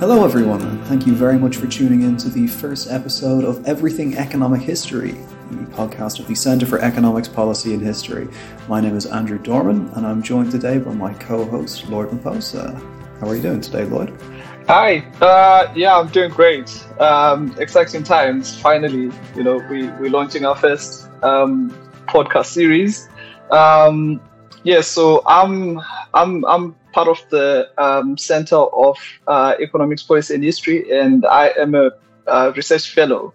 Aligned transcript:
Hello, 0.00 0.24
everyone, 0.24 0.62
and 0.62 0.84
thank 0.84 1.08
you 1.08 1.12
very 1.12 1.36
much 1.36 1.56
for 1.56 1.66
tuning 1.66 2.02
in 2.02 2.16
to 2.18 2.28
the 2.28 2.46
first 2.46 2.88
episode 2.88 3.42
of 3.42 3.66
Everything 3.66 4.16
Economic 4.16 4.62
History, 4.62 5.10
the 5.50 5.56
podcast 5.72 6.20
of 6.20 6.28
the 6.28 6.36
Centre 6.36 6.66
for 6.66 6.78
Economics 6.78 7.26
Policy 7.26 7.74
and 7.74 7.82
History. 7.82 8.28
My 8.68 8.80
name 8.80 8.96
is 8.96 9.06
Andrew 9.06 9.40
Dorman, 9.40 9.90
and 9.96 10.06
I'm 10.06 10.22
joined 10.22 10.52
today 10.52 10.78
by 10.78 10.94
my 10.94 11.14
co 11.14 11.44
host, 11.44 11.88
Lloyd 11.88 12.10
Maposa. 12.10 12.80
How 13.18 13.28
are 13.28 13.34
you 13.34 13.42
doing 13.42 13.60
today, 13.60 13.86
Lloyd? 13.86 14.16
Hi. 14.68 14.98
Uh, 15.20 15.72
yeah, 15.74 15.98
I'm 15.98 16.06
doing 16.10 16.30
great. 16.30 16.70
Um, 17.00 17.52
exciting 17.58 18.04
times. 18.04 18.56
Finally, 18.56 19.10
you 19.34 19.42
know, 19.42 19.56
we 19.68 19.88
we're 19.88 20.10
launching 20.10 20.46
our 20.46 20.54
first 20.54 21.10
um, 21.24 21.70
podcast 22.06 22.46
series. 22.46 23.08
Um, 23.50 24.20
yeah, 24.62 24.80
so 24.80 25.24
I'm 25.26 25.80
I'm 26.14 26.44
I'm 26.44 26.76
part 26.98 27.08
of 27.08 27.30
the 27.30 27.68
um, 27.78 28.18
Center 28.18 28.56
of 28.56 28.98
uh, 29.28 29.54
Economics 29.60 30.02
Policy 30.02 30.34
and 30.34 30.42
History, 30.42 30.90
and 30.90 31.24
I 31.24 31.52
am 31.56 31.74
a, 31.74 31.90
a 32.26 32.50
research 32.52 32.92
fellow 32.92 33.32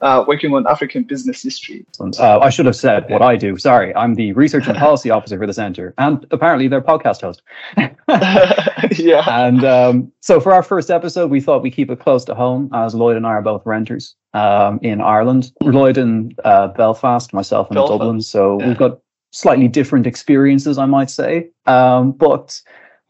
uh, 0.00 0.24
working 0.28 0.54
on 0.54 0.64
African 0.68 1.02
business 1.02 1.42
history. 1.42 1.84
Uh, 2.00 2.38
I 2.38 2.50
should 2.50 2.66
have 2.66 2.76
said 2.76 3.10
what 3.10 3.20
I 3.20 3.34
do. 3.34 3.56
Sorry, 3.56 3.92
I'm 3.96 4.14
the 4.14 4.32
research 4.34 4.68
and 4.68 4.78
policy 4.78 5.10
officer 5.16 5.38
for 5.38 5.46
the 5.46 5.52
center, 5.52 5.92
and 5.98 6.24
apparently 6.30 6.68
their 6.68 6.80
podcast 6.80 7.20
host. 7.20 7.42
yeah. 8.98 9.24
And 9.28 9.64
um, 9.64 10.12
so 10.20 10.38
for 10.38 10.52
our 10.52 10.62
first 10.62 10.88
episode, 10.88 11.32
we 11.32 11.40
thought 11.40 11.62
we 11.62 11.70
keep 11.72 11.90
it 11.90 11.98
close 11.98 12.24
to 12.26 12.34
home, 12.36 12.70
as 12.72 12.94
Lloyd 12.94 13.16
and 13.16 13.26
I 13.26 13.30
are 13.30 13.42
both 13.42 13.66
renters 13.66 14.14
um, 14.34 14.78
in 14.82 15.00
Ireland. 15.00 15.50
Lloyd 15.62 15.98
in 15.98 16.36
uh, 16.44 16.68
Belfast, 16.68 17.34
myself 17.34 17.70
in 17.70 17.74
Belfast, 17.74 17.98
Dublin. 17.98 18.20
So 18.20 18.60
yeah. 18.60 18.68
we've 18.68 18.78
got 18.78 19.00
slightly 19.32 19.68
different 19.68 20.06
experiences, 20.06 20.78
I 20.78 20.86
might 20.86 21.10
say. 21.10 21.50
Um, 21.66 22.12
but 22.12 22.60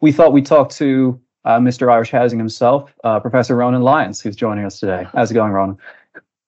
we 0.00 0.12
thought 0.12 0.32
we'd 0.32 0.46
talk 0.46 0.70
to 0.70 1.20
uh, 1.44 1.58
Mr. 1.58 1.92
Irish 1.92 2.10
Housing 2.10 2.38
himself, 2.38 2.92
uh, 3.04 3.20
Professor 3.20 3.56
Ronan 3.56 3.82
Lyons, 3.82 4.20
who's 4.20 4.36
joining 4.36 4.64
us 4.64 4.78
today. 4.80 5.06
How's 5.14 5.30
it 5.30 5.34
going, 5.34 5.52
Ronan? 5.52 5.78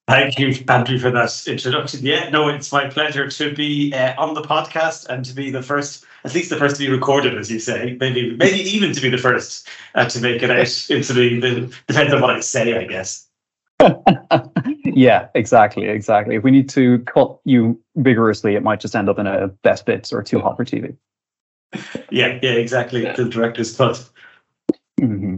Thank 0.08 0.38
you, 0.38 0.52
Andrew, 0.68 0.98
for 0.98 1.10
that 1.10 1.46
introduction. 1.46 2.04
Yeah, 2.04 2.28
no, 2.28 2.48
it's 2.48 2.72
my 2.72 2.88
pleasure 2.88 3.28
to 3.28 3.54
be 3.54 3.92
uh, 3.94 4.14
on 4.20 4.34
the 4.34 4.42
podcast 4.42 5.06
and 5.06 5.24
to 5.24 5.32
be 5.32 5.50
the 5.50 5.62
first, 5.62 6.04
at 6.24 6.34
least 6.34 6.50
the 6.50 6.56
first 6.56 6.76
to 6.76 6.84
be 6.84 6.90
recorded, 6.90 7.38
as 7.38 7.50
you 7.50 7.60
say. 7.60 7.96
Maybe, 8.00 8.36
maybe 8.36 8.58
even 8.58 8.92
to 8.92 9.00
be 9.00 9.08
the 9.08 9.18
first 9.18 9.68
uh, 9.94 10.08
to 10.08 10.20
make 10.20 10.42
it 10.42 10.50
out 10.50 10.90
into 10.90 11.12
the, 11.12 11.40
the 11.40 11.74
depends 11.86 12.12
on 12.12 12.20
what 12.20 12.30
I 12.30 12.40
say, 12.40 12.76
I 12.76 12.84
guess. 12.84 13.28
yeah, 14.84 15.28
exactly, 15.34 15.86
exactly. 15.86 16.34
If 16.34 16.42
we 16.42 16.50
need 16.50 16.68
to 16.70 16.98
cut 17.00 17.38
you 17.44 17.80
vigorously, 17.96 18.56
it 18.56 18.62
might 18.62 18.80
just 18.80 18.96
end 18.96 19.08
up 19.08 19.18
in 19.18 19.26
a 19.26 19.48
best 19.62 19.86
bits 19.86 20.12
or 20.12 20.22
too 20.22 20.40
hot 20.40 20.56
for 20.56 20.64
TV. 20.64 20.96
Yeah, 22.10 22.38
yeah, 22.42 22.52
exactly. 22.52 23.04
The 23.04 23.24
director's 23.24 23.76
cut. 23.76 24.08
hmm 24.98 25.36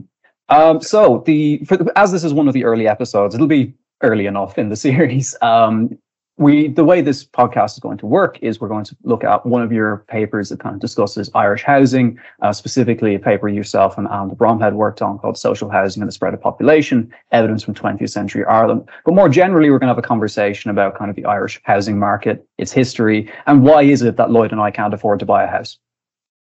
Um, 0.49 0.83
so 0.83 1.23
the 1.27 1.59
for 1.65 1.77
the, 1.77 1.93
as 1.97 2.13
this 2.13 2.25
is 2.25 2.35
one 2.35 2.49
of 2.49 2.55
the 2.55 2.65
early 2.65 2.89
episodes, 2.89 3.35
it'll 3.35 3.47
be 3.47 3.75
early 4.03 4.27
enough 4.27 4.59
in 4.59 4.69
the 4.69 4.77
series. 4.89 5.37
Um, 5.43 5.99
we 6.37 6.67
the 6.67 6.85
way 6.85 7.01
this 7.01 7.25
podcast 7.25 7.75
is 7.75 7.79
going 7.79 7.97
to 7.99 8.07
work 8.07 8.39
is 8.43 8.61
we're 8.61 8.69
going 8.69 8.85
to 8.85 8.97
look 9.05 9.23
at 9.23 9.47
one 9.47 9.63
of 9.63 9.71
your 9.71 10.05
papers 10.09 10.49
that 10.49 10.59
kind 10.59 10.75
of 10.75 10.81
discusses 10.81 11.31
Irish 11.35 11.63
housing, 11.63 12.19
uh, 12.43 12.53
specifically 12.53 13.15
a 13.15 13.21
paper 13.21 13.49
yourself 13.49 13.97
and 13.97 14.09
Alan 14.09 14.35
Bromhead 14.35 14.73
worked 14.73 15.01
on 15.01 15.19
called 15.21 15.39
Social 15.39 15.71
Housing 15.71 16.03
and 16.03 16.09
the 16.09 16.13
Spread 16.13 16.35
of 16.35 16.41
Population: 16.41 17.13
Evidence 17.31 17.63
from 17.63 17.75
20th 17.75 18.11
Century 18.11 18.45
Ireland. 18.45 18.89
But 19.05 19.15
more 19.15 19.29
generally, 19.29 19.71
we're 19.71 19.79
going 19.79 19.89
to 19.89 19.95
have 19.95 19.99
a 19.99 20.03
conversation 20.03 20.71
about 20.71 20.99
kind 20.99 21.09
of 21.09 21.15
the 21.15 21.25
Irish 21.25 21.61
housing 21.63 22.01
market, 22.01 22.45
its 22.59 22.73
history, 22.73 23.31
and 23.47 23.63
why 23.63 23.83
is 23.83 24.03
it 24.03 24.17
that 24.17 24.31
Lloyd 24.33 24.51
and 24.51 24.61
I 24.61 24.73
can't 24.73 24.93
afford 24.93 25.21
to 25.21 25.27
buy 25.27 25.45
a 25.45 25.49
house. 25.49 25.79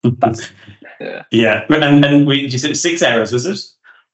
That's 0.03 0.51
Yeah. 0.99 1.23
Yeah, 1.31 1.65
and, 1.69 2.05
and 2.05 2.27
we 2.27 2.41
you 2.41 2.57
said 2.59 2.77
six 2.77 3.01
hours, 3.01 3.31
was 3.31 3.45
it? 3.47 3.59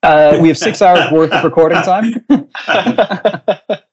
Uh, 0.04 0.38
we 0.42 0.48
have 0.48 0.58
six 0.58 0.82
hours 0.82 1.12
worth 1.12 1.34
of 1.34 1.44
recording 1.44 1.82
time. 1.82 2.26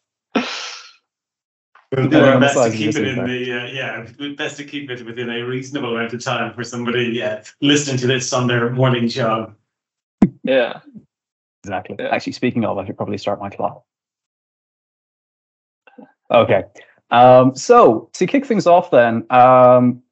We'll 1.96 2.08
do 2.08 2.24
our 2.24 2.40
best 2.40 2.56
to 2.56 2.70
keep 2.76 2.96
it 2.96 3.06
in 3.06 3.14
super. 3.14 3.26
the 3.28 3.52
uh, 3.52 3.66
yeah, 3.66 4.32
best 4.36 4.56
to 4.56 4.64
keep 4.64 4.90
it 4.90 5.04
within 5.06 5.30
a 5.30 5.42
reasonable 5.42 5.96
amount 5.96 6.12
of 6.12 6.24
time 6.24 6.52
for 6.52 6.64
somebody 6.64 7.04
yeah 7.04 7.44
listening 7.60 7.98
to 7.98 8.08
this 8.08 8.32
on 8.32 8.48
their 8.48 8.70
morning 8.70 9.06
job. 9.06 9.54
yeah. 10.42 10.80
Exactly. 11.62 11.96
Yeah. 11.98 12.08
Actually, 12.08 12.32
speaking 12.32 12.64
of, 12.64 12.78
I 12.78 12.84
should 12.84 12.96
probably 12.96 13.16
start 13.16 13.40
my 13.40 13.48
clock. 13.48 13.84
Okay. 16.30 16.64
Um, 17.10 17.54
so 17.54 18.10
to 18.14 18.26
kick 18.26 18.44
things 18.44 18.66
off, 18.66 18.90
then, 18.90 19.24
um, 19.30 20.02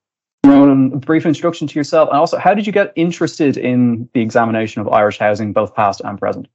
A 0.45 0.99
brief 0.99 1.25
introduction 1.25 1.67
to 1.69 1.79
yourself, 1.79 2.09
and 2.09 2.19
also, 2.19 2.37
how 2.37 2.53
did 2.55 2.67
you 2.67 2.73
get 2.73 2.93
interested 2.97 3.57
in 3.57 4.09
the 4.13 4.21
examination 4.21 4.81
of 4.81 4.89
Irish 4.89 5.19
housing, 5.19 5.53
both 5.53 5.75
past 5.75 6.01
and 6.05 6.19
present? 6.19 6.49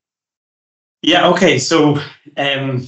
Yeah. 1.01 1.27
Okay. 1.29 1.57
So 1.59 1.99
um, 2.35 2.85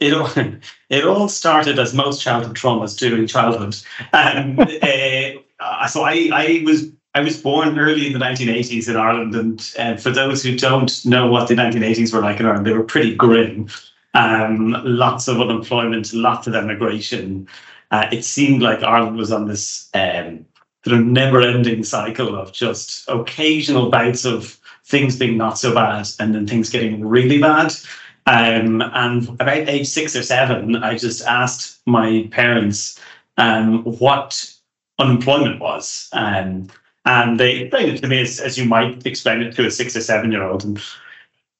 it 0.00 0.14
all 0.14 0.30
it 0.88 1.04
all 1.04 1.28
started 1.28 1.78
as 1.78 1.94
most 1.94 2.22
childhood 2.22 2.56
traumas 2.56 2.98
do 2.98 3.14
in 3.14 3.26
childhood. 3.26 3.76
Um, 4.12 4.58
uh, 5.62 5.86
so 5.86 6.02
I 6.02 6.30
I 6.32 6.62
was 6.64 6.90
I 7.14 7.20
was 7.20 7.40
born 7.40 7.78
early 7.78 8.06
in 8.06 8.12
the 8.12 8.18
1980s 8.18 8.88
in 8.88 8.96
Ireland, 8.96 9.34
and 9.34 9.74
uh, 9.78 9.96
for 9.96 10.10
those 10.10 10.42
who 10.42 10.56
don't 10.56 11.04
know 11.04 11.26
what 11.26 11.48
the 11.48 11.54
1980s 11.54 12.12
were 12.12 12.20
like 12.20 12.40
in 12.40 12.46
Ireland, 12.46 12.66
they 12.66 12.72
were 12.72 12.84
pretty 12.84 13.14
grim. 13.14 13.68
Um, 14.14 14.76
lots 14.84 15.28
of 15.28 15.40
unemployment, 15.40 16.12
lots 16.12 16.46
of 16.46 16.54
emigration. 16.54 17.48
Uh, 17.90 18.08
it 18.12 18.24
seemed 18.24 18.62
like 18.62 18.82
Ireland 18.82 19.16
was 19.16 19.32
on 19.32 19.46
this 19.46 19.88
um, 19.94 20.44
sort 20.84 20.98
of 20.98 21.06
never-ending 21.06 21.84
cycle 21.84 22.36
of 22.36 22.52
just 22.52 23.08
occasional 23.08 23.90
bouts 23.90 24.24
of 24.24 24.58
things 24.84 25.16
being 25.16 25.36
not 25.36 25.58
so 25.58 25.74
bad 25.74 26.08
and 26.18 26.34
then 26.34 26.46
things 26.46 26.70
getting 26.70 27.06
really 27.06 27.40
bad. 27.40 27.74
Um, 28.26 28.82
and 28.82 29.28
about 29.40 29.68
age 29.68 29.86
six 29.86 30.14
or 30.14 30.22
seven, 30.22 30.76
I 30.76 30.98
just 30.98 31.22
asked 31.26 31.80
my 31.86 32.28
parents 32.30 33.00
um, 33.38 33.84
what 33.84 34.52
unemployment 34.98 35.60
was. 35.60 36.10
Um, 36.12 36.68
and 37.04 37.40
they 37.40 37.60
explained 37.60 37.92
it 37.92 38.02
to 38.02 38.08
me 38.08 38.20
as, 38.20 38.38
as 38.38 38.58
you 38.58 38.66
might 38.66 39.06
explain 39.06 39.40
it 39.40 39.54
to 39.56 39.66
a 39.66 39.70
six 39.70 39.96
or 39.96 40.02
seven 40.02 40.30
year 40.30 40.42
old. 40.42 40.64
And 40.64 40.78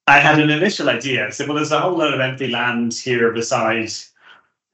I 0.05 0.19
had 0.19 0.39
an 0.39 0.49
initial 0.49 0.89
idea. 0.89 1.25
I 1.25 1.29
said, 1.31 1.47
well, 1.47 1.55
there's 1.55 1.71
a 1.71 1.79
whole 1.79 1.97
lot 1.97 2.13
of 2.13 2.19
empty 2.19 2.47
land 2.47 2.93
here 2.93 3.31
beside 3.31 3.91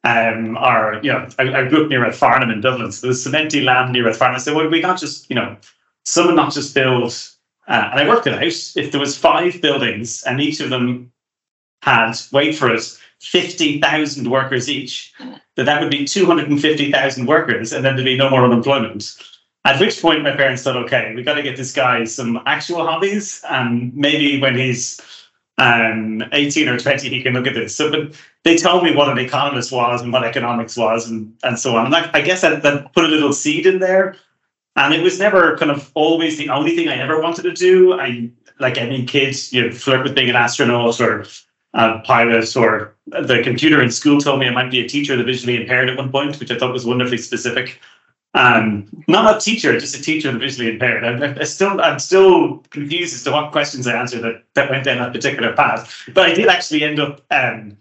um, 0.06 0.56
our, 0.58 1.00
you 1.02 1.12
know, 1.12 1.28
I, 1.40 1.62
I 1.62 1.68
grew 1.68 1.84
up 1.84 1.90
near 1.90 2.10
Farnham 2.14 2.52
in 2.52 2.62
Dublin. 2.62 2.92
So 2.92 3.08
there's 3.08 3.26
empty 3.26 3.62
land 3.62 3.92
near 3.92 4.14
Farnham. 4.14 4.36
I 4.36 4.40
said, 4.40 4.56
well, 4.56 4.70
we 4.70 4.80
not 4.80 5.00
just, 5.00 5.28
you 5.32 5.36
know, 5.36 5.58
someone 6.06 6.36
not 6.36 6.54
just 6.54 6.76
build, 6.76 7.12
uh, 7.68 7.90
and 7.92 8.00
I 8.00 8.08
worked 8.08 8.28
it 8.28 8.34
out. 8.34 8.44
If 8.44 8.92
there 8.92 9.02
was 9.02 9.18
five 9.18 9.60
buildings 9.62 10.22
and 10.24 10.40
each 10.40 10.60
of 10.60 10.70
them 10.70 11.12
had, 11.82 12.14
wait 12.32 12.56
for 12.56 12.72
it, 12.72 12.84
50,000 13.20 14.30
workers 14.30 14.70
each, 14.70 15.12
then 15.56 15.66
that 15.66 15.82
would 15.82 15.90
be 15.90 16.06
250,000 16.06 17.26
workers 17.26 17.74
and 17.74 17.84
then 17.84 17.96
there'd 17.96 18.06
be 18.06 18.18
no 18.18 18.30
more 18.30 18.44
unemployment. 18.44 19.16
At 19.66 19.80
which 19.80 20.00
point 20.00 20.22
my 20.22 20.36
parents 20.36 20.62
thought, 20.62 20.76
okay, 20.76 21.14
we 21.16 21.24
got 21.24 21.34
to 21.34 21.42
get 21.42 21.58
this 21.58 21.74
guy 21.74 22.04
some 22.04 22.44
actual 22.46 22.86
hobbies 22.86 23.44
and 23.50 23.92
maybe 23.96 24.40
when 24.40 24.56
he's 24.56 25.02
um, 25.58 26.24
18 26.32 26.68
or 26.68 26.78
20, 26.78 27.10
he 27.10 27.22
can 27.22 27.34
look 27.34 27.48
at 27.48 27.54
this. 27.54 27.76
So, 27.76 27.90
but 27.90 28.20
they 28.44 28.58
told 28.58 28.84
me 28.84 28.96
what 28.96 29.10
an 29.10 29.18
economist 29.18 29.72
was 29.72 30.02
and 30.02 30.12
what 30.12 30.24
economics 30.24 30.76
was 30.76 31.10
and, 31.10 31.34
and 31.44 31.58
so 31.58 31.76
on. 31.78 31.86
And 31.86 31.96
I, 31.96 32.10
I 32.14 32.22
guess 32.22 32.42
that, 32.42 32.64
that 32.64 32.94
put 32.94 33.06
a 33.06 33.08
little 33.08 33.34
seed 33.34 33.66
in 33.66 33.80
there. 33.80 34.16
And 34.76 34.94
it 34.94 35.02
was 35.02 35.20
never 35.20 35.58
kind 35.58 35.72
of 35.72 35.90
always 35.94 36.38
the 36.38 36.50
only 36.50 36.76
thing 36.76 36.90
I 36.90 36.98
ever 36.98 37.22
wanted 37.22 37.44
to 37.44 37.54
do. 37.54 37.94
I, 37.94 38.30
like 38.60 38.78
any 38.78 39.06
kid, 39.06 39.36
you 39.52 39.62
know, 39.62 39.72
flirt 39.72 40.04
with 40.04 40.16
being 40.16 40.30
an 40.30 40.36
astronaut 40.36 41.00
or 41.00 41.26
a 41.74 42.00
pilot 42.00 42.56
or 42.56 42.96
the 43.08 43.42
computer 43.44 43.82
in 43.82 43.92
school 43.92 44.20
told 44.20 44.40
me 44.40 44.48
I 44.48 44.52
might 44.52 44.72
be 44.72 44.80
a 44.80 44.88
teacher, 44.88 45.14
of 45.14 45.20
the 45.20 45.26
visually 45.26 45.62
impaired 45.62 45.90
at 45.90 45.98
one 45.98 46.12
point, 46.12 46.40
which 46.40 46.52
I 46.52 46.58
thought 46.58 46.74
was 46.74 46.86
wonderfully 46.86 47.18
specific. 47.18 47.80
Um, 48.36 48.90
not 49.08 49.38
a 49.38 49.40
teacher, 49.40 49.80
just 49.80 49.96
a 49.96 50.02
teacher, 50.02 50.30
the 50.32 50.38
visually 50.38 50.72
impaired. 50.72 51.06
I, 51.06 51.40
I 51.40 51.44
still, 51.46 51.80
I'm 51.80 52.00
still 52.00 52.58
confused 52.70 53.16
as 53.16 53.24
to 53.24 53.32
what 53.32 53.54
questions 53.54 53.88
I 53.88 53.96
answered 53.96 54.24
that, 54.24 54.44
that 54.56 54.70
went 54.70 54.84
down 54.84 54.98
that 54.98 55.14
particular 55.14 55.54
path. 55.54 56.04
But 56.14 56.30
I 56.30 56.34
did 56.34 56.50
actually 56.50 56.84
end 56.84 57.00
up 57.00 57.22
um, 57.32 57.78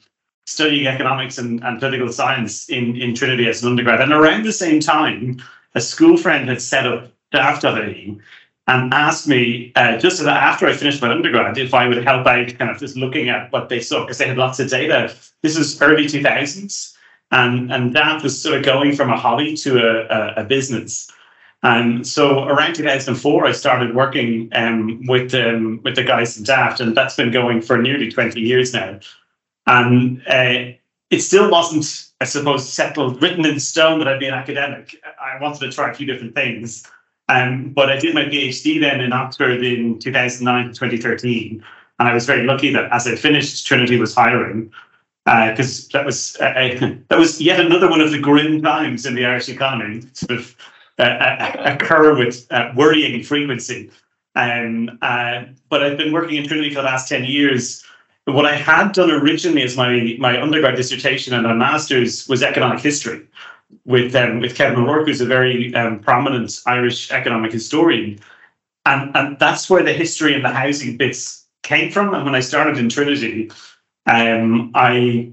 studying 0.47 0.87
economics 0.87 1.39
and, 1.39 1.62
and 1.65 1.81
political 1.81 2.12
science 2.12 2.69
in, 2.69 2.97
in 2.97 3.17
Trinity 3.17 3.49
as 3.49 3.62
an 3.65 3.71
undergrad. 3.71 4.01
And 4.01 4.12
around 4.12 4.45
the 4.45 4.53
same 4.53 4.79
time, 4.79 5.43
a 5.75 5.81
school 5.81 6.17
friend 6.17 6.49
had 6.49 6.62
set 6.62 6.87
up 6.87 7.11
Daft.ie 7.33 8.21
and 8.67 8.95
asked 8.95 9.27
me 9.27 9.73
uh, 9.75 9.99
just 9.99 10.23
after 10.23 10.67
I 10.67 10.73
finished 10.73 11.03
my 11.03 11.11
undergrad 11.11 11.59
if 11.59 11.75
I 11.75 11.89
would 11.89 12.03
help 12.05 12.27
out, 12.27 12.59
kind 12.59 12.71
of 12.71 12.79
just 12.79 12.97
looking 12.97 13.29
at 13.29 13.53
what 13.53 13.69
they 13.69 13.81
saw 13.81 14.03
because 14.03 14.19
they 14.19 14.29
had 14.29 14.39
lots 14.39 14.61
of 14.61 14.71
data. 14.71 15.15
This 15.43 15.56
is 15.56 15.83
early 15.83 16.05
2000s, 16.05 16.94
and 17.35 17.73
and 17.73 17.95
that 17.95 18.23
was 18.23 18.41
sort 18.41 18.57
of 18.57 18.65
going 18.65 18.95
from 18.95 19.11
a 19.11 19.17
hobby 19.17 19.57
to 19.57 19.79
a, 19.79 20.07
a, 20.07 20.43
a 20.43 20.45
business. 20.45 21.11
And 21.65 22.07
so 22.07 22.45
around 22.45 22.75
2004, 22.75 23.47
I 23.47 23.53
started 23.53 23.95
working 23.95 24.51
um, 24.53 25.03
with 25.07 25.35
um, 25.35 25.81
with 25.83 25.97
the 25.97 26.05
guys 26.05 26.39
in 26.39 26.45
Daft, 26.45 26.81
and 26.81 26.97
that's 26.97 27.17
been 27.17 27.33
going 27.33 27.61
for 27.61 27.79
nearly 27.79 28.11
20 28.11 28.41
years 28.41 28.73
now. 28.73 29.01
And 29.67 30.23
uh, 30.29 30.77
it 31.11 31.21
still 31.21 31.51
wasn't, 31.51 31.87
I 32.21 32.25
suppose, 32.25 32.69
settled, 32.69 33.21
written 33.23 33.47
in 33.47 33.59
stone 33.59 33.99
that 33.99 34.09
I'd 34.09 34.21
be 34.21 34.29
an 34.29 34.35
academic. 34.35 34.95
I 35.21 35.41
wanted 35.43 35.61
to 35.61 35.73
try 35.73 35.91
a 35.91 35.95
few 35.95 36.07
different 36.07 36.35
things. 36.35 36.87
Um, 37.31 37.71
but 37.71 37.91
I 37.91 37.99
did 37.99 38.15
my 38.15 38.27
PhD 38.27 38.79
then 38.79 39.01
in 39.01 39.15
Oxford 39.15 39.65
in 39.65 39.99
2009 39.99 40.67
to 40.67 40.73
2013. 40.75 41.65
And 41.99 42.09
I 42.09 42.13
was 42.13 42.27
very 42.27 42.45
lucky 42.45 42.71
that 42.75 42.93
as 42.93 43.07
I 43.07 43.17
finished, 43.17 43.67
Trinity 43.67 43.99
was 43.99 44.15
hiring 44.15 44.71
because 45.25 45.87
uh, 45.87 45.99
that 45.99 46.06
was 46.06 46.37
uh, 46.41 46.53
that 47.09 47.19
was 47.19 47.41
yet 47.41 47.61
another 47.61 47.88
one 47.88 48.00
of 48.00 48.11
the 48.11 48.19
grim 48.19 48.62
times 48.62 49.06
in 49.06 49.15
the 49.15 49.25
Irish 49.25 49.49
economy, 49.49 50.03
sort 50.12 50.38
of 50.38 50.56
uh, 50.99 51.53
occur 51.65 52.17
with 52.17 52.47
worrying 52.75 53.23
frequency. 53.23 53.91
Um, 54.37 54.99
but 55.00 55.82
I've 55.82 55.97
been 55.97 56.12
working 56.12 56.37
in 56.37 56.47
Trinity 56.47 56.71
for 56.71 56.76
the 56.76 56.87
last 56.87 57.09
ten 57.09 57.25
years. 57.25 57.85
What 58.26 58.47
I 58.47 58.55
had 58.55 58.93
done 58.93 59.11
originally 59.11 59.62
as 59.62 59.76
my 59.76 60.17
my 60.19 60.41
undergrad 60.41 60.76
dissertation 60.76 61.35
and 61.35 61.44
my 61.44 61.55
master's 61.55 62.29
was 62.29 62.43
economic 62.43 62.81
history 62.81 63.27
with 63.87 64.15
um, 64.15 64.41
with 64.41 64.55
Kevin 64.55 64.81
O'Rourke, 64.81 65.06
who's 65.06 65.20
a 65.20 65.27
very 65.27 65.75
um, 65.75 66.00
prominent 66.00 66.61
Irish 66.67 67.11
economic 67.11 67.53
historian, 67.53 68.19
and 68.85 69.17
and 69.17 69.38
that's 69.38 69.70
where 69.70 69.82
the 69.82 69.93
history 69.93 70.35
and 70.35 70.44
the 70.44 70.50
housing 70.50 70.97
bits 70.97 71.47
came 71.62 71.91
from. 71.91 72.12
And 72.15 72.25
when 72.25 72.35
I 72.35 72.41
started 72.41 72.77
in 72.77 72.88
Trinity, 72.88 73.50
um, 74.06 74.73
I 74.75 75.33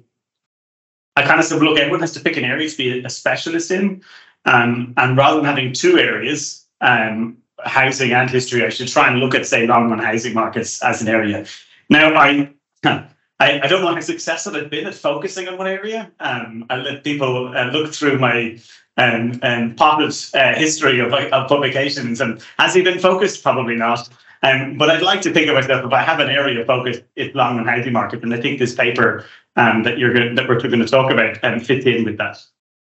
I 1.15 1.23
kind 1.23 1.39
of 1.39 1.45
said, 1.45 1.62
look, 1.62 1.77
everyone 1.77 2.00
has 2.00 2.13
to 2.13 2.19
pick 2.19 2.38
an 2.38 2.45
area 2.45 2.69
to 2.69 2.77
be 2.77 3.03
a 3.03 3.09
specialist 3.09 3.69
in, 3.71 4.01
um, 4.45 4.94
and 4.97 5.18
rather 5.18 5.38
than 5.38 5.45
having 5.45 5.73
two 5.73 6.00
areas, 6.00 6.65
um, 6.79 7.38
housing 7.63 8.13
and 8.13 8.29
history, 8.29 8.65
I 8.65 8.69
should 8.69 8.88
try 8.88 9.09
and 9.09 9.19
look 9.19 9.35
at 9.35 9.45
say 9.45 9.68
long-run 9.68 10.00
housing 10.00 10.33
markets 10.33 10.81
as 10.83 11.01
an 11.01 11.09
area. 11.09 11.45
Now, 11.89 12.15
I 12.15 12.50
I, 13.41 13.68
don't 13.68 13.81
know 13.81 13.94
how 13.94 14.00
successful 14.01 14.56
I've 14.56 14.69
been 14.69 14.85
at 14.85 14.94
focusing 14.94 15.47
on 15.47 15.57
one 15.57 15.68
area. 15.68 16.12
Um, 16.19 16.65
I 16.69 16.77
let 16.77 17.03
people 17.03 17.56
uh, 17.56 17.65
look 17.71 17.94
through 17.94 18.19
my 18.19 18.59
um, 18.97 19.39
um, 19.41 19.75
potted 19.75 20.15
uh, 20.35 20.53
history 20.53 21.00
of, 21.00 21.13
of, 21.13 21.47
publications, 21.47 22.21
and 22.21 22.41
has 22.59 22.75
he 22.75 22.81
been 22.81 23.00
focused? 23.00 23.41
Probably 23.41 23.75
not. 23.75 24.09
Um, 24.43 24.77
but 24.77 24.89
I'd 24.89 25.03
like 25.03 25.21
to 25.21 25.33
think 25.33 25.47
of 25.47 25.55
myself 25.55 25.85
if 25.85 25.93
I 25.93 26.01
have 26.01 26.19
an 26.19 26.29
area 26.29 26.61
of 26.61 26.67
focus, 26.67 26.99
it's 27.15 27.35
long 27.35 27.59
on 27.59 27.67
housing 27.67 27.93
market, 27.93 28.23
and 28.23 28.33
I 28.33 28.41
think 28.41 28.59
this 28.59 28.73
paper 28.73 29.25
um, 29.55 29.83
that 29.83 29.99
you're 29.99 30.13
going, 30.13 30.35
that 30.35 30.49
we're 30.49 30.59
going 30.59 30.79
to 30.79 30.88
talk 30.88 31.11
about 31.11 31.43
um, 31.43 31.59
fits 31.59 31.85
in 31.85 32.05
with 32.05 32.17
that. 32.17 32.43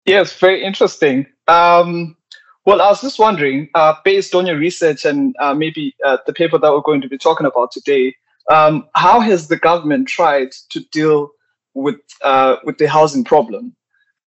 Yes, 0.05 0.38
very 0.38 0.63
interesting. 0.63 1.25
Um, 1.47 2.17
well, 2.65 2.81
I 2.81 2.89
was 2.89 3.01
just 3.01 3.17
wondering, 3.17 3.69
uh, 3.75 3.94
based 4.03 4.35
on 4.35 4.45
your 4.45 4.57
research 4.57 5.05
and 5.05 5.35
uh, 5.39 5.53
maybe 5.53 5.95
uh, 6.05 6.17
the 6.25 6.33
paper 6.33 6.57
that 6.57 6.71
we're 6.71 6.81
going 6.81 7.01
to 7.01 7.07
be 7.07 7.17
talking 7.17 7.47
about 7.47 7.71
today, 7.71 8.13
um, 8.50 8.88
how 8.95 9.21
has 9.21 9.47
the 9.47 9.57
government 9.57 10.07
tried 10.07 10.51
to 10.69 10.81
deal 10.91 11.31
with 11.73 12.00
uh, 12.23 12.57
with 12.65 12.77
the 12.77 12.88
housing 12.88 13.23
problem 13.23 13.75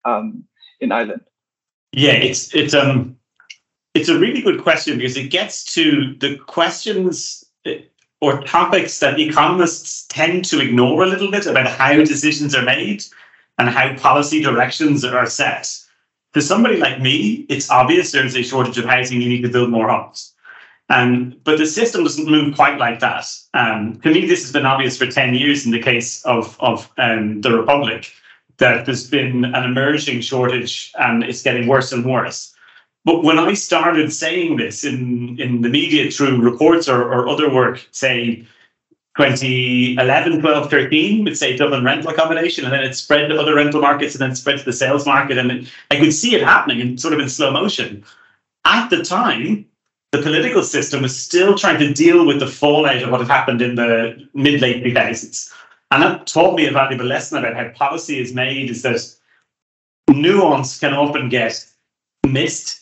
um, 0.06 0.44
in 0.80 0.92
Ireland? 0.92 1.22
Yeah, 1.92 2.12
it's 2.12 2.54
it's 2.54 2.72
um 2.72 3.16
it's 3.94 4.08
a 4.08 4.18
really 4.18 4.40
good 4.40 4.62
question 4.62 4.98
because 4.98 5.16
it 5.16 5.28
gets 5.30 5.64
to 5.74 6.14
the 6.18 6.38
questions 6.38 7.44
eh, 7.66 7.82
or 8.20 8.40
topics 8.42 9.00
that 9.00 9.18
economists 9.18 10.06
tend 10.08 10.44
to 10.46 10.60
ignore 10.60 11.02
a 11.02 11.06
little 11.06 11.30
bit 11.30 11.46
about 11.46 11.66
how 11.66 11.94
decisions 11.96 12.54
are 12.54 12.64
made 12.64 13.04
and 13.58 13.68
how 13.68 13.94
policy 13.96 14.42
directions 14.42 15.04
are 15.04 15.26
set. 15.26 15.68
For 16.32 16.40
somebody 16.40 16.78
like 16.78 17.00
me, 17.00 17.44
it's 17.50 17.70
obvious 17.70 18.12
there's 18.12 18.36
a 18.36 18.42
shortage 18.42 18.78
of 18.78 18.86
housing, 18.86 19.20
you 19.20 19.28
need 19.28 19.42
to 19.42 19.50
build 19.50 19.70
more 19.70 19.90
homes. 19.90 20.32
Um, 20.88 21.36
but 21.44 21.58
the 21.58 21.66
system 21.66 22.04
doesn't 22.04 22.30
move 22.30 22.54
quite 22.54 22.78
like 22.78 23.00
that. 23.00 23.26
Um, 23.54 24.00
to 24.02 24.10
me, 24.10 24.26
this 24.26 24.42
has 24.42 24.52
been 24.52 24.66
obvious 24.66 24.96
for 24.96 25.06
10 25.06 25.34
years 25.34 25.66
in 25.66 25.72
the 25.72 25.82
case 25.82 26.24
of, 26.24 26.56
of 26.60 26.90
um, 26.98 27.40
the 27.40 27.56
Republic, 27.56 28.12
that 28.58 28.86
there's 28.86 29.08
been 29.08 29.44
an 29.44 29.64
emerging 29.64 30.20
shortage 30.20 30.92
and 30.98 31.22
it's 31.22 31.42
getting 31.42 31.66
worse 31.66 31.92
and 31.92 32.04
worse. 32.04 32.51
But 33.04 33.24
when 33.24 33.38
I 33.38 33.54
started 33.54 34.12
saying 34.12 34.56
this 34.56 34.84
in, 34.84 35.40
in 35.40 35.62
the 35.62 35.68
media 35.68 36.10
through 36.10 36.40
reports 36.40 36.88
or, 36.88 37.02
or 37.02 37.28
other 37.28 37.52
work, 37.52 37.86
say 37.90 38.46
2011, 39.16 40.40
12, 40.40 40.70
13, 40.70 41.24
with 41.24 41.36
say 41.36 41.56
Dublin 41.56 41.84
rental 41.84 42.10
accommodation, 42.10 42.64
and 42.64 42.72
then 42.72 42.84
it 42.84 42.94
spread 42.94 43.28
to 43.28 43.40
other 43.40 43.56
rental 43.56 43.80
markets 43.80 44.14
and 44.14 44.22
then 44.22 44.36
spread 44.36 44.58
to 44.58 44.64
the 44.64 44.72
sales 44.72 45.04
market. 45.04 45.36
And 45.36 45.50
it, 45.50 45.72
I 45.90 45.98
could 45.98 46.14
see 46.14 46.34
it 46.34 46.42
happening 46.42 46.80
in 46.80 46.96
sort 46.96 47.12
of 47.12 47.20
in 47.20 47.28
slow 47.28 47.50
motion. 47.50 48.04
At 48.64 48.88
the 48.88 49.02
time, 49.02 49.66
the 50.12 50.22
political 50.22 50.62
system 50.62 51.02
was 51.02 51.18
still 51.18 51.56
trying 51.56 51.78
to 51.80 51.92
deal 51.92 52.26
with 52.26 52.38
the 52.38 52.46
fallout 52.46 53.02
of 53.02 53.10
what 53.10 53.20
had 53.20 53.30
happened 53.30 53.62
in 53.62 53.74
the 53.74 54.28
mid 54.34 54.60
late 54.60 54.84
2000s. 54.84 55.52
And 55.90 56.02
that 56.02 56.26
taught 56.26 56.54
me 56.54 56.66
a 56.66 56.72
valuable 56.72 57.04
lesson 57.04 57.38
about 57.38 57.54
how 57.54 57.68
policy 57.70 58.18
is 58.18 58.32
made 58.32 58.70
is 58.70 58.82
that 58.82 59.00
nuance 60.08 60.78
can 60.78 60.94
often 60.94 61.28
get 61.28 61.66
missed. 62.26 62.81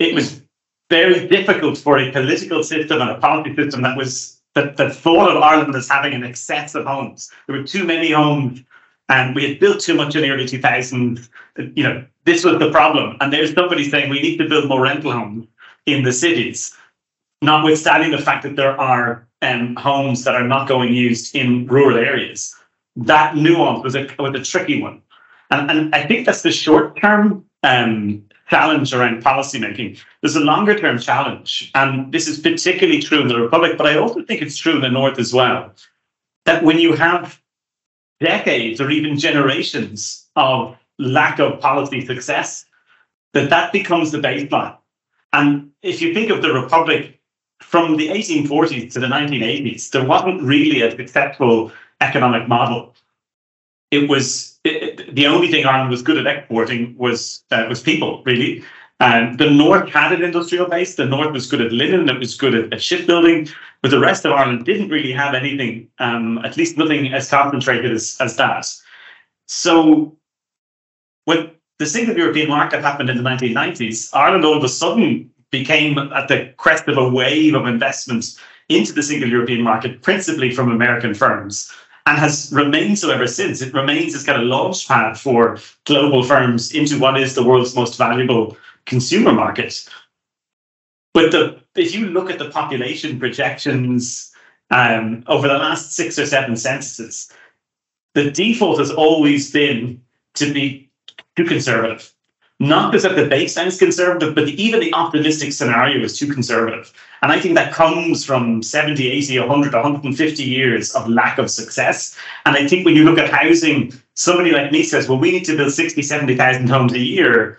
It 0.00 0.14
was 0.14 0.42
very 0.88 1.28
difficult 1.28 1.78
for 1.78 1.98
a 1.98 2.10
political 2.10 2.64
system 2.64 3.00
and 3.00 3.10
a 3.10 3.18
policy 3.18 3.54
system 3.54 3.82
that 3.82 3.96
was 3.96 4.40
that, 4.54 4.76
that 4.76 4.94
thought 4.96 5.30
of 5.30 5.42
Ireland 5.42 5.76
as 5.76 5.88
having 5.88 6.12
an 6.12 6.24
excess 6.24 6.74
of 6.74 6.84
homes. 6.84 7.30
There 7.46 7.56
were 7.56 7.62
too 7.62 7.84
many 7.84 8.10
homes 8.10 8.60
and 9.08 9.34
we 9.34 9.48
had 9.48 9.60
built 9.60 9.80
too 9.80 9.94
much 9.94 10.16
in 10.16 10.22
the 10.22 10.30
early 10.30 10.46
2000s. 10.46 11.28
You 11.74 11.84
know, 11.84 12.04
this 12.24 12.44
was 12.44 12.58
the 12.58 12.70
problem. 12.70 13.16
And 13.20 13.32
there's 13.32 13.54
somebody 13.54 13.88
saying 13.88 14.10
we 14.10 14.22
need 14.22 14.38
to 14.38 14.48
build 14.48 14.68
more 14.68 14.82
rental 14.82 15.12
homes 15.12 15.46
in 15.86 16.02
the 16.02 16.12
cities, 16.12 16.76
notwithstanding 17.42 18.10
the 18.10 18.18
fact 18.18 18.42
that 18.42 18.56
there 18.56 18.80
are 18.80 19.28
um, 19.42 19.76
homes 19.76 20.24
that 20.24 20.34
are 20.34 20.46
not 20.46 20.68
going 20.68 20.92
used 20.92 21.34
in 21.34 21.66
rural 21.66 21.98
areas. 21.98 22.54
That 22.96 23.36
nuance 23.36 23.82
was 23.82 23.94
a, 23.94 24.08
was 24.18 24.34
a 24.34 24.44
tricky 24.44 24.82
one. 24.82 25.02
And, 25.50 25.70
and 25.70 25.94
I 25.94 26.06
think 26.06 26.26
that's 26.26 26.42
the 26.42 26.52
short 26.52 27.00
term 27.00 27.44
um, 27.62 28.24
challenge 28.50 28.92
around 28.92 29.22
policymaking. 29.22 29.98
There's 30.20 30.36
a 30.36 30.40
longer 30.40 30.76
term 30.78 30.98
challenge, 30.98 31.70
and 31.74 32.12
this 32.12 32.26
is 32.26 32.38
particularly 32.40 33.00
true 33.00 33.20
in 33.20 33.28
the 33.28 33.40
Republic, 33.40 33.78
but 33.78 33.86
I 33.86 33.96
also 33.96 34.22
think 34.22 34.42
it's 34.42 34.56
true 34.56 34.74
in 34.74 34.80
the 34.80 34.90
North 34.90 35.18
as 35.18 35.32
well. 35.32 35.72
That 36.44 36.64
when 36.64 36.78
you 36.78 36.94
have 36.94 37.40
decades 38.18 38.80
or 38.80 38.90
even 38.90 39.16
generations 39.16 40.26
of 40.36 40.76
lack 40.98 41.38
of 41.38 41.60
policy 41.60 42.04
success, 42.04 42.66
that 43.32 43.50
that 43.50 43.72
becomes 43.72 44.10
the 44.10 44.18
baseline. 44.18 44.76
And 45.32 45.70
if 45.82 46.02
you 46.02 46.12
think 46.12 46.30
of 46.30 46.42
the 46.42 46.52
Republic 46.52 47.20
from 47.62 47.96
the 47.96 48.08
1840s 48.08 48.92
to 48.92 49.00
the 49.00 49.06
1980s, 49.06 49.90
there 49.90 50.04
wasn't 50.04 50.42
really 50.42 50.82
a 50.82 50.90
successful 50.90 51.70
economic 52.00 52.48
model. 52.48 52.94
It 53.92 54.08
was 54.08 54.49
the 54.64 55.26
only 55.26 55.50
thing 55.50 55.66
Ireland 55.66 55.90
was 55.90 56.02
good 56.02 56.18
at 56.18 56.26
exporting 56.26 56.94
was 56.96 57.44
uh, 57.50 57.66
was 57.68 57.80
people, 57.80 58.22
really. 58.24 58.62
And 59.00 59.38
the 59.38 59.48
North 59.48 59.88
had 59.88 60.12
an 60.12 60.22
industrial 60.22 60.68
base. 60.68 60.96
The 60.96 61.06
North 61.06 61.32
was 61.32 61.46
good 61.46 61.62
at 61.62 61.72
linen. 61.72 62.08
It 62.10 62.18
was 62.18 62.36
good 62.36 62.54
at, 62.54 62.72
at 62.72 62.82
shipbuilding. 62.82 63.48
But 63.80 63.90
the 63.90 63.98
rest 63.98 64.26
of 64.26 64.32
Ireland 64.32 64.66
didn't 64.66 64.90
really 64.90 65.12
have 65.12 65.34
anything, 65.34 65.88
um, 66.00 66.38
at 66.44 66.58
least 66.58 66.76
nothing 66.76 67.14
as 67.14 67.30
concentrated 67.30 67.92
as, 67.92 68.18
as 68.20 68.36
that. 68.36 68.66
So 69.46 70.18
when 71.24 71.50
the 71.80 71.86
single 71.86 72.14
European 72.14 72.46
market 72.46 72.82
happened 72.82 73.08
in 73.08 73.16
the 73.16 73.22
1990s. 73.22 74.10
Ireland 74.12 74.44
all 74.44 74.56
of 74.56 74.62
a 74.62 74.68
sudden 74.68 75.30
became 75.50 75.96
at 75.98 76.28
the 76.28 76.52
crest 76.58 76.86
of 76.86 76.98
a 76.98 77.08
wave 77.08 77.54
of 77.54 77.66
investments 77.66 78.38
into 78.68 78.92
the 78.92 79.02
single 79.02 79.30
European 79.30 79.62
market, 79.62 80.02
principally 80.02 80.50
from 80.50 80.70
American 80.70 81.14
firms, 81.14 81.72
and 82.06 82.18
has 82.18 82.52
remained 82.52 82.98
so 82.98 83.10
ever 83.10 83.26
since. 83.26 83.60
It 83.60 83.74
remains 83.74 84.14
as 84.14 84.24
kind 84.24 84.40
of 84.40 84.48
launch 84.48 84.88
pad 84.88 85.18
for 85.18 85.58
global 85.84 86.22
firms 86.22 86.74
into 86.74 86.98
what 86.98 87.20
is 87.20 87.34
the 87.34 87.44
world's 87.44 87.74
most 87.74 87.98
valuable 87.98 88.56
consumer 88.86 89.32
market. 89.32 89.88
But 91.12 91.32
the, 91.32 91.60
if 91.74 91.94
you 91.94 92.06
look 92.06 92.30
at 92.30 92.38
the 92.38 92.50
population 92.50 93.18
projections 93.18 94.32
um, 94.70 95.24
over 95.26 95.48
the 95.48 95.58
last 95.58 95.92
six 95.92 96.18
or 96.18 96.26
seven 96.26 96.56
censuses, 96.56 97.32
the 98.14 98.30
default 98.30 98.78
has 98.78 98.90
always 98.90 99.50
been 99.50 100.02
to 100.34 100.52
be 100.52 100.90
too 101.36 101.44
conservative. 101.44 102.12
Not 102.62 102.92
just 102.92 103.04
that 103.04 103.16
the 103.16 103.22
baseline 103.22 103.68
is 103.68 103.78
conservative, 103.78 104.34
but 104.34 104.46
even 104.48 104.80
the 104.80 104.92
optimistic 104.92 105.54
scenario 105.54 106.04
is 106.04 106.18
too 106.18 106.30
conservative. 106.30 106.92
And 107.22 107.32
I 107.32 107.40
think 107.40 107.54
that 107.54 107.72
comes 107.72 108.22
from 108.22 108.62
70, 108.62 109.08
80, 109.10 109.38
100, 109.40 109.72
150 109.72 110.42
years 110.42 110.94
of 110.94 111.08
lack 111.08 111.38
of 111.38 111.50
success. 111.50 112.14
And 112.44 112.56
I 112.56 112.68
think 112.68 112.84
when 112.84 112.94
you 112.94 113.04
look 113.04 113.18
at 113.18 113.30
housing, 113.30 113.94
somebody 114.14 114.52
like 114.52 114.72
me 114.72 114.82
says, 114.82 115.08
well, 115.08 115.18
we 115.18 115.30
need 115.30 115.46
to 115.46 115.56
build 115.56 115.72
60, 115.72 116.02
70,000 116.02 116.68
homes 116.68 116.92
a 116.92 116.98
year. 116.98 117.58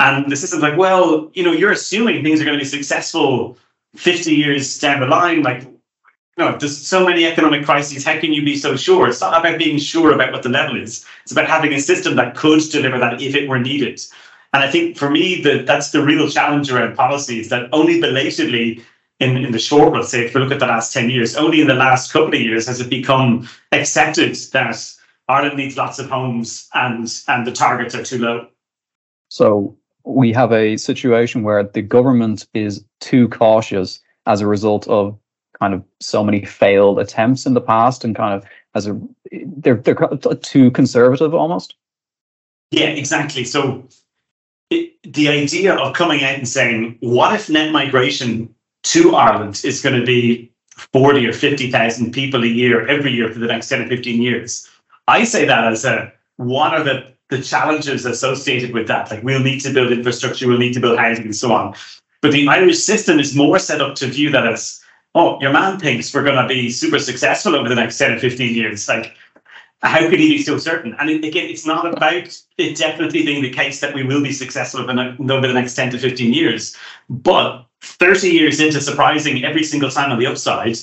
And 0.00 0.30
the 0.30 0.34
system's 0.34 0.62
like, 0.62 0.76
well, 0.76 1.30
you 1.34 1.44
know, 1.44 1.52
you're 1.52 1.70
assuming 1.70 2.24
things 2.24 2.40
are 2.40 2.44
going 2.44 2.58
to 2.58 2.64
be 2.64 2.68
successful 2.68 3.56
50 3.94 4.34
years 4.34 4.76
down 4.80 5.00
the 5.00 5.06
line. 5.06 5.42
Like, 5.42 5.68
no, 6.36 6.56
there's 6.58 6.76
so 6.76 7.06
many 7.06 7.24
economic 7.24 7.64
crises. 7.64 8.04
How 8.04 8.20
can 8.20 8.32
you 8.32 8.44
be 8.44 8.56
so 8.56 8.76
sure? 8.76 9.08
It's 9.08 9.22
not 9.22 9.40
about 9.40 9.58
being 9.58 9.78
sure 9.78 10.12
about 10.12 10.32
what 10.32 10.42
the 10.42 10.50
level 10.50 10.80
is. 10.80 11.04
It's 11.22 11.32
about 11.32 11.48
having 11.48 11.72
a 11.72 11.80
system 11.80 12.16
that 12.16 12.36
could 12.36 12.60
deliver 12.70 12.98
that 12.98 13.22
if 13.22 13.34
it 13.34 13.48
were 13.48 13.58
needed. 13.58 14.00
And 14.52 14.62
I 14.62 14.70
think 14.70 14.98
for 14.98 15.10
me, 15.10 15.40
the, 15.40 15.62
that's 15.62 15.90
the 15.90 16.02
real 16.02 16.28
challenge 16.28 16.70
around 16.70 16.94
policy 16.94 17.40
is 17.40 17.48
that 17.48 17.68
only 17.72 18.00
belatedly 18.00 18.82
in, 19.18 19.38
in 19.38 19.52
the 19.52 19.58
short 19.58 19.92
run, 19.92 20.04
say 20.04 20.26
if 20.26 20.34
we 20.34 20.40
look 20.40 20.52
at 20.52 20.60
the 20.60 20.66
last 20.66 20.92
10 20.92 21.08
years, 21.08 21.36
only 21.36 21.62
in 21.62 21.68
the 21.68 21.74
last 21.74 22.12
couple 22.12 22.34
of 22.34 22.40
years 22.40 22.66
has 22.66 22.80
it 22.80 22.90
become 22.90 23.48
accepted 23.72 24.34
that 24.52 24.94
Ireland 25.28 25.56
needs 25.56 25.76
lots 25.76 25.98
of 25.98 26.10
homes 26.10 26.68
and, 26.74 27.08
and 27.28 27.46
the 27.46 27.52
targets 27.52 27.94
are 27.94 28.04
too 28.04 28.18
low. 28.18 28.46
So 29.28 29.76
we 30.04 30.32
have 30.34 30.52
a 30.52 30.76
situation 30.76 31.42
where 31.42 31.62
the 31.62 31.82
government 31.82 32.46
is 32.52 32.84
too 33.00 33.28
cautious 33.28 34.00
as 34.26 34.40
a 34.40 34.46
result 34.46 34.86
of 34.88 35.18
kind 35.58 35.74
of 35.74 35.82
so 36.00 36.22
many 36.22 36.44
failed 36.44 36.98
attempts 36.98 37.46
in 37.46 37.54
the 37.54 37.60
past 37.60 38.04
and 38.04 38.14
kind 38.14 38.34
of 38.34 38.48
as 38.74 38.86
a 38.86 39.00
they're 39.32 39.76
they're 39.76 39.96
too 40.42 40.70
conservative 40.70 41.34
almost. 41.34 41.74
Yeah, 42.70 42.88
exactly. 42.88 43.44
So 43.44 43.88
it, 44.70 44.94
the 45.02 45.28
idea 45.28 45.74
of 45.74 45.94
coming 45.94 46.24
out 46.24 46.34
and 46.34 46.48
saying, 46.48 46.98
what 47.00 47.34
if 47.34 47.48
net 47.48 47.72
migration 47.72 48.54
to 48.84 49.14
Ireland 49.14 49.62
is 49.64 49.80
going 49.80 49.98
to 49.98 50.04
be 50.04 50.52
40 50.92 51.26
or 51.26 51.32
50,000 51.32 52.12
people 52.12 52.42
a 52.42 52.48
year 52.48 52.86
every 52.86 53.12
year 53.12 53.32
for 53.32 53.38
the 53.38 53.46
next 53.46 53.68
10 53.68 53.82
or 53.82 53.88
15 53.88 54.20
years? 54.20 54.68
I 55.08 55.24
say 55.24 55.44
that 55.46 55.64
as 55.72 55.84
a 55.84 56.12
what 56.36 56.74
are 56.74 56.82
the, 56.82 57.12
the 57.30 57.40
challenges 57.40 58.04
associated 58.04 58.72
with 58.72 58.88
that? 58.88 59.10
Like 59.10 59.22
we'll 59.22 59.40
need 59.40 59.60
to 59.60 59.72
build 59.72 59.92
infrastructure, 59.92 60.48
we'll 60.48 60.58
need 60.58 60.74
to 60.74 60.80
build 60.80 60.98
housing 60.98 61.24
and 61.24 61.36
so 61.36 61.52
on. 61.52 61.74
But 62.20 62.32
the 62.32 62.48
Irish 62.48 62.78
system 62.78 63.18
is 63.20 63.34
more 63.34 63.58
set 63.58 63.80
up 63.80 63.94
to 63.96 64.06
view 64.06 64.30
that 64.30 64.46
as, 64.46 64.82
oh, 65.16 65.40
your 65.40 65.52
man 65.52 65.80
thinks 65.80 66.14
we're 66.14 66.22
going 66.22 66.40
to 66.40 66.46
be 66.46 66.70
super 66.70 66.98
successful 66.98 67.56
over 67.56 67.68
the 67.68 67.74
next 67.74 67.98
10 67.98 68.12
or 68.12 68.18
15 68.18 68.54
years. 68.54 68.86
Like 68.86 69.16
how 69.82 70.08
could 70.08 70.20
he 70.20 70.36
be 70.36 70.42
so 70.42 70.58
certain? 70.58 70.94
And 70.98 71.10
again, 71.10 71.48
it's 71.48 71.66
not 71.66 71.86
about 71.86 72.38
it 72.58 72.76
definitely 72.76 73.24
being 73.24 73.42
the 73.42 73.50
case 73.50 73.80
that 73.80 73.94
we 73.94 74.04
will 74.04 74.22
be 74.22 74.32
successful 74.32 74.80
over 74.80 74.92
the 74.92 75.52
next 75.52 75.74
10 75.74 75.90
to 75.92 75.98
15 75.98 76.32
years. 76.32 76.76
But 77.08 77.64
30 77.82 78.30
years 78.30 78.60
into 78.60 78.80
surprising 78.80 79.44
every 79.44 79.64
single 79.64 79.90
time 79.90 80.12
on 80.12 80.18
the 80.18 80.26
upside, 80.26 80.76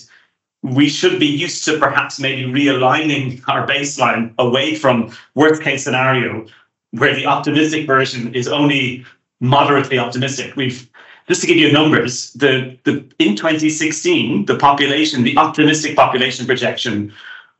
we 0.62 0.90
should 0.90 1.20
be 1.20 1.28
used 1.28 1.66
to 1.66 1.78
perhaps 1.78 2.20
maybe 2.20 2.44
realigning 2.52 3.42
our 3.48 3.68
baseline 3.68 4.34
away 4.40 4.75
from 4.75 5.12
worst 5.36 5.62
case 5.62 5.84
scenario, 5.84 6.46
where 6.92 7.13
the 7.13 7.25
optimistic 7.25 7.86
version 7.86 8.34
is 8.34 8.48
only 8.48 9.06
moderately 9.42 10.00
optimistic. 10.00 10.56
We've 10.56 10.90
just 11.27 11.42
to 11.42 11.48
give 11.48 11.58
you 11.58 11.72
numbers, 11.72 12.34
the, 12.34 12.77
the 12.84 13.06
in 13.20 13.36
2016, 13.36 14.46
the 14.46 14.58
population, 14.58 15.24
the 15.24 15.38
optimistic 15.38 15.96
population 15.96 16.46
projection 16.46 17.13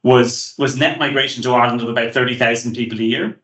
was 0.04 0.54
was 0.58 0.78
net 0.78 1.00
migration 1.00 1.42
to 1.44 1.52
Ireland 1.52 1.82
of 1.82 1.90
about 1.90 2.14
30,000 2.14 2.76
people 2.76 3.00
a 3.00 3.04
year. 3.04 3.40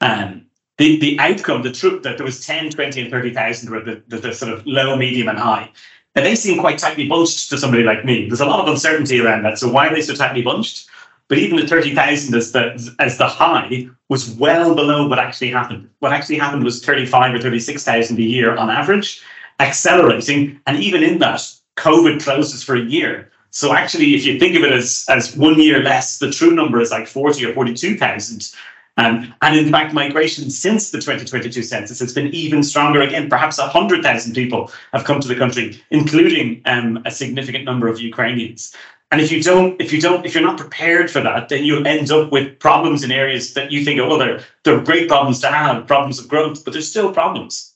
Um, 0.00 0.46
the, 0.78 0.98
the 1.00 1.18
outcome, 1.18 1.62
the 1.62 1.72
truth 1.72 2.04
that 2.04 2.18
there 2.18 2.24
was 2.24 2.46
10, 2.46 2.70
20, 2.70 3.02
and 3.02 3.10
30,000 3.10 3.70
were 3.70 3.82
the, 3.82 4.02
the, 4.06 4.18
the, 4.18 4.32
sort 4.32 4.52
of 4.52 4.64
low, 4.64 4.96
medium, 4.96 5.28
and 5.28 5.38
high. 5.38 5.68
And 6.14 6.24
they 6.24 6.36
seem 6.36 6.60
quite 6.60 6.78
tightly 6.78 7.08
bunched 7.08 7.50
to 7.50 7.58
somebody 7.58 7.82
like 7.82 8.04
me. 8.04 8.28
There's 8.28 8.40
a 8.40 8.46
lot 8.46 8.60
of 8.60 8.68
uncertainty 8.68 9.20
around 9.20 9.42
that. 9.42 9.58
So 9.58 9.68
why 9.68 9.88
are 9.88 9.94
they 9.94 10.02
so 10.02 10.14
tightly 10.14 10.42
bunched? 10.42 10.88
But 11.26 11.38
even 11.38 11.56
the 11.56 11.66
30,000 11.66 12.34
as 12.34 12.52
the, 12.52 12.94
as 13.00 13.18
the 13.18 13.26
high 13.26 13.88
was 14.08 14.30
well 14.30 14.74
below 14.74 15.06
what 15.06 15.18
actually 15.18 15.50
happened. 15.50 15.90
What 15.98 16.12
actually 16.12 16.38
happened 16.38 16.64
was 16.64 16.84
35 16.84 17.34
or 17.34 17.38
36,000 17.40 18.16
a 18.16 18.22
year 18.22 18.56
on 18.56 18.70
average, 18.70 19.20
accelerating. 19.58 20.60
And 20.66 20.82
even 20.82 21.02
in 21.02 21.18
that, 21.18 21.42
COVID 21.76 22.22
closes 22.22 22.62
for 22.62 22.76
a 22.76 22.80
year. 22.80 23.30
So 23.50 23.72
actually, 23.72 24.14
if 24.14 24.24
you 24.24 24.38
think 24.38 24.56
of 24.56 24.62
it 24.62 24.72
as, 24.72 25.06
as 25.08 25.36
one 25.36 25.60
year 25.60 25.82
less, 25.82 26.18
the 26.18 26.30
true 26.30 26.50
number 26.50 26.80
is 26.80 26.90
like 26.90 27.06
40 27.06 27.46
or 27.46 27.54
42,000. 27.54 28.54
Um, 28.98 29.32
and 29.42 29.56
in 29.56 29.70
fact, 29.70 29.94
migration 29.94 30.50
since 30.50 30.90
the 30.90 30.98
2022 30.98 31.62
census 31.62 32.00
has 32.00 32.12
been 32.12 32.26
even 32.34 32.64
stronger 32.64 33.00
again. 33.00 33.30
Perhaps 33.30 33.58
100,000 33.58 34.34
people 34.34 34.72
have 34.92 35.04
come 35.04 35.20
to 35.20 35.28
the 35.28 35.36
country, 35.36 35.80
including 35.90 36.60
um, 36.64 37.00
a 37.06 37.10
significant 37.10 37.64
number 37.64 37.86
of 37.86 38.00
Ukrainians. 38.00 38.74
And 39.10 39.20
if 39.20 39.32
you 39.32 39.42
don't, 39.42 39.80
if 39.80 39.92
you 39.92 40.00
don't, 40.00 40.26
if 40.26 40.34
you're 40.34 40.42
not 40.42 40.58
prepared 40.58 41.10
for 41.10 41.20
that, 41.20 41.48
then 41.48 41.64
you'll 41.64 41.86
end 41.86 42.10
up 42.10 42.30
with 42.30 42.58
problems 42.58 43.04
in 43.04 43.12
areas 43.12 43.54
that 43.54 43.72
you 43.72 43.84
think, 43.84 44.00
oh, 44.00 44.08
well, 44.08 44.18
they're, 44.18 44.40
they're 44.64 44.80
great 44.80 45.08
problems 45.08 45.40
to 45.40 45.46
have, 45.48 45.86
problems 45.86 46.18
of 46.18 46.28
growth, 46.28 46.64
but 46.64 46.72
there's 46.72 46.90
still 46.90 47.12
problems. 47.12 47.74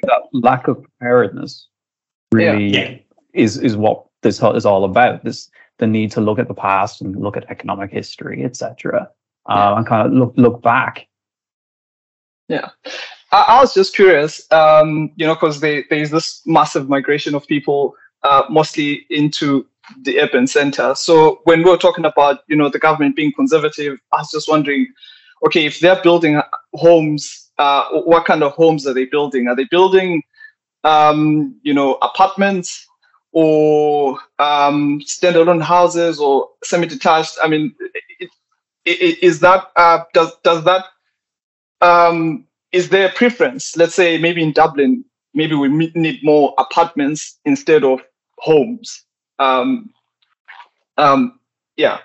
Think 0.00 0.10
that 0.12 0.22
lack 0.32 0.68
of 0.68 0.82
preparedness 0.82 1.68
really 2.32 2.66
yeah. 2.66 2.98
Is 3.34 3.58
is 3.58 3.76
what 3.76 4.04
this 4.22 4.42
is 4.42 4.66
all 4.66 4.84
about. 4.84 5.24
This 5.24 5.50
the 5.78 5.86
need 5.86 6.10
to 6.12 6.20
look 6.20 6.38
at 6.38 6.48
the 6.48 6.54
past 6.54 7.00
and 7.00 7.14
look 7.16 7.36
at 7.36 7.48
economic 7.50 7.90
history, 7.90 8.44
etc., 8.44 9.08
yeah. 9.48 9.76
and 9.76 9.86
kind 9.86 10.06
of 10.06 10.12
look 10.12 10.32
look 10.36 10.62
back. 10.62 11.06
Yeah, 12.48 12.70
I, 13.32 13.44
I 13.48 13.60
was 13.60 13.74
just 13.74 13.94
curious, 13.94 14.50
um, 14.50 15.12
you 15.16 15.26
know, 15.26 15.34
because 15.34 15.60
there 15.60 15.84
is 15.90 16.10
this 16.10 16.42
massive 16.46 16.88
migration 16.88 17.34
of 17.34 17.46
people, 17.46 17.94
uh, 18.22 18.44
mostly 18.48 19.06
into 19.10 19.66
the 20.02 20.20
urban 20.20 20.46
center. 20.46 20.94
So 20.94 21.40
when 21.44 21.62
we 21.62 21.70
are 21.70 21.78
talking 21.78 22.04
about, 22.04 22.40
you 22.48 22.56
know, 22.56 22.68
the 22.68 22.78
government 22.78 23.16
being 23.16 23.32
conservative, 23.32 23.98
I 24.12 24.18
was 24.18 24.30
just 24.30 24.48
wondering, 24.48 24.86
okay, 25.46 25.66
if 25.66 25.80
they're 25.80 26.02
building 26.02 26.40
homes, 26.74 27.47
uh, 27.58 27.88
what 27.90 28.24
kind 28.24 28.42
of 28.42 28.52
homes 28.52 28.86
are 28.86 28.94
they 28.94 29.04
building? 29.04 29.48
Are 29.48 29.56
they 29.56 29.66
building, 29.70 30.22
um, 30.84 31.58
you 31.62 31.74
know, 31.74 31.94
apartments? 32.02 32.84
or 33.32 34.18
um, 34.38 35.00
standalone 35.00 35.62
houses 35.62 36.18
or 36.18 36.48
semi-detached. 36.64 37.36
I 37.42 37.48
mean, 37.48 37.74
is 38.84 39.40
that 39.40 39.70
uh, 39.76 40.00
does 40.14 40.32
does 40.42 40.64
that 40.64 40.86
um, 41.80 42.46
is 42.72 42.88
there 42.88 43.08
a 43.08 43.12
preference? 43.12 43.76
Let's 43.76 43.94
say 43.94 44.18
maybe 44.18 44.42
in 44.42 44.52
Dublin, 44.52 45.04
maybe 45.34 45.54
we 45.54 45.68
need 45.68 46.20
more 46.22 46.54
apartments 46.58 47.38
instead 47.44 47.84
of 47.84 48.00
homes. 48.38 49.04
Um, 49.38 49.90
um, 50.96 51.38
yeah. 51.76 51.98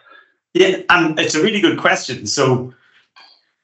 Yeah, 0.53 0.81
and 0.89 1.17
it's 1.19 1.33
a 1.33 1.41
really 1.41 1.62
good 1.62 1.79
question. 1.79 2.27
So 2.27 2.74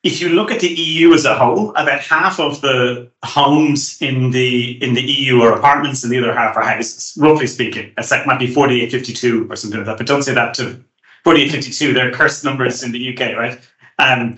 if 0.04 0.22
you 0.22 0.30
look 0.30 0.52
at 0.52 0.62
the 0.62 0.70
EU 0.70 1.14
as 1.14 1.26
a 1.26 1.36
whole, 1.36 1.72
about 1.72 2.00
half 2.00 2.40
of 2.40 2.62
the 2.62 3.12
homes 3.24 4.02
in 4.02 4.32
the 4.32 4.82
in 4.84 4.94
the 4.94 5.02
EU 5.02 5.42
are 5.42 5.58
apartments, 5.58 6.04
and 6.04 6.12
the 6.12 6.18
other 6.20 6.34
half 6.34 6.56
are 6.56 6.64
houses. 6.64 7.18
Roughly 7.20 7.48
speaking, 7.48 7.92
it's 7.98 8.12
like 8.12 8.26
might 8.26 8.40
be 8.40 8.54
forty 8.54 8.82
eight 8.82 8.92
fifty 8.92 9.14
two 9.14 9.48
or 9.50 9.56
something 9.56 9.80
like 9.80 9.88
that. 9.88 9.98
But 9.98 10.08
don't 10.08 10.24
say 10.24 10.34
that 10.34 10.54
to 10.56 10.82
forty 11.24 11.42
eight 11.42 11.52
fifty 11.52 11.72
two. 11.72 11.94
They're 11.94 12.12
cursed 12.12 12.46
numbers 12.46 12.82
in 12.82 12.92
the 12.92 13.14
UK, 13.14 13.36
right? 13.36 13.60
Um, 13.98 14.38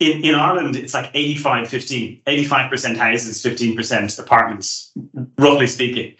in, 0.00 0.24
in 0.24 0.34
Ireland, 0.34 0.76
it's 0.76 0.94
like 0.94 1.10
85 1.12 1.68
15, 1.68 2.22
85% 2.26 2.96
houses, 2.96 3.42
15% 3.42 4.18
apartments, 4.20 4.92
roughly 5.38 5.66
speaking. 5.66 6.14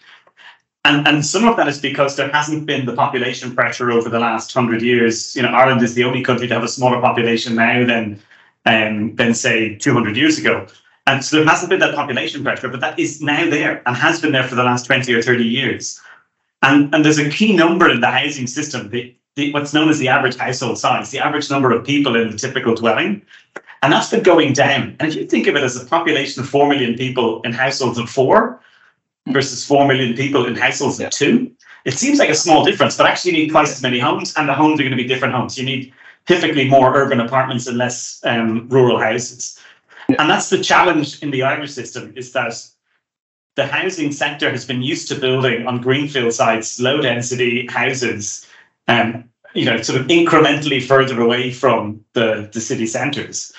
And, 0.83 1.07
and 1.07 1.25
some 1.25 1.47
of 1.47 1.55
that 1.57 1.67
is 1.67 1.79
because 1.79 2.15
there 2.15 2.29
hasn't 2.29 2.65
been 2.65 2.85
the 2.85 2.95
population 2.95 3.55
pressure 3.55 3.91
over 3.91 4.09
the 4.09 4.19
last 4.19 4.51
hundred 4.53 4.81
years. 4.81 5.35
You 5.35 5.43
know, 5.43 5.49
Ireland 5.49 5.81
is 5.81 5.93
the 5.93 6.03
only 6.03 6.23
country 6.23 6.47
to 6.47 6.53
have 6.53 6.63
a 6.63 6.67
smaller 6.67 6.99
population 6.99 7.55
now 7.55 7.85
than 7.85 8.21
um, 8.65 9.15
than 9.15 9.33
say 9.33 9.75
200 9.75 10.15
years 10.15 10.37
ago. 10.37 10.67
And 11.07 11.23
so 11.23 11.37
there 11.37 11.45
hasn't 11.45 11.69
been 11.69 11.79
that 11.79 11.95
population 11.95 12.43
pressure, 12.43 12.69
but 12.69 12.81
that 12.81 12.99
is 12.99 13.21
now 13.21 13.49
there 13.49 13.81
and 13.85 13.95
has 13.95 14.21
been 14.21 14.31
there 14.31 14.43
for 14.43 14.55
the 14.55 14.63
last 14.63 14.85
20 14.85 15.11
or 15.13 15.21
30 15.21 15.43
years. 15.43 15.99
And, 16.61 16.93
and 16.93 17.03
there's 17.03 17.17
a 17.17 17.29
key 17.29 17.55
number 17.55 17.89
in 17.89 18.01
the 18.01 18.11
housing 18.11 18.47
system, 18.47 18.89
the, 18.89 19.15
the, 19.35 19.51
what's 19.53 19.73
known 19.73 19.89
as 19.89 19.97
the 19.97 20.09
average 20.09 20.35
household 20.35 20.77
size, 20.77 21.09
the 21.09 21.19
average 21.19 21.49
number 21.49 21.71
of 21.71 21.85
people 21.85 22.15
in 22.15 22.29
the 22.29 22.37
typical 22.37 22.75
dwelling. 22.75 23.21
And 23.81 23.93
that's 23.93 24.11
been 24.11 24.23
going 24.23 24.53
down. 24.53 24.97
And 24.99 25.09
if 25.09 25.15
you 25.15 25.25
think 25.25 25.47
of 25.47 25.55
it 25.55 25.63
as 25.63 25.81
a 25.81 25.85
population 25.85 26.43
of 26.43 26.49
4 26.49 26.67
million 26.67 26.95
people 26.95 27.41
in 27.43 27.53
households 27.53 27.97
of 27.97 28.09
four 28.09 28.59
versus 29.29 29.65
4 29.65 29.87
million 29.87 30.15
people 30.15 30.45
in 30.45 30.55
households 30.55 30.99
of 30.99 31.09
two, 31.11 31.51
it 31.85 31.93
seems 31.93 32.19
like 32.19 32.29
a 32.29 32.35
small 32.35 32.65
difference, 32.65 32.97
but 32.97 33.07
actually 33.07 33.31
you 33.31 33.37
need 33.37 33.51
twice 33.51 33.71
as 33.71 33.81
many 33.81 33.99
homes, 33.99 34.33
and 34.35 34.49
the 34.49 34.53
homes 34.53 34.79
are 34.79 34.83
going 34.83 34.91
to 34.91 35.01
be 35.01 35.07
different 35.07 35.33
homes. 35.33 35.57
You 35.57 35.65
need 35.65 35.93
typically 36.29 36.69
more 36.69 36.95
urban 36.95 37.19
apartments 37.19 37.65
and 37.65 37.77
less 37.77 38.21
um, 38.23 38.69
rural 38.69 38.99
houses. 38.99 39.59
Yeah. 40.07 40.17
And 40.19 40.29
that's 40.29 40.51
the 40.51 40.63
challenge 40.63 41.21
in 41.23 41.31
the 41.31 41.41
Irish 41.41 41.71
system 41.71 42.13
is 42.15 42.31
that 42.33 42.53
the 43.55 43.65
housing 43.65 44.11
sector 44.11 44.51
has 44.51 44.63
been 44.63 44.83
used 44.83 45.07
to 45.07 45.15
building 45.15 45.65
on 45.65 45.81
greenfield 45.81 46.33
sites, 46.33 46.79
low 46.79 47.01
density 47.01 47.65
houses, 47.65 48.47
um, 48.87 49.27
you 49.55 49.65
know, 49.65 49.81
sort 49.81 49.99
of 49.99 50.05
incrementally 50.07 50.81
further 50.83 51.19
away 51.19 51.51
from 51.51 52.05
the, 52.13 52.47
the 52.53 52.61
city 52.61 52.85
centres. 52.85 53.51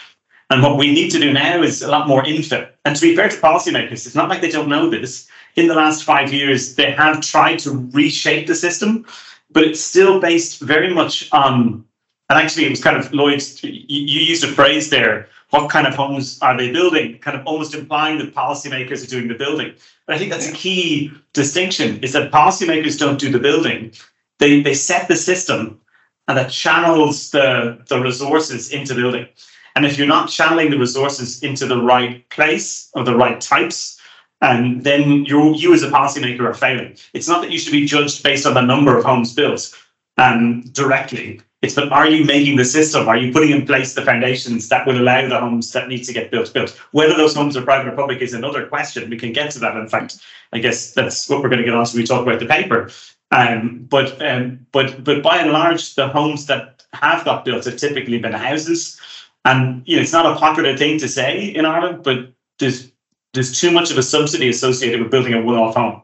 And 0.49 0.63
what 0.63 0.79
we 0.79 0.93
need 0.93 1.11
to 1.11 1.19
do 1.19 1.33
now 1.33 1.63
is 1.63 1.83
a 1.83 1.91
lot 1.91 2.07
more 2.07 2.23
infill. 2.23 2.69
And 2.85 2.95
to 2.95 3.03
be 3.03 3.17
fair 3.17 3.29
to 3.29 3.37
policymakers, 3.37 4.07
it's 4.07 4.15
not 4.15 4.29
like 4.29 4.41
they 4.41 4.51
don't 4.51 4.69
know 4.69 4.89
this. 4.89 5.29
In 5.57 5.67
the 5.67 5.75
last 5.75 6.05
five 6.05 6.33
years, 6.33 6.77
they 6.77 6.93
have 6.93 7.21
tried 7.21 7.59
to 7.61 7.91
reshape 7.93 8.47
the 8.47 8.55
system, 8.55 9.05
but 9.51 9.65
it's 9.65 9.81
still 9.81 10.21
based 10.21 10.61
very 10.61 10.95
much 10.95 11.29
on 11.33 11.85
and 12.31 12.39
actually, 12.39 12.65
it 12.65 12.71
was 12.71 12.81
kind 12.81 12.97
of 12.97 13.13
Lloyd. 13.13 13.43
You 13.63 14.21
used 14.21 14.45
a 14.45 14.47
phrase 14.47 14.89
there. 14.89 15.29
What 15.51 15.69
kind 15.69 15.89
of 15.89 15.97
homes 15.97 16.39
are 16.41 16.57
they 16.57 16.71
building? 16.71 17.19
Kind 17.19 17.37
of 17.37 17.45
almost 17.45 17.75
implying 17.75 18.19
that 18.19 18.33
policymakers 18.33 19.03
are 19.05 19.11
doing 19.11 19.27
the 19.27 19.35
building. 19.35 19.75
But 20.07 20.15
I 20.15 20.19
think 20.19 20.31
that's 20.31 20.49
a 20.49 20.53
key 20.53 21.11
distinction: 21.33 21.99
is 22.05 22.13
that 22.13 22.31
policymakers 22.31 22.97
don't 22.97 23.19
do 23.19 23.33
the 23.33 23.41
building. 23.41 23.93
They 24.39 24.63
they 24.63 24.75
set 24.75 25.09
the 25.09 25.17
system, 25.17 25.81
and 26.29 26.39
that 26.39 26.53
channels 26.53 27.33
the 27.33 27.83
the 27.89 28.01
resources 28.01 28.71
into 28.71 28.95
building. 28.95 29.27
And 29.75 29.85
if 29.85 29.99
you're 29.99 30.07
not 30.07 30.29
channeling 30.29 30.71
the 30.71 30.79
resources 30.79 31.43
into 31.43 31.67
the 31.67 31.83
right 31.83 32.29
place 32.31 32.91
or 32.95 33.03
the 33.03 33.17
right 33.17 33.41
types, 33.41 34.01
and 34.41 34.85
then 34.85 35.25
you 35.25 35.53
you 35.57 35.75
as 35.75 35.83
a 35.83 35.91
policymaker 35.91 36.43
are 36.43 36.55
failing. 36.55 36.97
It's 37.13 37.27
not 37.27 37.43
that 37.43 37.51
you 37.51 37.59
should 37.59 37.73
be 37.73 37.87
judged 37.87 38.23
based 38.23 38.47
on 38.47 38.55
the 38.55 38.63
number 38.63 38.97
of 38.97 39.05
homes 39.05 39.35
built 39.35 39.77
um, 40.17 40.63
directly 40.71 41.41
It's 41.63 41.75
but 41.75 41.93
are 41.93 42.09
you 42.09 42.25
making 42.25 42.57
the 42.57 42.65
system? 42.65 43.07
Are 43.07 43.19
you 43.19 43.33
putting 43.33 43.51
in 43.51 43.67
place 43.67 43.93
the 43.93 44.03
foundations 44.03 44.69
that 44.71 44.87
will 44.87 44.99
allow 44.99 45.29
the 45.29 45.39
homes 45.39 45.71
that 45.73 45.89
need 45.89 46.05
to 46.05 46.13
get 46.13 46.31
built 46.31 46.53
built? 46.55 46.71
Whether 46.93 47.17
those 47.17 47.35
homes 47.35 47.55
are 47.57 47.63
private 47.63 47.93
or 47.93 47.97
public 47.97 48.23
is 48.23 48.33
another 48.33 48.67
question. 48.67 49.11
We 49.11 49.19
can 49.19 49.33
get 49.35 49.51
to 49.53 49.59
that. 49.59 49.77
In 49.77 49.87
fact, 49.87 50.21
I 50.55 50.59
guess 50.59 50.93
that's 50.93 51.29
what 51.29 51.43
we're 51.43 51.51
going 51.51 51.59
to 51.59 51.65
get 51.65 51.75
on 51.75 51.85
when 51.85 51.97
we 51.97 52.07
talk 52.07 52.23
about 52.23 52.41
the 52.41 52.47
paper. 52.47 52.91
Um, 53.31 53.87
but 53.91 54.21
um, 54.23 54.67
but 54.73 55.05
but 55.05 55.23
by 55.23 55.37
and 55.37 55.53
large, 55.53 55.95
the 55.97 56.09
homes 56.09 56.47
that 56.47 56.83
have 56.95 57.27
got 57.27 57.45
built 57.45 57.67
have 57.67 57.77
typically 57.77 58.19
been 58.19 58.33
houses, 58.33 58.99
and 59.45 59.83
you 59.87 59.97
know 59.97 60.03
it's 60.03 60.13
not 60.13 60.35
a 60.35 60.39
popular 60.39 60.77
thing 60.79 60.99
to 60.99 61.09
say 61.09 61.43
in 61.43 61.67
Ireland, 61.67 62.03
but 62.03 62.33
there's 62.59 62.91
there's 63.35 63.61
too 63.61 63.71
much 63.71 63.91
of 63.91 63.99
a 63.99 64.03
subsidy 64.03 64.49
associated 64.49 65.01
with 65.01 65.11
building 65.11 65.35
a 65.35 65.43
one-off 65.43 65.77
home 65.77 66.03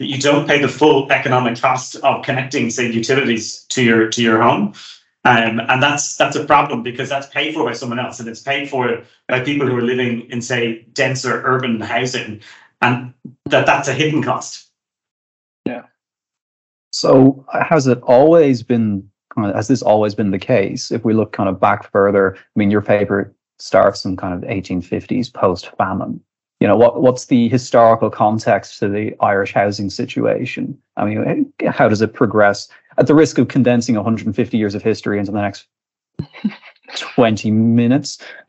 that 0.00 0.06
you 0.06 0.18
don't 0.18 0.48
pay 0.48 0.60
the 0.60 0.66
full 0.66 1.12
economic 1.12 1.60
cost 1.60 1.96
of 1.96 2.24
connecting, 2.24 2.70
say, 2.70 2.90
utilities 2.90 3.64
to 3.64 3.84
your 3.84 4.08
to 4.08 4.22
your 4.22 4.42
home. 4.42 4.72
Um, 5.26 5.60
and 5.60 5.82
that's 5.82 6.16
that's 6.16 6.36
a 6.36 6.44
problem 6.44 6.82
because 6.82 7.10
that's 7.10 7.26
paid 7.26 7.54
for 7.54 7.64
by 7.64 7.74
someone 7.74 7.98
else, 7.98 8.18
and 8.18 8.26
it's 8.26 8.40
paid 8.40 8.70
for 8.70 9.02
by 9.28 9.40
people 9.40 9.68
who 9.68 9.76
are 9.76 9.82
living 9.82 10.22
in, 10.30 10.40
say, 10.40 10.86
denser 10.94 11.42
urban 11.44 11.82
housing, 11.82 12.40
and 12.80 13.12
that 13.44 13.66
that's 13.66 13.88
a 13.88 13.92
hidden 13.92 14.22
cost. 14.22 14.70
Yeah. 15.66 15.82
So 16.92 17.44
has 17.52 17.86
it 17.86 18.00
always 18.00 18.62
been? 18.62 19.06
Has 19.36 19.68
this 19.68 19.82
always 19.82 20.14
been 20.14 20.30
the 20.30 20.38
case? 20.38 20.90
If 20.90 21.04
we 21.04 21.12
look 21.12 21.32
kind 21.32 21.50
of 21.50 21.60
back 21.60 21.92
further, 21.92 22.36
I 22.36 22.40
mean, 22.56 22.70
your 22.70 22.82
paper 22.82 23.34
starts 23.58 24.06
in 24.06 24.16
kind 24.16 24.32
of 24.32 24.48
1850s 24.48 25.30
post 25.32 25.70
famine 25.76 26.22
you 26.60 26.68
know 26.68 26.76
what 26.76 27.00
what's 27.00 27.26
the 27.26 27.48
historical 27.48 28.10
context 28.10 28.78
to 28.78 28.88
the 28.88 29.14
Irish 29.20 29.52
housing 29.52 29.88
situation? 29.88 30.78
I 30.96 31.06
mean, 31.06 31.52
how 31.66 31.88
does 31.88 32.02
it 32.02 32.12
progress? 32.12 32.68
At 32.98 33.06
the 33.06 33.14
risk 33.14 33.38
of 33.38 33.48
condensing 33.48 33.94
150 33.94 34.58
years 34.58 34.74
of 34.74 34.82
history 34.82 35.18
into 35.18 35.32
the 35.32 35.40
next 35.40 35.66
20 36.96 37.50
minutes, 37.50 38.18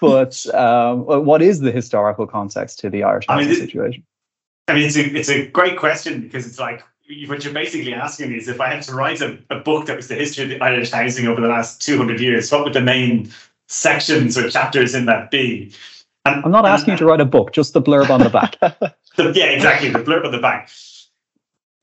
but 0.00 0.54
um, 0.54 1.04
what 1.24 1.42
is 1.42 1.58
the 1.60 1.72
historical 1.72 2.26
context 2.26 2.78
to 2.80 2.90
the 2.90 3.02
Irish 3.02 3.26
housing 3.26 3.46
I 3.46 3.50
mean, 3.50 3.58
situation? 3.58 4.04
I 4.68 4.74
mean, 4.74 4.84
it's 4.84 4.96
a 4.96 5.04
it's 5.16 5.30
a 5.30 5.48
great 5.48 5.76
question 5.76 6.20
because 6.20 6.46
it's 6.46 6.60
like 6.60 6.84
what 7.26 7.42
you're 7.42 7.54
basically 7.54 7.94
asking 7.94 8.32
is 8.32 8.46
if 8.46 8.60
I 8.60 8.68
had 8.68 8.82
to 8.84 8.94
write 8.94 9.20
a, 9.22 9.38
a 9.50 9.58
book 9.58 9.86
that 9.86 9.96
was 9.96 10.06
the 10.06 10.14
history 10.14 10.44
of 10.44 10.50
the 10.50 10.60
Irish 10.60 10.92
housing 10.92 11.26
over 11.26 11.40
the 11.40 11.48
last 11.48 11.82
200 11.82 12.20
years, 12.20 12.52
what 12.52 12.62
would 12.62 12.74
the 12.74 12.80
main 12.80 13.32
sections 13.66 14.38
or 14.38 14.48
chapters 14.50 14.94
in 14.94 15.06
that 15.06 15.32
be? 15.32 15.72
And, 16.34 16.44
I'm 16.44 16.50
not 16.50 16.66
asking 16.66 16.92
and, 16.92 17.00
you 17.00 17.06
to 17.06 17.10
write 17.10 17.20
a 17.20 17.24
book, 17.24 17.52
just 17.52 17.72
the 17.72 17.82
blurb 17.82 18.10
on 18.10 18.20
the 18.20 18.30
back. 18.30 18.58
the, 19.16 19.32
yeah, 19.34 19.46
exactly, 19.46 19.90
the 19.90 20.00
blurb 20.00 20.24
on 20.24 20.32
the 20.32 20.38
back. 20.38 20.70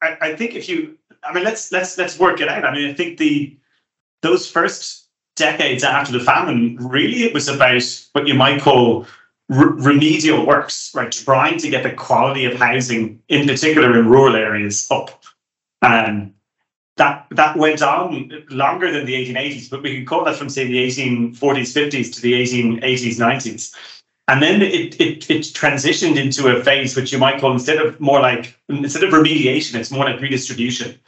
I, 0.02 0.18
I 0.22 0.36
think 0.36 0.56
if 0.56 0.70
you, 0.70 0.98
I 1.24 1.34
mean, 1.34 1.44
let's 1.44 1.72
let's 1.72 1.98
let's 1.98 2.20
work 2.20 2.42
it 2.42 2.48
out. 2.48 2.66
I 2.66 2.74
mean, 2.74 2.90
I 2.90 2.94
think 2.94 3.18
the 3.18 3.58
those 4.22 4.50
first 4.50 5.08
decades 5.36 5.84
after 5.84 6.12
the 6.12 6.20
famine, 6.20 6.78
really, 6.78 7.24
it 7.24 7.34
was 7.34 7.48
about 7.48 7.84
what 8.14 8.28
you 8.28 8.34
might 8.34 8.62
call 8.62 9.06
remedial 9.50 10.46
works, 10.46 10.92
right? 10.96 11.12
Trying 11.12 11.60
to 11.60 11.70
get 11.70 11.84
the 11.84 11.92
quality 11.92 12.46
of 12.46 12.56
housing, 12.56 13.22
in 13.28 13.48
particular 13.48 13.98
in 13.98 14.08
rural 14.08 14.36
areas, 14.36 14.88
up. 14.90 15.24
And 15.82 16.34
that 16.98 17.28
that 17.32 17.58
went 17.58 17.82
on 17.82 18.32
longer 18.50 18.92
than 18.92 19.06
the 19.06 19.14
1880s, 19.14 19.70
but 19.70 19.84
we 19.84 19.96
can 19.96 20.06
call 20.06 20.24
that 20.26 20.36
from 20.36 20.50
say 20.50 20.66
the 20.66 20.88
1840s, 20.88 21.36
50s 21.36 22.14
to 22.16 22.22
the 22.22 22.34
1880s, 22.34 23.16
90s. 23.18 23.76
And 24.28 24.42
then 24.42 24.62
it, 24.62 25.00
it 25.00 25.30
it 25.30 25.42
transitioned 25.54 26.18
into 26.18 26.48
a 26.48 26.64
phase 26.64 26.96
which 26.96 27.12
you 27.12 27.20
might 27.20 27.40
call 27.40 27.52
instead 27.52 27.78
of 27.78 28.00
more 28.00 28.20
like 28.20 28.58
instead 28.70 29.04
of 29.04 29.12
remediation, 29.12 29.76
it's 29.76 29.92
more 29.92 30.06
like 30.06 30.20
redistribution. 30.20 31.00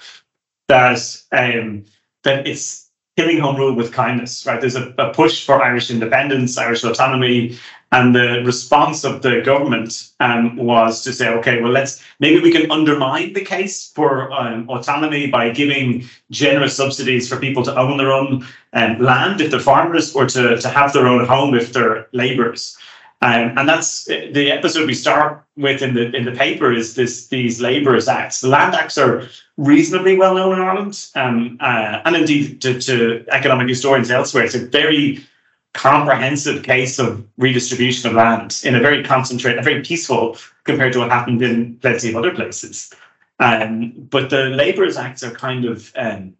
That 0.67 0.99
um 1.31 1.85
that 2.23 2.45
it's 2.45 2.87
killing 3.17 3.39
home 3.39 3.55
rule 3.55 3.73
with 3.73 3.91
kindness, 3.91 4.45
right? 4.45 4.61
There's 4.61 4.75
a, 4.75 4.93
a 4.99 5.11
push 5.11 5.43
for 5.43 5.63
Irish 5.63 5.89
independence, 5.89 6.55
Irish 6.57 6.83
autonomy, 6.83 7.57
and 7.91 8.13
the 8.13 8.43
response 8.45 9.03
of 9.03 9.23
the 9.23 9.41
government 9.41 10.11
um, 10.19 10.55
was 10.57 11.03
to 11.03 11.13
say, 11.13 11.29
okay, 11.29 11.61
well, 11.61 11.71
let's 11.71 12.03
maybe 12.19 12.39
we 12.39 12.51
can 12.51 12.69
undermine 12.69 13.33
the 13.33 13.43
case 13.43 13.91
for 13.95 14.31
um, 14.33 14.69
autonomy 14.69 15.27
by 15.27 15.49
giving 15.49 16.07
generous 16.29 16.75
subsidies 16.75 17.27
for 17.27 17.37
people 17.39 17.63
to 17.63 17.75
own 17.75 17.97
their 17.97 18.11
own 18.11 18.45
um, 18.73 18.99
land 18.99 19.41
if 19.41 19.49
they're 19.49 19.59
farmers 19.59 20.13
or 20.15 20.27
to, 20.27 20.59
to 20.59 20.69
have 20.69 20.93
their 20.93 21.07
own 21.07 21.25
home 21.25 21.55
if 21.55 21.73
they're 21.73 22.07
laborers. 22.11 22.77
Um, 23.21 23.57
and 23.57 23.67
that's 23.67 24.05
the 24.05 24.51
episode 24.51 24.85
we 24.85 24.93
start 24.93 25.43
with 25.55 25.81
in 25.81 25.95
the 25.95 26.15
in 26.15 26.23
the 26.23 26.31
paper 26.31 26.71
is 26.71 26.93
this 26.93 27.27
these 27.27 27.59
labourers 27.59 28.07
acts. 28.07 28.41
The 28.41 28.47
land 28.47 28.75
acts 28.75 28.97
are 28.97 29.27
reasonably 29.57 30.15
well 30.15 30.35
known 30.35 30.53
in 30.53 30.61
Ireland, 30.61 31.07
um, 31.15 31.57
uh, 31.59 32.01
and 32.05 32.15
indeed 32.15 32.61
to, 32.61 32.79
to, 32.79 33.25
economic 33.29 33.69
historians 33.69 34.11
elsewhere. 34.11 34.43
It's 34.43 34.53
a 34.53 34.67
very 34.67 35.25
comprehensive 35.73 36.63
case 36.63 36.99
of 36.99 37.25
redistribution 37.37 38.09
of 38.09 38.15
land 38.15 38.61
in 38.63 38.75
a 38.75 38.79
very 38.79 39.03
concentrated, 39.03 39.63
very 39.63 39.81
peaceful 39.81 40.37
compared 40.63 40.93
to 40.93 40.99
what 40.99 41.09
happened 41.09 41.41
in 41.41 41.75
plenty 41.77 42.09
of 42.09 42.15
other 42.15 42.33
places. 42.35 42.93
Um, 43.39 43.93
but 44.11 44.29
the 44.29 44.49
Labourers 44.49 44.97
Acts 44.97 45.23
are 45.23 45.31
kind 45.31 45.65
of 45.65 45.91
um, 45.95 46.35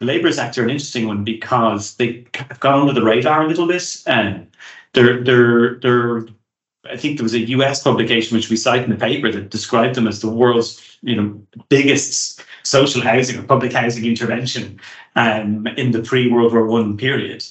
the 0.00 0.06
Labourers 0.06 0.38
Acts 0.38 0.58
are 0.58 0.64
an 0.64 0.70
interesting 0.70 1.06
one 1.06 1.22
because 1.22 1.94
they 1.96 2.26
have 2.34 2.58
gone 2.60 2.80
under 2.80 2.92
the 2.92 3.04
radar 3.04 3.42
a 3.42 3.48
little 3.48 3.68
bit. 3.68 4.02
Um, 4.06 4.48
they're 4.98 5.22
they're 5.22 5.74
they're 5.76 6.26
I 6.90 6.96
think 6.96 7.18
there 7.18 7.24
was 7.24 7.34
a 7.34 7.48
US 7.56 7.82
publication 7.82 8.36
which 8.36 8.50
we 8.50 8.56
cite 8.56 8.82
in 8.82 8.90
the 8.90 8.96
paper 8.96 9.30
that 9.30 9.50
described 9.50 9.94
them 9.94 10.08
as 10.08 10.20
the 10.20 10.30
world's 10.30 10.98
you 11.02 11.14
know 11.16 11.40
biggest 11.68 12.42
social 12.64 13.00
housing 13.00 13.38
or 13.38 13.42
public 13.42 13.72
housing 13.72 14.04
intervention 14.04 14.80
um, 15.16 15.66
in 15.76 15.92
the 15.92 16.02
pre-World 16.02 16.52
War 16.52 16.66
One 16.66 16.96
period. 16.96 17.44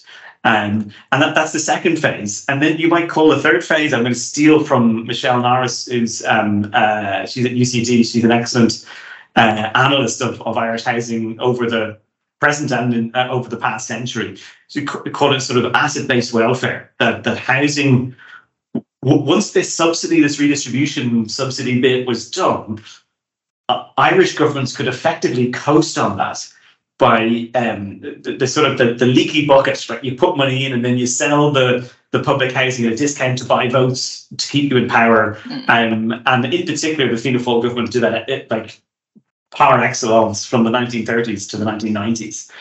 Um, 0.44 0.94
and 1.12 1.22
that, 1.22 1.36
that's 1.36 1.52
the 1.52 1.60
second 1.60 1.98
phase. 1.98 2.46
And 2.48 2.62
then 2.62 2.78
you 2.78 2.88
might 2.88 3.10
call 3.10 3.30
the 3.30 3.40
third 3.40 3.66
phase, 3.66 3.92
I'm 3.92 4.04
going 4.04 4.14
to 4.14 4.20
steal 4.20 4.64
from 4.64 5.06
Michelle 5.06 5.42
Norris, 5.42 5.88
who's 5.88 6.24
um, 6.26 6.70
uh, 6.74 7.26
she's 7.26 7.46
at 7.46 7.52
UCD. 7.52 8.06
She's 8.10 8.24
an 8.24 8.32
excellent 8.32 8.86
uh, 9.36 9.72
analyst 9.76 10.22
of, 10.22 10.42
of 10.44 10.56
Irish 10.56 10.84
housing 10.84 11.38
over 11.42 11.70
the 11.70 11.98
present 12.40 12.72
and 12.72 12.94
in, 12.94 13.16
uh, 13.16 13.28
over 13.30 13.50
the 13.50 13.58
past 13.58 13.88
century. 13.88 14.38
So 14.68 14.82
we 15.04 15.12
call 15.12 15.34
it 15.34 15.42
sort 15.42 15.64
of 15.64 15.74
asset-based 15.74 16.34
welfare. 16.34 16.92
That 17.00 17.24
that 17.24 17.38
housing, 17.38 18.16
w- 19.04 19.24
once 19.24 19.52
this 19.52 19.74
subsidy, 19.74 20.22
this 20.22 20.40
redistribution 20.40 21.30
subsidy 21.30 21.82
bit 21.82 22.08
was 22.08 22.30
done, 22.30 22.84
uh, 23.70 23.86
Irish 23.98 24.36
governments 24.36 24.76
could 24.76 24.88
effectively 24.88 25.52
coast 25.52 25.98
on 25.98 26.18
that 26.18 26.48
by 27.00 27.50
um, 27.54 28.00
the, 28.00 28.38
the, 28.40 28.48
sort 28.48 28.70
of 28.70 28.78
the, 28.78 28.94
the 28.94 29.06
leaky 29.06 29.46
bucket. 29.46 29.90
Right, 29.90 30.04
you 30.04 30.16
put 30.16 30.38
money 30.38 30.66
in 30.66 30.74
and 30.74 30.84
then 30.84 30.98
you 30.98 31.08
sell 31.08 31.52
the 31.52 31.92
the 32.12 32.24
public 32.24 32.54
housing 32.54 32.86
at 32.86 32.94
a 32.94 32.96
discount 32.96 33.38
to 33.38 33.46
buy 33.46 33.68
votes 33.68 34.28
to 34.38 34.48
keep 34.48 34.72
you 34.72 34.78
in 34.78 34.88
power. 34.88 35.36
Mm. 35.44 35.70
Um, 35.70 36.24
and 36.26 36.54
in 36.54 36.66
particular, 36.66 37.12
the 37.12 37.18
Fianna 37.18 37.40
Fáil 37.40 37.62
government 37.62 37.92
did 37.92 38.04
that 38.04 38.30
it, 38.30 38.50
like 38.50 38.82
par 39.52 39.82
excellence 39.82 40.46
from 40.46 40.64
the 40.64 40.70
1930s 40.70 41.50
to 41.50 41.58
the 41.58 41.66
1990s. 41.66 42.52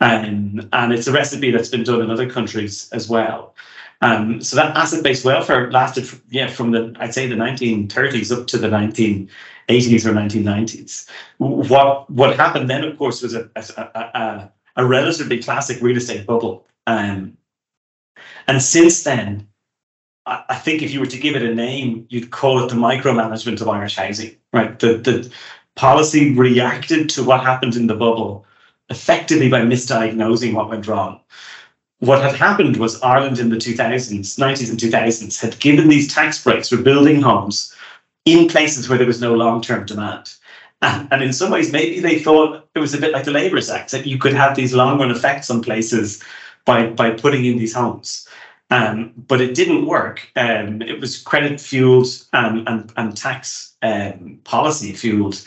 Um, 0.00 0.68
and 0.72 0.92
it's 0.92 1.06
a 1.06 1.12
recipe 1.12 1.50
that's 1.50 1.70
been 1.70 1.84
done 1.84 2.02
in 2.02 2.10
other 2.10 2.28
countries 2.28 2.88
as 2.92 3.08
well. 3.08 3.54
Um, 4.02 4.42
so 4.42 4.56
that 4.56 4.76
asset-based 4.76 5.24
welfare 5.24 5.70
lasted, 5.70 6.06
yeah, 6.28 6.48
from 6.48 6.70
the 6.70 6.94
I'd 7.00 7.14
say 7.14 7.26
the 7.26 7.34
1930s 7.34 8.36
up 8.36 8.46
to 8.48 8.58
the 8.58 8.68
1980s 8.68 9.30
or 10.04 10.12
1990s. 10.12 11.08
What 11.38 12.10
what 12.10 12.36
happened 12.36 12.68
then, 12.68 12.84
of 12.84 12.98
course, 12.98 13.22
was 13.22 13.34
a 13.34 13.48
a, 13.56 13.82
a, 13.82 14.52
a 14.76 14.86
relatively 14.86 15.42
classic 15.42 15.80
real 15.80 15.96
estate 15.96 16.26
bubble. 16.26 16.66
Um, 16.86 17.38
and 18.46 18.62
since 18.62 19.02
then, 19.02 19.48
I, 20.26 20.44
I 20.50 20.54
think 20.56 20.82
if 20.82 20.92
you 20.92 21.00
were 21.00 21.06
to 21.06 21.18
give 21.18 21.34
it 21.34 21.42
a 21.42 21.54
name, 21.54 22.06
you'd 22.10 22.30
call 22.30 22.62
it 22.62 22.68
the 22.68 22.76
micromanagement 22.76 23.60
of 23.62 23.68
Irish 23.68 23.96
housing, 23.96 24.36
right? 24.52 24.78
The 24.78 24.98
the 24.98 25.32
policy 25.76 26.34
reacted 26.34 27.08
to 27.10 27.22
what 27.22 27.42
happened 27.42 27.76
in 27.76 27.86
the 27.86 27.94
bubble 27.94 28.44
effectively 28.88 29.48
by 29.48 29.60
misdiagnosing 29.60 30.54
what 30.54 30.68
went 30.68 30.86
wrong. 30.86 31.20
What 32.00 32.22
had 32.22 32.34
happened 32.34 32.76
was 32.76 33.00
Ireland 33.02 33.38
in 33.38 33.50
the 33.50 33.56
2000s, 33.56 34.38
90s 34.38 34.70
and 34.70 34.78
2000s 34.78 35.40
had 35.40 35.58
given 35.60 35.88
these 35.88 36.12
tax 36.12 36.42
breaks 36.42 36.68
for 36.68 36.76
building 36.76 37.22
homes 37.22 37.74
in 38.24 38.48
places 38.48 38.88
where 38.88 38.98
there 38.98 39.06
was 39.06 39.20
no 39.20 39.34
long-term 39.34 39.86
demand. 39.86 40.34
And, 40.82 41.08
and 41.10 41.22
in 41.22 41.32
some 41.32 41.50
ways, 41.50 41.72
maybe 41.72 42.00
they 42.00 42.18
thought 42.18 42.68
it 42.74 42.80
was 42.80 42.92
a 42.92 43.00
bit 43.00 43.12
like 43.12 43.24
the 43.24 43.30
Labourers 43.30 43.70
Act, 43.70 43.92
that 43.92 44.06
you 44.06 44.18
could 44.18 44.34
have 44.34 44.56
these 44.56 44.74
long-run 44.74 45.10
effects 45.10 45.50
on 45.50 45.62
places 45.62 46.22
by, 46.64 46.88
by 46.88 47.10
putting 47.10 47.44
in 47.44 47.56
these 47.56 47.74
homes. 47.74 48.28
Um, 48.70 49.12
but 49.16 49.40
it 49.40 49.54
didn't 49.54 49.86
work. 49.86 50.28
Um, 50.36 50.82
it 50.82 51.00
was 51.00 51.22
credit 51.22 51.60
fueled 51.60 52.08
um, 52.32 52.64
and, 52.66 52.92
and 52.96 53.16
tax 53.16 53.74
um, 53.82 54.40
policy 54.44 54.92
fueled 54.92 55.42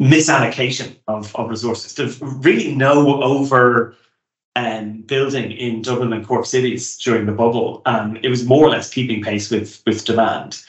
misallocation 0.00 0.96
of, 1.08 1.34
of 1.36 1.50
resources. 1.50 1.94
There's 1.94 2.20
really 2.20 2.74
no 2.74 3.22
over 3.22 3.94
um, 4.54 5.02
building 5.02 5.52
in 5.52 5.82
Dublin 5.82 6.12
and 6.12 6.26
Cork 6.26 6.46
cities 6.46 6.96
during 6.98 7.26
the 7.26 7.32
bubble. 7.32 7.82
Um, 7.86 8.16
it 8.22 8.28
was 8.28 8.44
more 8.44 8.64
or 8.66 8.70
less 8.70 8.92
keeping 8.92 9.22
pace 9.22 9.50
with, 9.50 9.82
with 9.86 10.04
demand. 10.04 10.62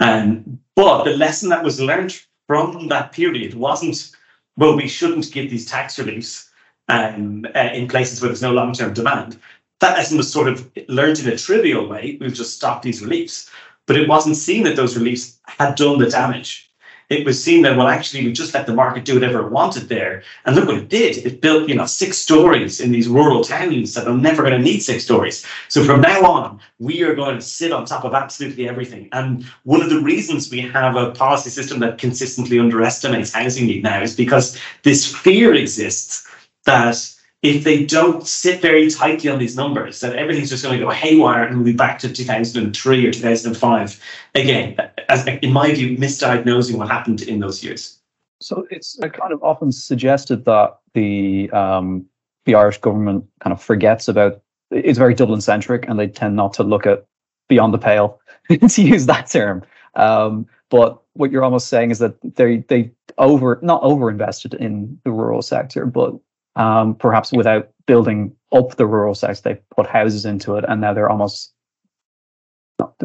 Um, 0.00 0.58
but 0.76 1.04
the 1.04 1.16
lesson 1.16 1.48
that 1.50 1.64
was 1.64 1.80
learned 1.80 2.20
from 2.48 2.88
that 2.88 3.12
period 3.12 3.54
wasn't, 3.54 4.10
well, 4.56 4.76
we 4.76 4.88
shouldn't 4.88 5.32
give 5.32 5.50
these 5.50 5.66
tax 5.66 5.98
reliefs. 5.98 6.50
um, 6.88 7.46
uh, 7.54 7.70
in 7.72 7.88
places 7.88 8.20
where 8.20 8.28
there's 8.28 8.42
no 8.42 8.52
long 8.52 8.72
term 8.72 8.92
demand. 8.94 9.38
That 9.80 9.96
lesson 9.96 10.16
was 10.16 10.32
sort 10.32 10.48
of 10.48 10.70
learned 10.88 11.18
in 11.20 11.28
a 11.28 11.36
trivial 11.36 11.88
way. 11.88 12.18
We've 12.20 12.34
just 12.34 12.56
stopped 12.56 12.82
these 12.82 13.02
reliefs. 13.02 13.50
But 13.86 13.96
it 13.96 14.08
wasn't 14.08 14.36
seen 14.36 14.62
that 14.64 14.76
those 14.76 14.96
reliefs 14.96 15.40
had 15.46 15.74
done 15.74 15.98
the 15.98 16.08
damage 16.08 16.71
it 17.12 17.26
was 17.26 17.42
seen 17.42 17.62
that 17.62 17.76
well 17.76 17.88
actually 17.88 18.24
we 18.24 18.32
just 18.32 18.54
let 18.54 18.66
the 18.66 18.74
market 18.74 19.04
do 19.04 19.14
whatever 19.14 19.40
it 19.40 19.52
wanted 19.52 19.88
there. 19.88 20.22
And 20.44 20.56
look 20.56 20.66
what 20.66 20.78
it 20.78 20.88
did. 20.88 21.18
It 21.18 21.40
built 21.40 21.68
you 21.68 21.74
know 21.74 21.86
six 21.86 22.18
stories 22.18 22.80
in 22.80 22.92
these 22.92 23.08
rural 23.08 23.44
towns 23.44 23.94
that 23.94 24.08
are 24.08 24.16
never 24.16 24.42
going 24.42 24.58
to 24.58 24.62
need 24.62 24.80
six 24.80 25.04
stories. 25.04 25.46
So 25.68 25.84
from 25.84 26.00
now 26.00 26.22
on 26.22 26.60
we 26.78 27.02
are 27.02 27.14
going 27.14 27.36
to 27.36 27.42
sit 27.42 27.72
on 27.72 27.84
top 27.84 28.04
of 28.04 28.14
absolutely 28.14 28.68
everything. 28.68 29.08
And 29.12 29.44
one 29.64 29.82
of 29.82 29.90
the 29.90 30.00
reasons 30.00 30.50
we 30.50 30.60
have 30.60 30.96
a 30.96 31.12
policy 31.12 31.50
system 31.50 31.78
that 31.80 31.98
consistently 31.98 32.58
underestimates 32.58 33.32
housing 33.32 33.66
need 33.66 33.82
now 33.82 34.02
is 34.02 34.16
because 34.16 34.58
this 34.82 35.14
fear 35.14 35.54
exists 35.54 36.26
that 36.64 36.96
if 37.42 37.64
they 37.64 37.84
don't 37.84 38.26
sit 38.26 38.62
very 38.62 38.88
tightly 38.88 39.28
on 39.28 39.38
these 39.38 39.56
numbers, 39.56 40.00
that 40.00 40.14
everything's 40.14 40.48
just 40.50 40.62
going 40.62 40.78
to 40.78 40.84
go 40.84 40.90
haywire 40.90 41.42
and 41.42 41.56
we'll 41.56 41.64
be 41.64 41.72
back 41.72 41.98
to 41.98 42.12
2003 42.12 43.06
or 43.06 43.12
2005 43.12 44.00
again. 44.36 44.76
As 45.08 45.26
in 45.26 45.52
my 45.52 45.74
view, 45.74 45.98
misdiagnosing 45.98 46.76
what 46.76 46.88
happened 46.88 47.22
in 47.22 47.40
those 47.40 47.64
years. 47.64 47.98
So 48.40 48.66
it's 48.70 48.98
kind 48.98 49.32
of 49.32 49.42
often 49.42 49.72
suggested 49.72 50.44
that 50.44 50.78
the 50.94 51.50
um, 51.50 52.06
the 52.44 52.54
Irish 52.54 52.78
government 52.78 53.24
kind 53.40 53.52
of 53.52 53.62
forgets 53.62 54.08
about 54.08 54.40
it's 54.70 54.98
very 54.98 55.14
Dublin 55.14 55.40
centric, 55.40 55.88
and 55.88 55.98
they 55.98 56.08
tend 56.08 56.36
not 56.36 56.52
to 56.54 56.64
look 56.64 56.86
at 56.86 57.06
beyond 57.48 57.74
the 57.74 57.78
pale 57.78 58.20
to 58.68 58.82
use 58.82 59.06
that 59.06 59.28
term. 59.28 59.62
Um, 59.94 60.46
but 60.70 61.02
what 61.12 61.30
you're 61.30 61.44
almost 61.44 61.68
saying 61.68 61.90
is 61.90 61.98
that 61.98 62.16
they 62.36 62.58
they 62.68 62.90
over 63.18 63.58
not 63.62 63.82
over 63.82 64.10
invested 64.10 64.54
in 64.54 64.98
the 65.04 65.12
rural 65.12 65.42
sector, 65.42 65.86
but 65.86 66.14
um, 66.56 66.94
perhaps 66.94 67.32
without 67.32 67.70
building 67.86 68.34
up 68.52 68.76
the 68.76 68.86
rural 68.86 69.14
sector, 69.14 69.42
they 69.42 69.60
put 69.74 69.86
houses 69.86 70.24
into 70.24 70.56
it, 70.56 70.64
and 70.68 70.80
now 70.80 70.92
they're 70.92 71.10
almost. 71.10 71.52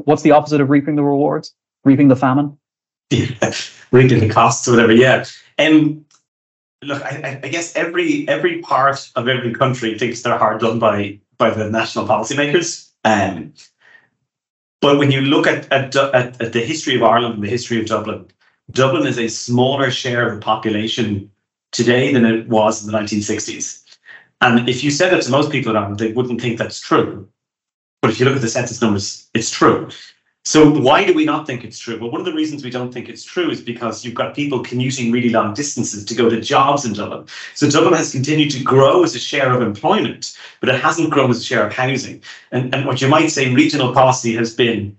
What's 0.06 0.24
the 0.24 0.32
opposite 0.32 0.62
of 0.62 0.70
reaping 0.70 0.96
the 0.96 1.04
rewards? 1.04 1.54
Reaping 1.84 2.08
the 2.08 2.16
famine. 2.16 2.58
Yeah, 3.10 3.54
reaping 3.92 4.20
the 4.20 4.30
costs 4.30 4.68
or 4.68 4.72
whatever. 4.72 4.94
Yeah. 4.94 5.26
Um, 5.60 6.06
look, 6.84 7.04
I, 7.04 7.40
I 7.44 7.48
guess 7.48 7.76
every 7.76 8.28
every 8.28 8.62
part 8.62 9.10
of 9.16 9.28
every 9.28 9.54
country 9.54 9.98
thinks 9.98 10.22
they're 10.22 10.38
hard 10.38 10.62
done 10.62 10.80
by 10.80 11.20
by 11.38 11.52
the 11.52 11.70
national 11.70 12.08
policymakers. 12.08 12.90
Um, 13.04 13.54
but 14.82 14.98
when 14.98 15.12
you 15.12 15.22
look 15.22 15.48
at, 15.48 15.72
at, 15.72 15.96
at, 15.96 16.42
at 16.42 16.54
the 16.54 16.62
history 16.62 16.96
of 16.96 17.04
Ireland 17.04 17.36
and 17.36 17.44
the 17.44 17.50
history 17.50 17.80
of 17.80 17.88
Dublin, 17.88 18.28
Dublin 18.72 19.08
is 19.08 19.18
a 19.18 19.28
smaller 19.28 19.90
share 19.90 20.28
of 20.28 20.36
the 20.36 20.42
population 20.42 21.32
today 21.72 22.14
than 22.14 22.26
it 22.26 22.48
was 22.48 22.86
in 22.86 22.92
the 22.92 22.98
1960s. 22.98 23.84
And 24.42 24.70
if 24.70 24.84
you 24.84 24.92
said 24.92 25.12
that 25.12 25.24
to 25.24 25.32
most 25.32 25.52
people 25.52 25.76
in 25.76 25.96
they 25.96 26.12
wouldn't 26.12 26.42
think 26.42 26.58
that's 26.58 26.80
true. 26.80 27.28
But 28.02 28.12
if 28.12 28.20
you 28.20 28.26
look 28.26 28.36
at 28.36 28.42
the 28.42 28.50
census 28.50 28.82
numbers, 28.82 29.30
it's 29.34 29.50
true. 29.50 29.90
So 30.46 30.70
why 30.70 31.04
do 31.04 31.14
we 31.14 31.26
not 31.26 31.46
think 31.46 31.66
it's 31.66 31.78
true? 31.78 32.00
Well, 32.00 32.10
one 32.10 32.22
of 32.22 32.26
the 32.26 32.34
reasons 32.34 32.64
we 32.64 32.70
don't 32.70 32.94
think 32.94 33.10
it's 33.10 33.26
true 33.26 33.50
is 33.50 33.60
because 33.60 34.06
you've 34.06 34.16
got 34.16 34.34
people 34.34 34.64
commuting 34.64 35.12
really 35.12 35.28
long 35.28 35.54
distances 35.54 36.06
to 36.06 36.16
go 36.16 36.30
to 36.30 36.40
jobs 36.40 36.86
in 36.86 36.94
Dublin. 36.94 37.26
So 37.54 37.70
Dublin 37.70 37.96
has 37.96 38.14
continued 38.14 38.52
to 38.52 38.64
grow 38.64 39.04
as 39.04 39.14
a 39.14 39.20
share 39.20 39.52
of 39.52 39.62
employment, 39.62 40.38
but 40.62 40.70
it 40.70 40.80
hasn't 40.80 41.10
grown 41.10 41.32
as 41.32 41.40
a 41.40 41.44
share 41.44 41.68
of 41.68 41.74
housing. 41.74 42.24
And, 42.54 42.74
and 42.74 42.86
what 42.86 43.02
you 43.02 43.10
might 43.10 43.28
say 43.28 43.54
regional 43.54 43.94
policy 43.94 44.36
has 44.38 44.54
been 44.54 44.96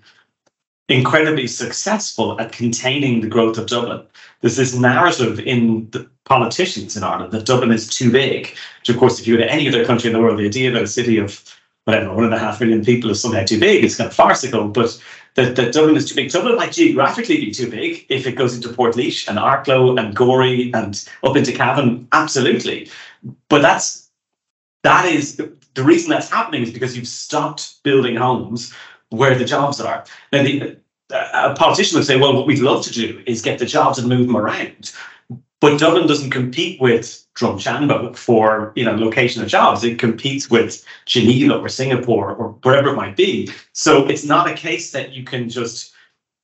incredibly 0.88 1.46
successful 1.46 2.40
at 2.40 2.52
containing 2.52 3.20
the 3.20 3.28
growth 3.28 3.58
of 3.58 3.66
Dublin. 3.66 4.02
There's 4.40 4.56
this 4.56 4.74
narrative 4.74 5.38
in 5.40 5.88
the 5.90 6.08
politicians 6.24 6.96
in 6.96 7.04
Ireland 7.04 7.32
that 7.32 7.46
Dublin 7.46 7.72
is 7.72 7.88
too 7.88 8.10
big. 8.10 8.54
Which, 8.80 8.88
of 8.88 8.96
course, 8.96 9.20
if 9.20 9.26
you 9.26 9.36
go 9.36 9.42
to 9.42 9.52
any 9.52 9.68
other 9.68 9.84
country 9.84 10.08
in 10.08 10.14
the 10.14 10.20
world, 10.20 10.38
the 10.38 10.46
idea 10.46 10.70
that 10.70 10.82
a 10.82 10.86
city 10.86 11.18
of 11.18 11.42
whatever 11.84 12.14
one 12.14 12.24
and 12.24 12.34
a 12.34 12.38
half 12.38 12.60
million 12.60 12.84
people 12.84 13.10
is 13.10 13.20
somehow 13.20 13.44
too 13.44 13.58
big 13.58 13.84
is 13.84 13.96
kind 13.96 14.08
of 14.08 14.14
farcical. 14.14 14.68
But 14.68 14.98
that, 15.34 15.56
that 15.56 15.72
Dublin 15.72 15.96
is 15.96 16.08
too 16.08 16.14
big. 16.14 16.30
Dublin 16.30 16.56
might 16.56 16.72
geographically 16.72 17.36
be 17.36 17.50
too 17.50 17.70
big 17.70 18.06
if 18.08 18.26
it 18.26 18.32
goes 18.32 18.54
into 18.54 18.68
Port 18.68 18.94
Portlaoise 18.94 19.28
and 19.28 19.38
Arklow 19.38 19.98
and 19.98 20.14
Gorey 20.14 20.70
and 20.74 21.08
up 21.22 21.36
into 21.36 21.52
Cavan, 21.52 22.08
absolutely. 22.12 22.90
But 23.48 23.62
that's 23.62 24.08
that 24.84 25.06
is 25.06 25.36
the 25.36 25.84
reason 25.84 26.10
that's 26.10 26.30
happening 26.30 26.62
is 26.62 26.70
because 26.70 26.96
you've 26.96 27.08
stopped 27.08 27.82
building 27.82 28.16
homes 28.16 28.72
where 29.10 29.36
the 29.36 29.44
jobs 29.44 29.80
are. 29.80 30.04
Now, 30.32 30.42
the, 30.42 30.78
a 31.10 31.54
politician 31.54 31.96
would 31.98 32.06
say, 32.06 32.18
well, 32.18 32.34
what 32.34 32.46
we'd 32.46 32.58
love 32.58 32.84
to 32.84 32.92
do 32.92 33.22
is 33.26 33.40
get 33.40 33.58
the 33.58 33.66
jobs 33.66 33.98
and 33.98 34.08
move 34.08 34.26
them 34.26 34.36
around. 34.36 34.92
But 35.60 35.78
Dublin 35.80 36.06
doesn't 36.06 36.30
compete 36.30 36.80
with 36.80 37.26
Drumshanbo 37.34 38.16
for 38.16 38.72
you 38.76 38.84
know 38.84 38.94
location 38.94 39.42
of 39.42 39.48
jobs. 39.48 39.82
It 39.82 39.98
competes 39.98 40.48
with 40.48 40.84
Geneva 41.06 41.58
or 41.58 41.68
Singapore 41.68 42.32
or 42.34 42.50
wherever 42.62 42.90
it 42.90 42.96
might 42.96 43.16
be. 43.16 43.50
So 43.72 44.06
it's 44.06 44.24
not 44.24 44.48
a 44.48 44.54
case 44.54 44.92
that 44.92 45.12
you 45.12 45.24
can 45.24 45.48
just 45.48 45.92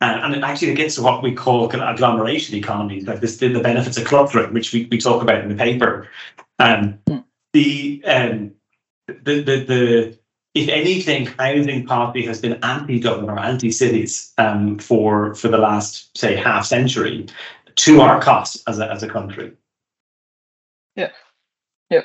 uh, 0.00 0.20
and 0.22 0.34
it 0.34 0.42
actually 0.42 0.70
it 0.70 0.74
gets 0.74 0.96
to 0.96 1.02
what 1.02 1.22
we 1.22 1.32
call 1.32 1.70
agglomeration 1.70 2.56
economies, 2.56 3.06
like 3.06 3.20
this 3.20 3.36
the 3.36 3.60
benefits 3.60 3.96
of 3.96 4.04
clustering, 4.04 4.52
which 4.52 4.72
we, 4.72 4.86
we 4.90 4.98
talk 4.98 5.22
about 5.22 5.42
in 5.42 5.48
the 5.48 5.54
paper. 5.54 6.08
Um, 6.58 6.98
mm. 7.06 7.24
the, 7.52 8.02
um, 8.04 8.52
the 9.06 9.42
the 9.42 9.64
the 9.64 10.18
if 10.54 10.68
anything, 10.68 11.26
housing 11.26 11.84
policy 11.84 12.24
has 12.26 12.40
been 12.40 12.58
anti-government 12.62 13.30
or 13.30 13.38
anti-cities 13.40 14.32
um, 14.38 14.78
for 14.78 15.34
for 15.34 15.48
the 15.48 15.58
last 15.58 16.16
say 16.16 16.36
half 16.36 16.64
century, 16.64 17.26
to 17.76 18.00
our 18.00 18.20
cost 18.20 18.62
as 18.68 18.78
a 18.78 18.90
as 18.90 19.02
a 19.02 19.08
country. 19.08 19.52
Yeah, 20.96 21.10
yeah. 21.90 22.02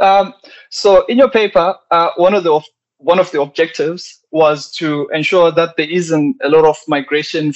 Um, 0.00 0.34
so 0.70 1.04
in 1.06 1.18
your 1.18 1.30
paper, 1.30 1.76
uh, 1.90 2.10
one 2.16 2.34
of 2.34 2.44
the 2.44 2.60
one 2.96 3.18
of 3.18 3.30
the 3.30 3.42
objectives 3.42 4.20
was 4.30 4.70
to 4.76 5.08
ensure 5.12 5.50
that 5.52 5.76
there 5.76 5.90
isn't 5.90 6.36
a 6.42 6.48
lot 6.48 6.64
of 6.64 6.78
migration 6.88 7.52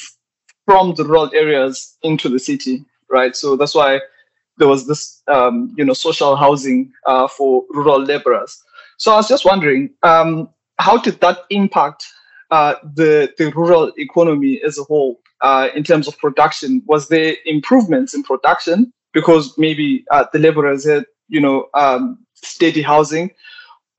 from 0.66 0.94
the 0.94 1.04
rural 1.04 1.30
areas 1.32 1.96
into 2.02 2.28
the 2.28 2.38
city, 2.38 2.84
right? 3.08 3.34
So 3.36 3.56
that's 3.56 3.74
why 3.74 4.00
there 4.58 4.68
was 4.68 4.86
this, 4.86 5.22
um, 5.28 5.72
you 5.76 5.84
know, 5.84 5.92
social 5.92 6.34
housing 6.34 6.92
uh, 7.06 7.28
for 7.28 7.64
rural 7.70 8.02
laborers. 8.02 8.62
So 8.98 9.12
I 9.12 9.16
was 9.16 9.28
just 9.28 9.44
wondering, 9.44 9.90
um, 10.02 10.48
how 10.78 10.98
did 10.98 11.20
that 11.20 11.40
impact 11.50 12.06
uh, 12.50 12.74
the 12.94 13.32
the 13.38 13.50
rural 13.52 13.92
economy 13.98 14.60
as 14.64 14.78
a 14.78 14.84
whole 14.84 15.20
uh, 15.40 15.68
in 15.74 15.84
terms 15.84 16.08
of 16.08 16.16
production? 16.18 16.82
Was 16.86 17.08
there 17.08 17.36
improvements 17.44 18.14
in 18.14 18.22
production 18.22 18.92
because 19.12 19.56
maybe 19.58 20.04
uh, 20.10 20.26
the 20.32 20.38
laborers 20.38 20.86
had 20.86 21.06
you 21.28 21.40
know 21.40 21.68
um, 21.74 22.18
steady 22.34 22.82
housing, 22.82 23.30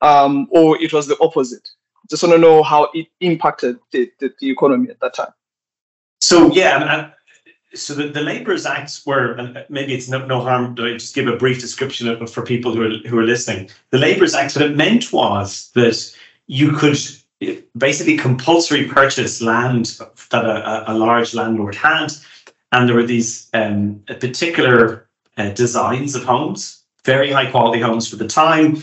um, 0.00 0.48
or 0.50 0.80
it 0.82 0.92
was 0.92 1.06
the 1.06 1.16
opposite? 1.20 1.68
Just 2.10 2.22
want 2.22 2.34
to 2.34 2.38
know 2.38 2.62
how 2.62 2.88
it 2.94 3.06
impacted 3.20 3.78
the, 3.92 4.10
the, 4.18 4.32
the 4.40 4.50
economy 4.50 4.88
at 4.88 4.98
that 5.00 5.14
time. 5.14 5.32
So 6.20 6.50
yeah, 6.52 7.10
so 7.74 7.94
the, 7.94 8.08
the 8.08 8.22
Labourers 8.22 8.66
Acts 8.66 9.04
were, 9.04 9.32
and 9.32 9.64
maybe 9.68 9.94
it's 9.94 10.08
no, 10.08 10.24
no 10.24 10.40
harm 10.40 10.74
to 10.76 10.94
just 10.94 11.14
give 11.14 11.26
a 11.28 11.36
brief 11.36 11.60
description 11.60 12.08
of, 12.08 12.30
for 12.30 12.42
people 12.42 12.72
who 12.72 12.82
are 12.82 13.08
who 13.08 13.18
are 13.18 13.24
listening. 13.24 13.68
The 13.90 13.98
Labourers 13.98 14.34
Acts, 14.34 14.56
what 14.56 14.64
it 14.64 14.76
meant 14.76 15.12
was 15.12 15.70
that 15.74 16.14
you 16.46 16.72
could 16.72 16.98
basically 17.76 18.16
compulsory 18.16 18.86
purchase 18.86 19.42
land 19.42 19.98
that 20.30 20.44
a, 20.44 20.92
a 20.92 20.94
large 20.94 21.34
landlord 21.34 21.74
had, 21.74 22.08
and 22.72 22.88
there 22.88 22.96
were 22.96 23.06
these 23.06 23.48
um, 23.52 24.02
particular 24.06 25.08
uh, 25.36 25.50
designs 25.50 26.14
of 26.14 26.24
homes, 26.24 26.82
very 27.04 27.30
high 27.30 27.50
quality 27.50 27.80
homes 27.80 28.08
for 28.08 28.16
the 28.16 28.26
time, 28.26 28.82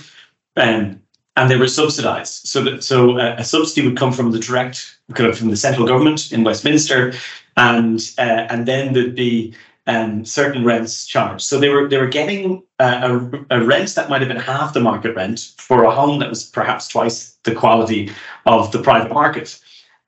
um, 0.58 1.02
and 1.38 1.52
they 1.52 1.58
were 1.58 1.68
subsidised. 1.68 2.48
So 2.48 2.64
that 2.64 2.84
so 2.84 3.18
a, 3.18 3.36
a 3.38 3.44
subsidy 3.44 3.88
would 3.88 3.98
come 3.98 4.12
from 4.12 4.32
the 4.32 4.40
direct, 4.40 4.98
kind 5.14 5.30
of 5.30 5.38
from 5.38 5.50
the 5.50 5.58
central 5.58 5.88
government 5.88 6.32
in 6.32 6.44
Westminster, 6.44 7.14
and 7.58 8.14
uh, 8.18 8.48
and 8.50 8.68
then 8.68 8.94
there'd 8.94 9.16
be 9.16 9.54
um, 9.88 10.26
certain 10.26 10.64
rents 10.64 11.06
charged. 11.06 11.44
So 11.44 11.60
they 11.60 11.70
were 11.70 11.88
they 11.88 11.98
were 11.98 12.08
getting 12.08 12.64
a, 12.80 13.30
a, 13.52 13.64
rent 13.64 13.96
that 13.96 14.10
might 14.10 14.22
have 14.22 14.28
been 14.28 14.38
half 14.38 14.74
the 14.74 14.80
market 14.80 15.16
rent 15.16 15.54
for 15.58 15.84
a 15.84 15.92
home 15.92 16.20
that 16.20 16.30
was 16.30 16.44
perhaps 16.44 16.88
twice 16.88 17.38
the 17.44 17.54
quality 17.54 18.12
of 18.46 18.72
the 18.72 18.82
private 18.82 19.14
market. 19.14 19.60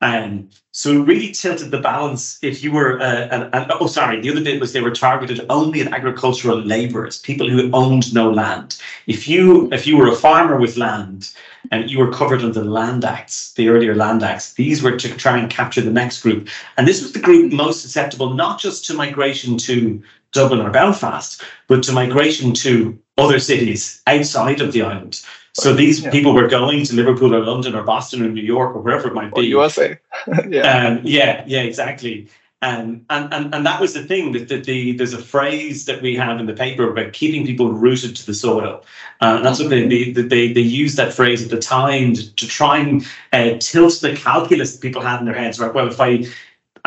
Um, 0.01 0.49
so 0.71 0.91
it 0.91 1.07
really 1.07 1.31
tilted 1.31 1.71
the 1.71 1.79
balance. 1.79 2.37
If 2.43 2.63
you 2.63 2.71
were, 2.71 2.99
uh, 3.01 3.27
an, 3.31 3.49
an, 3.53 3.71
oh, 3.79 3.87
sorry, 3.87 4.21
the 4.21 4.29
other 4.29 4.43
bit 4.43 4.61
was 4.61 4.71
they 4.71 4.81
were 4.81 4.91
targeted 4.91 5.43
only 5.49 5.81
at 5.81 5.91
agricultural 5.91 6.59
labourers, 6.59 7.19
people 7.19 7.49
who 7.49 7.71
owned 7.73 8.13
no 8.13 8.29
land. 8.29 8.79
If 9.07 9.27
you 9.27 9.69
if 9.71 9.87
you 9.87 9.97
were 9.97 10.09
a 10.09 10.15
farmer 10.15 10.57
with 10.59 10.77
land 10.77 11.33
and 11.71 11.89
you 11.89 11.97
were 11.97 12.11
covered 12.11 12.41
under 12.41 12.61
the 12.61 12.69
Land 12.69 13.03
Acts, 13.03 13.53
the 13.53 13.69
earlier 13.69 13.95
Land 13.95 14.21
Acts, 14.23 14.53
these 14.53 14.83
were 14.83 14.97
to 14.97 15.15
try 15.17 15.37
and 15.37 15.49
capture 15.49 15.81
the 15.81 15.91
next 15.91 16.21
group. 16.21 16.47
And 16.77 16.87
this 16.87 17.01
was 17.01 17.13
the 17.13 17.19
group 17.19 17.51
most 17.51 17.81
susceptible, 17.81 18.33
not 18.35 18.59
just 18.59 18.85
to 18.85 18.93
migration 18.93 19.57
to 19.59 20.01
Dublin 20.31 20.61
or 20.61 20.69
Belfast, 20.69 21.41
but 21.67 21.83
to 21.83 21.91
migration 21.91 22.53
to 22.53 22.97
other 23.17 23.39
cities 23.39 24.01
outside 24.05 24.61
of 24.61 24.71
the 24.71 24.83
island. 24.83 25.25
So 25.59 25.73
these 25.73 26.01
yeah. 26.01 26.11
people 26.11 26.33
were 26.33 26.47
going 26.47 26.83
to 26.85 26.95
Liverpool 26.95 27.33
or 27.33 27.43
London 27.43 27.75
or 27.75 27.83
Boston 27.83 28.23
or 28.23 28.29
New 28.29 28.43
York 28.43 28.75
or 28.75 28.79
wherever 28.79 29.07
it 29.07 29.15
might 29.15 29.33
be. 29.33 29.41
Or 29.41 29.43
USA. 29.43 29.97
yeah. 30.47 30.87
Um, 30.87 31.01
yeah, 31.03 31.43
yeah, 31.47 31.61
exactly. 31.61 32.27
Um, 32.63 33.05
and, 33.11 33.31
and 33.31 33.53
and 33.53 33.65
that 33.67 33.79
was 33.79 33.93
the 33.93 34.03
thing 34.03 34.31
that, 34.31 34.49
that 34.49 34.63
the 34.63 34.93
there's 34.93 35.13
a 35.13 35.21
phrase 35.21 35.85
that 35.85 36.01
we 36.01 36.15
have 36.15 36.39
in 36.39 36.47
the 36.47 36.53
paper 36.53 36.89
about 36.89 37.13
keeping 37.13 37.45
people 37.45 37.71
rooted 37.71 38.15
to 38.15 38.25
the 38.25 38.33
soil. 38.33 38.83
Uh, 39.21 39.35
and 39.37 39.45
that's 39.45 39.59
what 39.59 39.69
they, 39.69 39.87
they 39.87 40.11
they 40.11 40.53
they 40.53 40.61
used 40.61 40.97
that 40.97 41.13
phrase 41.13 41.43
at 41.43 41.51
the 41.51 41.59
time 41.59 42.13
to, 42.13 42.35
to 42.35 42.47
try 42.47 42.77
and 42.77 43.05
uh, 43.31 43.57
tilt 43.59 43.99
the 44.01 44.15
calculus 44.15 44.73
that 44.73 44.81
people 44.81 45.03
had 45.03 45.19
in 45.19 45.25
their 45.25 45.35
heads. 45.35 45.59
Right, 45.59 45.71
well, 45.71 45.87
if 45.87 45.99
I 45.99 46.23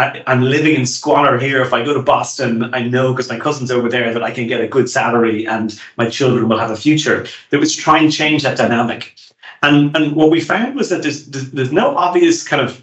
I, 0.01 0.33
am 0.33 0.43
living 0.43 0.75
in 0.75 0.87
squalor 0.87 1.39
here. 1.39 1.61
If 1.61 1.73
I 1.73 1.85
go 1.85 1.93
to 1.93 2.03
Boston, 2.03 2.73
I 2.75 2.83
know 2.83 3.13
because 3.13 3.29
my 3.29 3.39
cousin's 3.39 3.71
over 3.71 3.89
there 3.89 4.13
that 4.15 4.23
I 4.23 4.31
can 4.31 4.47
get 4.47 4.61
a 4.61 4.67
good 4.67 4.89
salary 4.89 5.47
and 5.47 5.79
my 5.97 6.09
children 6.09 6.49
will 6.49 6.59
have 6.59 6.71
a 6.71 6.77
future. 6.77 7.27
That 7.51 7.61
was 7.61 7.77
trying 7.77 8.11
to 8.11 8.17
change 8.17 8.43
that 8.43 8.57
dynamic. 8.57 9.15
And 9.63 9.95
and 9.95 10.17
what 10.17 10.31
we 10.31 10.41
found 10.41 10.75
was 10.75 10.89
that 10.89 11.03
there's, 11.03 11.27
there's 11.27 11.73
no 11.73 11.97
obvious 11.97 12.47
kind 12.47 12.63
of 12.63 12.83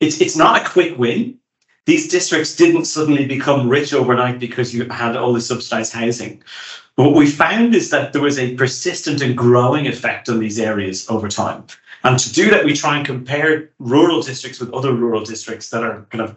it's 0.00 0.20
it's 0.20 0.36
not 0.36 0.62
a 0.62 0.68
quick 0.68 0.96
win. 0.96 1.38
These 1.86 2.08
districts 2.08 2.54
didn't 2.54 2.84
suddenly 2.84 3.26
become 3.26 3.68
rich 3.68 3.92
overnight 3.92 4.38
because 4.38 4.72
you 4.72 4.88
had 4.88 5.16
all 5.16 5.32
the 5.32 5.40
subsidized 5.40 5.92
housing. 5.92 6.44
What 6.96 7.14
we 7.14 7.26
found 7.26 7.74
is 7.74 7.90
that 7.90 8.12
there 8.12 8.22
was 8.22 8.38
a 8.38 8.54
persistent 8.54 9.22
and 9.22 9.36
growing 9.36 9.86
effect 9.86 10.28
on 10.28 10.38
these 10.38 10.58
areas 10.58 11.08
over 11.08 11.28
time. 11.28 11.64
And 12.04 12.18
to 12.18 12.32
do 12.32 12.50
that, 12.50 12.64
we 12.64 12.74
try 12.74 12.96
and 12.96 13.06
compare 13.06 13.70
rural 13.78 14.22
districts 14.22 14.60
with 14.60 14.72
other 14.74 14.92
rural 14.92 15.24
districts 15.24 15.70
that 15.70 15.82
are 15.84 16.06
kind 16.10 16.22
of 16.22 16.36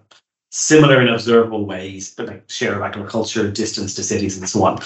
similar 0.51 1.01
in 1.01 1.09
observable 1.09 1.65
ways, 1.65 2.17
like 2.17 2.49
share 2.49 2.75
of 2.75 2.81
agriculture, 2.81 3.51
distance 3.51 3.93
to 3.95 4.03
cities, 4.03 4.37
and 4.37 4.47
so 4.47 4.63
on. 4.63 4.79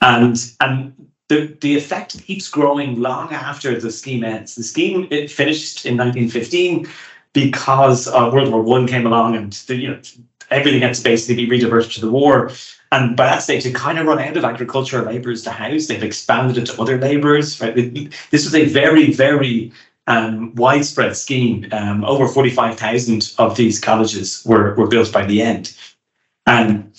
And 0.00 0.36
and 0.60 0.92
the, 1.28 1.56
the 1.60 1.76
effect 1.76 2.22
keeps 2.24 2.48
growing 2.48 3.00
long 3.00 3.32
after 3.32 3.78
the 3.80 3.90
scheme 3.90 4.24
ends. 4.24 4.54
The 4.54 4.62
scheme 4.62 5.08
it 5.10 5.30
finished 5.30 5.86
in 5.86 5.96
1915 5.96 6.86
because 7.32 8.06
uh, 8.08 8.30
World 8.32 8.50
War 8.50 8.62
One 8.62 8.86
came 8.86 9.06
along 9.06 9.36
and 9.36 9.52
the, 9.52 9.76
you 9.76 9.88
know 9.88 10.00
everything 10.50 10.82
had 10.82 10.94
to 10.94 11.02
basically 11.02 11.46
be 11.46 11.58
rediverted 11.58 11.94
to 11.94 12.00
the 12.00 12.10
war. 12.10 12.50
And 12.92 13.16
by 13.16 13.26
that 13.26 13.42
stage, 13.42 13.64
they 13.64 13.72
kind 13.72 13.98
of 13.98 14.06
run 14.06 14.20
out 14.20 14.36
of 14.36 14.44
agricultural 14.44 15.06
labourers 15.06 15.42
to 15.42 15.50
house. 15.50 15.86
They've 15.86 16.02
expanded 16.02 16.58
it 16.58 16.66
to 16.66 16.80
other 16.80 16.98
labourers. 16.98 17.60
Right? 17.60 17.74
This 18.30 18.44
was 18.44 18.54
a 18.54 18.66
very, 18.66 19.12
very 19.12 19.72
um, 20.06 20.54
widespread 20.54 21.16
scheme. 21.16 21.66
Um, 21.72 22.04
over 22.04 22.28
45,000 22.28 23.34
of 23.38 23.56
these 23.56 23.80
colleges 23.80 24.42
were, 24.44 24.74
were 24.74 24.86
built 24.86 25.12
by 25.12 25.26
the 25.26 25.42
end. 25.42 25.76
And 26.46 26.92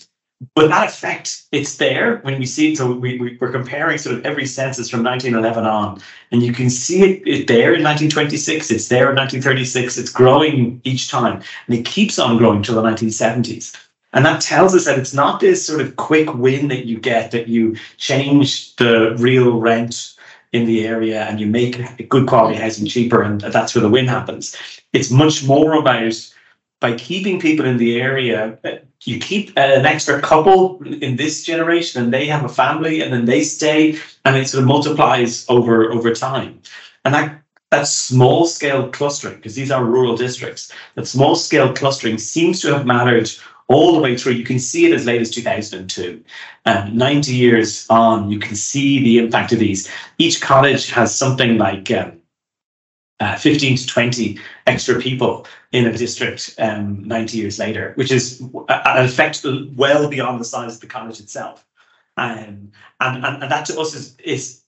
but 0.54 0.68
that 0.68 0.90
effect, 0.90 1.44
it's 1.52 1.78
there 1.78 2.18
when 2.18 2.38
we 2.38 2.46
see 2.46 2.72
it. 2.72 2.78
So 2.78 2.92
we, 2.92 3.18
we, 3.18 3.38
are 3.42 3.52
comparing 3.52 3.98
sort 3.98 4.18
of 4.18 4.26
every 4.26 4.46
census 4.46 4.90
from 4.90 5.04
1911 5.04 5.66
on, 5.66 6.00
and 6.32 6.44
you 6.44 6.54
can 6.54 6.70
see 6.70 7.02
it, 7.02 7.28
it 7.28 7.48
there 7.48 7.74
in 7.74 7.84
1926, 7.84 8.70
it's 8.70 8.88
there 8.88 9.10
in 9.10 9.16
1936, 9.16 9.98
it's 9.98 10.12
growing 10.12 10.80
each 10.84 11.10
time, 11.10 11.42
and 11.66 11.76
it 11.76 11.86
keeps 11.86 12.20
on 12.20 12.38
growing 12.38 12.62
till 12.62 12.76
the 12.76 12.84
1970s. 12.84 13.76
And 14.18 14.26
that 14.26 14.42
tells 14.42 14.74
us 14.74 14.86
that 14.86 14.98
it's 14.98 15.14
not 15.14 15.40
this 15.40 15.64
sort 15.64 15.80
of 15.80 15.96
quick 15.96 16.34
win 16.34 16.70
that 16.70 16.88
you 16.88 17.00
get, 17.00 17.30
that 17.30 17.48
you 17.48 17.76
change 17.98 18.76
the 18.78 19.16
real 19.20 19.60
rent 19.60 20.16
in 20.54 20.66
the 20.66 20.88
area 20.88 21.22
and 21.26 21.40
you 21.40 21.46
make 21.46 22.10
good 22.10 22.26
quality 22.26 22.58
housing 22.58 22.88
cheaper, 22.88 23.22
and 23.22 23.40
that's 23.42 23.76
where 23.76 23.84
the 23.84 23.90
win 23.90 24.08
happens. 24.08 24.56
It's 24.92 25.12
much 25.12 25.46
more 25.46 25.74
about 25.74 26.34
by 26.80 26.96
keeping 26.96 27.40
people 27.40 27.68
in 27.68 27.78
the 27.78 28.02
area, 28.02 28.58
uh, 28.64 28.78
you 29.04 29.20
keep 29.20 29.56
uh, 29.56 29.62
an 29.62 29.86
extra 29.86 30.20
couple 30.20 30.82
in 30.84 31.16
this 31.16 31.44
generation 31.44 32.04
and 32.04 32.12
they 32.12 32.26
have 32.26 32.44
a 32.44 32.50
family 32.50 33.02
and 33.02 33.14
then 33.14 33.26
they 33.26 33.44
stay 33.44 34.00
and 34.26 34.36
it 34.36 34.48
sort 34.50 34.64
of 34.64 34.68
multiplies 34.68 35.46
over 35.48 35.92
over 35.92 36.12
time. 36.12 36.60
And 37.06 37.14
that 37.14 37.40
that 37.70 37.88
small 37.88 38.48
scale 38.48 38.90
clustering, 38.90 39.36
because 39.36 39.54
these 39.54 39.70
are 39.70 39.84
rural 39.84 40.18
districts, 40.18 40.72
that 40.96 41.08
small 41.08 41.36
scale 41.36 41.72
clustering 41.72 42.18
seems 42.18 42.62
to 42.62 42.74
have 42.74 42.88
mattered 42.88 43.30
all 43.68 43.94
the 43.94 44.00
way 44.00 44.18
through. 44.18 44.34
You 44.34 44.46
can 44.46 44.60
see 44.60 44.86
it 44.86 44.94
as 44.94 45.06
late 45.06 45.22
as 45.22 45.30
2002. 45.32 46.24
Um, 46.66 46.98
90 46.98 47.34
years 47.34 47.86
on, 47.90 48.32
you 48.32 48.40
can 48.40 48.56
see 48.56 49.04
the 49.04 49.20
impact 49.20 49.52
of 49.52 49.60
these. 49.60 49.90
Each 50.18 50.42
college 50.42 50.90
has 50.92 51.16
something 51.16 51.58
like 51.58 51.92
um, 51.92 52.22
uh, 53.20 53.36
15 53.36 53.78
to 53.78 53.88
20 53.88 54.40
extra 54.68 55.00
people 55.00 55.48
in 55.72 55.86
a 55.86 55.98
district 55.98 56.56
um, 56.60 57.04
90 57.04 57.38
years 57.38 57.60
later, 57.60 57.94
which 57.96 58.12
is 58.12 58.42
an 58.42 59.06
effect 59.06 59.46
well 59.76 60.08
beyond 60.08 60.40
the 60.40 60.46
size 60.46 60.76
of 60.76 60.82
the 60.82 60.88
college 60.88 61.20
itself. 61.20 61.66
Um, 62.16 62.72
and, 63.00 63.26
and, 63.26 63.44
and 63.44 63.52
that 63.52 63.66
to 63.68 63.80
us 63.80 63.94
is, 63.94 64.16
is 64.24 64.62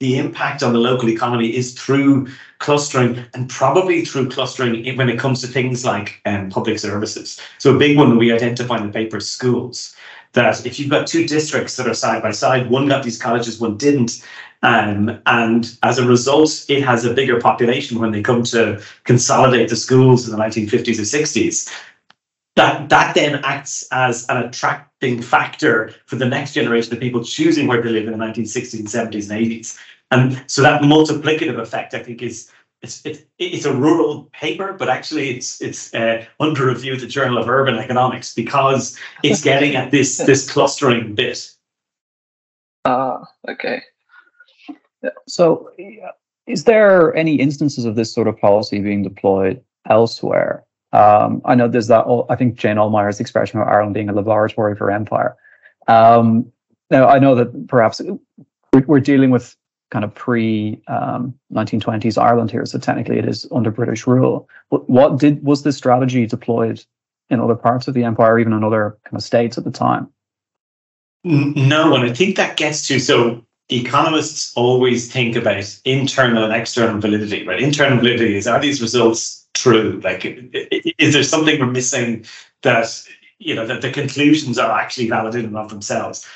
the 0.00 0.16
impact 0.16 0.62
on 0.62 0.72
the 0.72 0.78
local 0.78 1.10
economy 1.10 1.54
is 1.54 1.74
through 1.74 2.26
clustering 2.58 3.24
and 3.34 3.48
probably 3.48 4.04
through 4.04 4.30
clustering 4.30 4.96
when 4.96 5.10
it 5.10 5.18
comes 5.18 5.42
to 5.42 5.46
things 5.46 5.84
like 5.84 6.20
um, 6.24 6.50
public 6.50 6.78
services. 6.78 7.38
So 7.58 7.74
a 7.74 7.78
big 7.78 7.96
one 7.96 8.16
we 8.16 8.32
identify 8.32 8.78
in 8.78 8.86
the 8.86 8.92
paper 8.92 9.18
is 9.18 9.30
schools. 9.30 9.94
That 10.32 10.64
if 10.64 10.78
you've 10.78 10.90
got 10.90 11.08
two 11.08 11.26
districts 11.26 11.76
that 11.76 11.88
are 11.88 11.94
side 11.94 12.22
by 12.22 12.30
side, 12.30 12.70
one 12.70 12.86
got 12.86 13.02
these 13.02 13.20
colleges, 13.20 13.60
one 13.60 13.76
didn't, 13.76 14.24
um, 14.62 15.20
and 15.26 15.76
as 15.82 15.98
a 15.98 16.06
result, 16.06 16.66
it 16.68 16.82
has 16.84 17.04
a 17.04 17.14
bigger 17.14 17.40
population 17.40 17.98
when 17.98 18.12
they 18.12 18.22
come 18.22 18.42
to 18.44 18.80
consolidate 19.04 19.70
the 19.70 19.76
schools 19.76 20.28
in 20.28 20.36
the 20.36 20.42
1950s 20.42 20.98
or 20.98 21.02
60s. 21.02 21.72
That, 22.56 22.88
that 22.88 23.14
then 23.14 23.36
acts 23.44 23.86
as 23.92 24.26
an 24.28 24.38
attracting 24.38 25.22
factor 25.22 25.94
for 26.06 26.16
the 26.16 26.26
next 26.26 26.52
generation 26.52 26.92
of 26.92 27.00
people 27.00 27.24
choosing 27.24 27.66
where 27.66 27.80
to 27.80 27.88
live 27.88 28.06
in 28.06 28.12
the 28.12 28.18
1960s 28.18 28.78
and 28.78 28.88
70s 28.88 29.30
and 29.30 29.40
80s. 29.40 29.78
And 30.10 30.42
so 30.46 30.62
that 30.62 30.82
multiplicative 30.82 31.58
effect, 31.58 31.94
I 31.94 32.02
think, 32.02 32.22
is 32.22 32.50
it's 32.82 33.04
it, 33.04 33.28
it's 33.38 33.66
a 33.66 33.74
rural 33.74 34.24
paper, 34.32 34.72
but 34.72 34.88
actually 34.88 35.30
it's 35.30 35.60
it's 35.60 35.92
uh, 35.94 36.24
under 36.40 36.66
review 36.66 36.96
the 36.96 37.06
Journal 37.06 37.38
of 37.38 37.48
Urban 37.48 37.76
Economics 37.76 38.34
because 38.34 38.98
it's 39.22 39.42
getting 39.42 39.76
at 39.76 39.90
this 39.90 40.16
this 40.16 40.50
clustering 40.50 41.14
bit. 41.14 41.50
Ah, 42.84 43.22
okay. 43.48 43.82
So, 45.28 45.70
is 46.46 46.64
there 46.64 47.14
any 47.14 47.36
instances 47.36 47.84
of 47.84 47.96
this 47.96 48.12
sort 48.12 48.28
of 48.28 48.38
policy 48.38 48.80
being 48.80 49.02
deployed 49.02 49.62
elsewhere? 49.88 50.64
Um, 50.92 51.40
I 51.44 51.54
know 51.54 51.68
there's 51.68 51.86
that. 51.88 52.04
I 52.28 52.36
think 52.36 52.56
Jane 52.56 52.76
Ohlmeyer's 52.76 53.20
expression 53.20 53.60
of 53.60 53.68
Ireland 53.68 53.94
being 53.94 54.08
a 54.08 54.12
laboratory 54.12 54.74
for 54.74 54.90
empire. 54.90 55.36
Um, 55.86 56.50
now, 56.90 57.08
I 57.08 57.18
know 57.18 57.34
that 57.36 57.68
perhaps 57.68 58.00
we're 58.72 59.00
dealing 59.00 59.30
with 59.30 59.56
kind 59.90 60.04
of 60.04 60.14
pre 60.14 60.80
um, 60.88 61.34
1920s 61.52 62.20
Ireland 62.20 62.50
here, 62.50 62.66
so 62.66 62.78
technically 62.78 63.18
it 63.18 63.28
is 63.28 63.46
under 63.52 63.70
British 63.70 64.06
rule. 64.06 64.48
But 64.70 64.88
what 64.90 65.18
did 65.18 65.44
was 65.44 65.62
this 65.62 65.76
strategy 65.76 66.26
deployed 66.26 66.84
in 67.28 67.40
other 67.40 67.54
parts 67.54 67.86
of 67.86 67.94
the 67.94 68.04
empire, 68.04 68.38
even 68.38 68.52
in 68.52 68.64
other 68.64 68.98
kind 69.04 69.16
of 69.16 69.22
states 69.22 69.58
at 69.58 69.64
the 69.64 69.70
time? 69.70 70.08
No, 71.22 71.94
and 71.94 72.04
I 72.04 72.14
think 72.14 72.36
that 72.36 72.56
gets 72.56 72.86
to 72.88 72.98
so 72.98 73.44
economists 73.68 74.52
always 74.56 75.12
think 75.12 75.36
about 75.36 75.78
internal 75.84 76.44
and 76.44 76.52
external 76.52 77.00
validity, 77.00 77.46
right? 77.46 77.60
Internal 77.60 77.98
validity 77.98 78.36
is 78.36 78.46
are 78.46 78.60
these 78.60 78.82
results 78.82 79.39
true? 79.60 80.00
Like, 80.02 80.24
is 80.98 81.12
there 81.12 81.22
something 81.22 81.58
we're 81.58 81.66
missing 81.66 82.24
that 82.62 83.04
you 83.38 83.54
know 83.54 83.66
that 83.66 83.82
the 83.82 83.90
conclusions 83.90 84.58
are 84.58 84.78
actually 84.78 85.08
valid 85.08 85.34
in 85.34 85.44
and 85.44 85.56
of 85.56 85.70
themselves? 85.70 86.26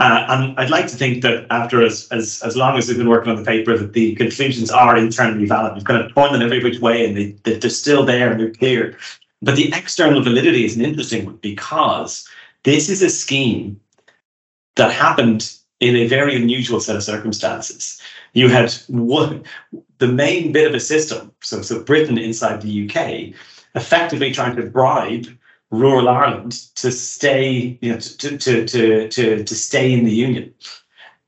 Uh, 0.00 0.26
and 0.28 0.58
I'd 0.58 0.70
like 0.70 0.88
to 0.88 0.96
think 0.96 1.22
that 1.22 1.46
after 1.50 1.84
as, 1.84 2.08
as 2.10 2.42
as 2.42 2.56
long 2.56 2.76
as 2.76 2.88
we've 2.88 2.98
been 2.98 3.08
working 3.08 3.30
on 3.30 3.36
the 3.36 3.44
paper, 3.44 3.76
that 3.78 3.92
the 3.92 4.14
conclusions 4.16 4.70
are 4.70 4.96
internally 4.96 5.46
valid. 5.46 5.74
We've 5.74 5.84
kind 5.84 6.02
of 6.02 6.12
torn 6.12 6.32
them 6.32 6.42
every 6.42 6.62
which 6.62 6.80
way, 6.80 7.06
and 7.06 7.16
they, 7.16 7.52
they're 7.52 7.70
still 7.70 8.04
there 8.04 8.30
and 8.30 8.40
they're 8.40 8.50
clear. 8.50 8.98
But 9.40 9.56
the 9.56 9.72
external 9.72 10.22
validity 10.22 10.64
is 10.64 10.76
an 10.76 10.84
interesting 10.84 11.26
one 11.26 11.36
because 11.36 12.26
this 12.64 12.88
is 12.88 13.02
a 13.02 13.10
scheme 13.10 13.80
that 14.76 14.90
happened 14.90 15.54
in 15.84 15.96
a 15.96 16.06
very 16.06 16.34
unusual 16.34 16.80
set 16.80 16.96
of 16.96 17.02
circumstances. 17.02 18.00
You 18.32 18.48
had 18.48 18.72
one, 18.88 19.44
the 19.98 20.08
main 20.08 20.50
bit 20.50 20.66
of 20.66 20.74
a 20.74 20.80
system, 20.80 21.30
so, 21.42 21.60
so 21.60 21.82
Britain 21.82 22.16
inside 22.16 22.62
the 22.62 22.88
UK, 22.88 23.38
effectively 23.74 24.32
trying 24.32 24.56
to 24.56 24.62
bribe 24.62 25.26
rural 25.70 26.08
Ireland 26.08 26.52
to 26.76 26.90
stay, 26.90 27.78
you 27.82 27.92
know, 27.92 27.98
to, 27.98 28.38
to, 28.38 28.64
to, 28.64 29.08
to, 29.08 29.44
to 29.44 29.54
stay 29.54 29.92
in 29.92 30.04
the 30.04 30.14
Union. 30.14 30.54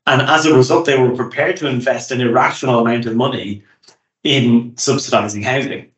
And 0.07 0.23
as 0.23 0.47
a 0.47 0.57
result, 0.57 0.87
they 0.87 0.99
were 0.99 1.14
prepared 1.14 1.59
to 1.59 1.66
invest 1.66 2.11
an 2.11 2.23
irrational 2.23 2.81
amount 2.81 3.05
of 3.05 3.14
money 3.14 3.62
in 4.25 4.75
subsidizing 4.79 5.42
housing, 5.42 5.90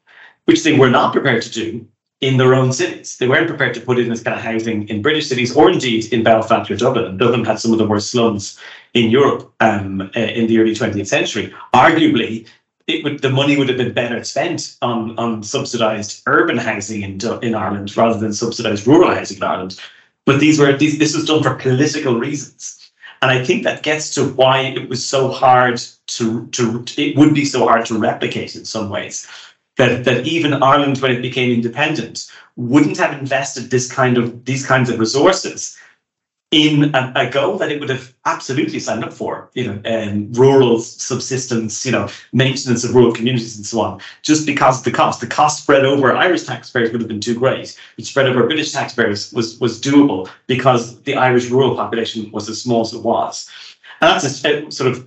which 0.46 0.64
they 0.64 0.76
were 0.76 0.90
not 0.90 1.12
prepared 1.12 1.42
to 1.42 1.52
do 1.52 1.86
in 2.20 2.36
their 2.36 2.54
own 2.54 2.72
cities. 2.72 3.16
They 3.18 3.28
weren't 3.28 3.48
prepared 3.48 3.74
to 3.74 3.80
put 3.80 3.98
it 3.98 4.02
in 4.02 4.10
this 4.10 4.22
kind 4.22 4.36
of 4.36 4.42
housing 4.42 4.88
in 4.88 5.02
British 5.02 5.28
cities 5.28 5.54
or 5.54 5.70
indeed 5.70 6.12
in 6.12 6.24
Belfast 6.24 6.70
or 6.70 6.76
Dublin. 6.76 7.16
Dublin 7.16 7.44
had 7.44 7.60
some 7.60 7.72
of 7.72 7.78
the 7.78 7.86
worst 7.86 8.10
slums 8.10 8.58
in 8.94 9.10
Europe 9.10 9.52
um, 9.60 10.10
uh, 10.16 10.20
in 10.20 10.48
the 10.48 10.58
early 10.58 10.74
20th 10.74 11.06
century. 11.06 11.54
Arguably, 11.72 12.46
it 12.88 13.04
would 13.04 13.20
the 13.20 13.30
money 13.30 13.56
would 13.56 13.68
have 13.68 13.78
been 13.78 13.92
better 13.92 14.24
spent 14.24 14.76
on 14.82 15.16
on 15.18 15.42
subsidised 15.42 16.22
urban 16.26 16.56
housing 16.56 17.02
in 17.02 17.20
in 17.42 17.54
Ireland 17.54 17.96
rather 17.96 18.18
than 18.18 18.32
subsidised 18.32 18.86
rural 18.86 19.14
housing 19.14 19.36
in 19.36 19.42
Ireland. 19.42 19.78
But 20.24 20.40
these 20.40 20.58
were 20.58 20.76
these, 20.76 20.98
this 20.98 21.14
was 21.14 21.26
done 21.26 21.42
for 21.42 21.54
political 21.54 22.18
reasons, 22.18 22.90
and 23.22 23.30
I 23.30 23.44
think 23.44 23.64
that 23.64 23.82
gets 23.82 24.14
to 24.14 24.24
why 24.24 24.60
it 24.60 24.88
was 24.88 25.06
so 25.06 25.30
hard 25.30 25.80
to 26.08 26.46
to 26.48 26.84
it 26.96 27.16
would 27.16 27.34
be 27.34 27.44
so 27.44 27.68
hard 27.68 27.84
to 27.86 27.98
replicate 27.98 28.56
in 28.56 28.64
some 28.64 28.88
ways 28.88 29.28
that, 29.78 30.04
that 30.04 30.26
even 30.26 30.62
Ireland, 30.62 30.98
when 30.98 31.12
it 31.12 31.22
became 31.22 31.52
independent, 31.52 32.30
wouldn't 32.56 32.98
have 32.98 33.18
invested 33.18 33.70
this 33.70 33.90
kind 33.90 34.18
of 34.18 34.44
these 34.44 34.66
kinds 34.66 34.90
of 34.90 34.98
resources 34.98 35.78
in 36.50 36.94
a, 36.94 37.12
a, 37.14 37.30
goal 37.30 37.58
that 37.58 37.70
it 37.70 37.78
would 37.78 37.90
have 37.90 38.14
absolutely 38.24 38.80
signed 38.80 39.04
up 39.04 39.12
for, 39.12 39.50
you 39.52 39.66
know, 39.66 39.80
um, 39.84 40.32
rural 40.32 40.80
subsistence, 40.80 41.84
you 41.84 41.92
know, 41.92 42.08
maintenance 42.32 42.84
of 42.84 42.94
rural 42.94 43.12
communities 43.12 43.56
and 43.56 43.66
so 43.66 43.80
on, 43.82 44.00
just 44.22 44.46
because 44.46 44.78
of 44.78 44.84
the 44.84 44.90
cost. 44.90 45.20
The 45.20 45.26
cost 45.26 45.62
spread 45.62 45.84
over 45.84 46.16
Irish 46.16 46.44
taxpayers 46.44 46.90
would 46.90 47.02
have 47.02 47.08
been 47.08 47.20
too 47.20 47.38
great. 47.38 47.78
It 47.98 48.06
spread 48.06 48.26
over 48.26 48.46
British 48.46 48.72
taxpayers 48.72 49.32
was 49.32 49.60
was 49.60 49.80
doable 49.80 50.28
because 50.46 51.00
the 51.02 51.16
Irish 51.16 51.50
rural 51.50 51.76
population 51.76 52.30
was 52.32 52.48
as 52.48 52.60
small 52.62 52.80
as 52.80 52.94
it 52.94 53.02
was. 53.02 53.48
And 54.00 54.10
that's 54.10 54.44
a, 54.44 54.66
a 54.66 54.72
sort 54.72 54.90
of 54.90 55.06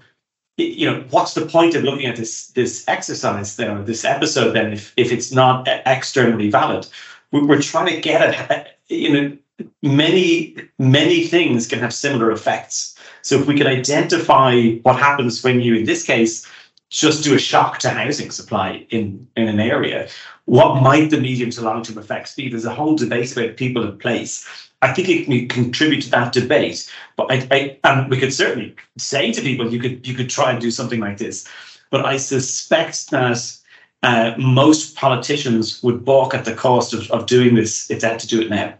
you 0.63 0.89
know 0.89 1.03
what's 1.09 1.33
the 1.33 1.45
point 1.45 1.75
of 1.75 1.83
looking 1.83 2.05
at 2.05 2.15
this 2.15 2.47
this 2.47 2.83
exercise 2.87 3.55
there 3.55 3.81
this 3.83 4.05
episode 4.05 4.53
then 4.53 4.73
if, 4.73 4.93
if 4.97 5.11
it's 5.11 5.31
not 5.31 5.67
externally 5.85 6.49
valid? 6.49 6.87
We're 7.31 7.61
trying 7.61 7.93
to 7.93 8.01
get 8.01 8.21
at 8.21 8.77
you 8.87 9.13
know 9.13 9.37
many 9.81 10.55
many 10.79 11.25
things 11.25 11.67
can 11.67 11.79
have 11.79 11.93
similar 11.93 12.31
effects. 12.31 12.95
So 13.21 13.39
if 13.39 13.47
we 13.47 13.55
can 13.55 13.67
identify 13.67 14.71
what 14.83 14.97
happens 14.97 15.43
when 15.43 15.61
you 15.61 15.75
in 15.75 15.85
this 15.85 16.03
case 16.03 16.47
just 16.89 17.23
do 17.23 17.33
a 17.33 17.39
shock 17.39 17.79
to 17.79 17.89
housing 17.89 18.31
supply 18.31 18.85
in 18.89 19.27
in 19.35 19.47
an 19.47 19.59
area 19.59 20.09
what 20.45 20.81
might 20.81 21.09
the 21.09 21.19
medium 21.19 21.49
to 21.51 21.61
long 21.61 21.83
term 21.83 21.97
effects 21.97 22.35
be? 22.35 22.49
There's 22.49 22.65
a 22.65 22.73
whole 22.73 22.95
debate 22.95 23.31
about 23.31 23.57
people 23.57 23.87
in 23.87 23.97
place 23.97 24.47
I 24.81 24.93
think 24.93 25.09
it 25.09 25.25
can 25.25 25.47
contribute 25.47 26.01
to 26.03 26.09
that 26.11 26.33
debate. 26.33 26.91
But 27.15 27.31
I, 27.31 27.47
I 27.51 27.79
and 27.83 28.09
we 28.09 28.19
could 28.19 28.33
certainly 28.33 28.75
say 28.97 29.31
to 29.31 29.41
people, 29.41 29.71
you 29.71 29.79
could 29.79 30.07
you 30.07 30.15
could 30.15 30.29
try 30.29 30.51
and 30.51 30.59
do 30.59 30.71
something 30.71 30.99
like 30.99 31.17
this. 31.17 31.47
But 31.91 32.05
I 32.05 32.17
suspect 32.17 33.11
that 33.11 33.57
uh, 34.03 34.33
most 34.37 34.95
politicians 34.95 35.83
would 35.83 36.03
balk 36.03 36.33
at 36.33 36.45
the 36.45 36.55
cost 36.55 36.93
of, 36.93 37.09
of 37.11 37.25
doing 37.27 37.55
this 37.55 37.91
if 37.91 38.01
they 38.01 38.07
had 38.07 38.19
to 38.19 38.27
do 38.27 38.41
it 38.41 38.49
now. 38.49 38.73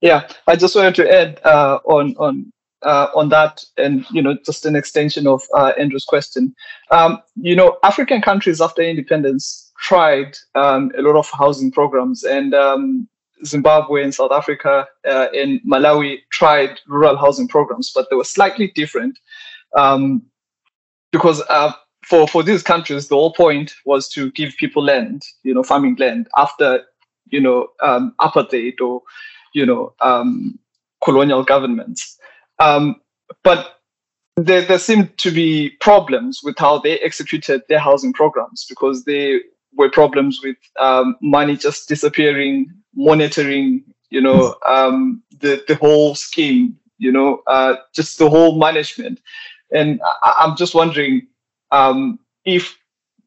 Yeah, 0.00 0.28
I 0.48 0.56
just 0.56 0.74
wanted 0.74 0.96
to 0.96 1.10
add 1.10 1.40
uh, 1.44 1.78
on 1.84 2.14
on 2.18 2.52
uh, 2.82 3.08
on 3.14 3.28
that, 3.30 3.64
and 3.78 4.04
you 4.10 4.20
know, 4.20 4.36
just 4.44 4.66
an 4.66 4.76
extension 4.76 5.26
of 5.26 5.42
uh, 5.54 5.72
Andrew's 5.78 6.04
question. 6.04 6.54
Um, 6.90 7.22
you 7.36 7.56
know, 7.56 7.78
African 7.82 8.20
countries 8.20 8.60
after 8.60 8.82
independence 8.82 9.72
tried 9.78 10.36
um, 10.54 10.90
a 10.98 11.02
lot 11.02 11.16
of 11.16 11.30
housing 11.30 11.70
programs, 11.70 12.24
and 12.24 12.52
um, 12.52 13.08
Zimbabwe 13.44 14.02
and 14.02 14.14
South 14.14 14.32
Africa 14.32 14.86
uh, 15.08 15.26
and 15.34 15.60
Malawi 15.62 16.18
tried 16.30 16.80
rural 16.86 17.16
housing 17.16 17.48
programs, 17.48 17.90
but 17.94 18.08
they 18.10 18.16
were 18.16 18.24
slightly 18.24 18.72
different 18.74 19.18
um, 19.76 20.22
because 21.10 21.42
uh, 21.48 21.72
for 22.04 22.26
for 22.28 22.42
these 22.42 22.62
countries, 22.62 23.08
the 23.08 23.14
whole 23.14 23.32
point 23.32 23.74
was 23.84 24.08
to 24.10 24.30
give 24.32 24.54
people 24.58 24.82
land, 24.82 25.22
you 25.42 25.54
know, 25.54 25.62
farming 25.62 25.96
land 25.98 26.28
after 26.36 26.82
you 27.26 27.40
know 27.40 27.68
um, 27.80 28.14
apartheid 28.20 28.80
or 28.80 29.02
you 29.52 29.66
know, 29.66 29.94
um, 30.00 30.58
colonial 31.04 31.44
governments. 31.44 32.18
Um, 32.58 32.96
but 33.44 33.80
there, 34.36 34.62
there 34.62 34.78
seemed 34.78 35.16
to 35.18 35.30
be 35.30 35.70
problems 35.80 36.40
with 36.42 36.58
how 36.58 36.78
they 36.78 36.98
executed 37.00 37.62
their 37.68 37.78
housing 37.78 38.12
programs 38.12 38.66
because 38.68 39.04
there 39.04 39.40
were 39.76 39.90
problems 39.90 40.40
with 40.42 40.56
um, 40.78 41.16
money 41.20 41.56
just 41.56 41.88
disappearing, 41.88 42.66
monitoring, 42.94 43.84
you 44.10 44.20
know, 44.20 44.54
um, 44.66 45.22
the, 45.40 45.62
the 45.68 45.76
whole 45.76 46.14
scheme, 46.14 46.76
you 46.98 47.10
know, 47.10 47.42
uh, 47.46 47.76
just 47.94 48.18
the 48.18 48.28
whole 48.28 48.58
management. 48.58 49.20
And 49.72 50.00
I, 50.22 50.44
am 50.46 50.56
just 50.56 50.74
wondering 50.74 51.26
um, 51.70 52.18
if 52.44 52.78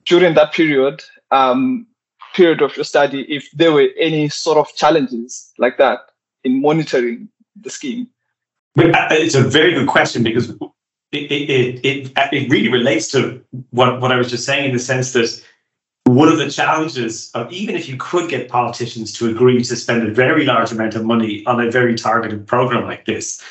during 0.05 0.36
that 0.36 0.53
period, 0.53 1.03
um, 1.31 1.88
period 2.36 2.62
of 2.62 2.75
your 2.77 2.84
study, 2.84 3.21
if 3.23 3.49
there 3.51 3.71
were 3.71 3.88
any 3.99 4.29
sort 4.29 4.58
of 4.58 4.73
challenges 4.75 5.51
like 5.58 5.77
that 5.77 5.99
in 6.43 6.62
monitoring 6.62 7.29
the 7.60 7.69
scheme? 7.69 8.08
Uh, 8.77 9.08
it's 9.12 9.36
a 9.36 9.41
very 9.41 9.73
good 9.73 9.88
question 9.88 10.21
because 10.21 10.49
it, 11.12 11.31
it, 11.31 11.86
it, 11.86 12.12
it 12.31 12.49
really 12.49 12.67
relates 12.69 13.08
to 13.12 13.43
what, 13.71 14.01
what 14.01 14.12
I 14.12 14.17
was 14.17 14.29
just 14.29 14.45
saying 14.45 14.65
in 14.65 14.73
the 14.73 14.79
sense 14.79 15.13
that 15.13 15.43
one 16.06 16.28
of 16.30 16.38
the 16.38 16.50
challenges 16.50 17.32
of 17.32 17.52
even 17.52 17.76
if 17.76 17.89
you 17.89 17.98
could 17.98 18.30
get 18.30 18.48
politicians 18.48 19.12
to 19.13 19.30
agree 19.30 19.63
to 19.63 19.76
spend 19.76 20.08
a 20.08 20.12
very 20.12 20.46
large 20.46 20.72
amount 20.72 20.96
of 20.96 21.04
money 21.04 21.46
on 21.46 21.60
a 21.60 21.70
very 21.70 21.96
targeted 21.96 22.46
program 22.48 22.86
like 22.86 23.06
this, 23.06 23.41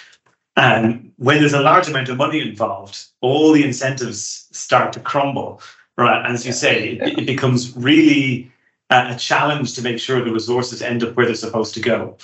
and 0.56 1.12
when 1.16 1.40
there's 1.40 1.52
a 1.52 1.60
large 1.60 1.88
amount 1.88 2.08
of 2.08 2.16
money 2.16 2.40
involved, 2.40 3.06
all 3.20 3.52
the 3.52 3.64
incentives 3.64 4.48
start 4.52 4.92
to 4.92 5.00
crumble. 5.00 5.60
Right. 5.96 6.24
As 6.26 6.44
you 6.44 6.52
say, 6.52 6.90
it, 6.90 7.20
it 7.20 7.26
becomes 7.26 7.76
really 7.76 8.50
a 8.90 9.16
challenge 9.16 9.74
to 9.74 9.82
make 9.82 9.98
sure 9.98 10.24
the 10.24 10.32
resources 10.32 10.82
end 10.82 11.02
up 11.02 11.16
where 11.16 11.26
they're 11.26 11.34
supposed 11.34 11.74
to 11.74 11.80
go. 11.80 12.16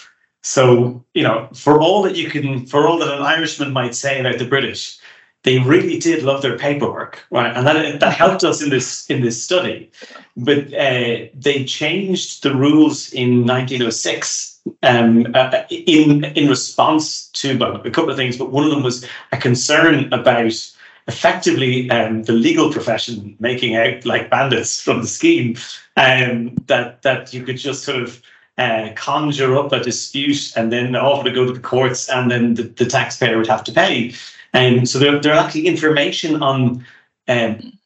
So, 0.43 1.05
you 1.15 1.23
know, 1.23 1.49
for 1.55 1.81
all 1.81 2.03
that 2.03 2.17
you 2.17 2.31
can, 2.31 2.67
for 2.67 2.87
all 2.87 2.99
that 2.99 3.15
an 3.15 3.23
Irishman 3.23 3.73
might 3.73 3.95
say 3.95 4.21
about 4.21 4.39
the 4.39 4.47
British, 4.47 4.99
they 5.43 5.59
really 5.59 5.99
did 5.99 6.23
love 6.23 6.43
their 6.43 6.59
paperwork, 6.59 7.25
right? 7.31 7.57
And 7.57 7.67
that 7.67 8.01
that 8.01 8.13
helped 8.13 8.45
us 8.45 8.63
in 8.63 8.71
this 8.71 9.09
in 9.09 9.23
this 9.23 9.43
study. 9.43 9.91
But 10.37 10.73
uh, 10.75 11.27
they 11.35 11.65
changed 11.67 12.43
the 12.43 12.55
rules 12.55 13.13
in 13.13 13.47
1906 13.47 14.61
um, 14.83 15.27
uh, 15.35 15.63
in 15.71 16.25
in 16.25 16.49
response 16.49 17.29
to 17.31 17.57
well, 17.59 17.81
a 17.83 17.91
couple 17.91 18.11
of 18.11 18.17
things. 18.17 18.37
But 18.37 18.51
one 18.51 18.65
of 18.65 18.71
them 18.71 18.83
was 18.83 19.07
a 19.33 19.39
concern 19.39 20.13
about 20.13 20.73
effectively 21.09 21.91
um, 21.91 22.25
the 22.25 22.33
legal 22.33 22.71
profession 22.71 23.35
making 23.41 23.77
out 23.77 24.05
like 24.05 24.31
bandits 24.31 24.83
from 24.83 25.01
the 25.01 25.07
scheme, 25.07 25.57
um, 25.97 26.55
that 26.67 27.01
that 27.03 27.33
you 27.33 27.43
could 27.45 27.57
just 27.57 27.85
sort 27.85 28.03
of 28.03 28.23
uh, 28.59 28.91
conjure 28.95 29.57
up 29.57 29.73
a 29.73 29.81
dispute 29.81 30.53
and 30.55 30.71
then 30.71 30.95
offer 30.95 31.25
to 31.25 31.35
go 31.35 31.47
to 31.47 31.53
the 31.53 31.61
courts 31.61 32.11
and 32.11 32.31
then 32.31 32.55
the, 32.55 32.65
the 32.65 32.85
taxpayer 32.85 33.39
would 33.39 33.47
have 33.47 33.65
to 33.65 33.73
pay. 33.73 34.13
And 34.53 34.81
um, 34.81 34.87
so 34.87 34.99
there, 34.99 35.19
there 35.19 35.35
are 35.35 35.45
actually 35.45 35.67
information 35.67 36.43
on 36.43 36.85
um, 37.29 37.79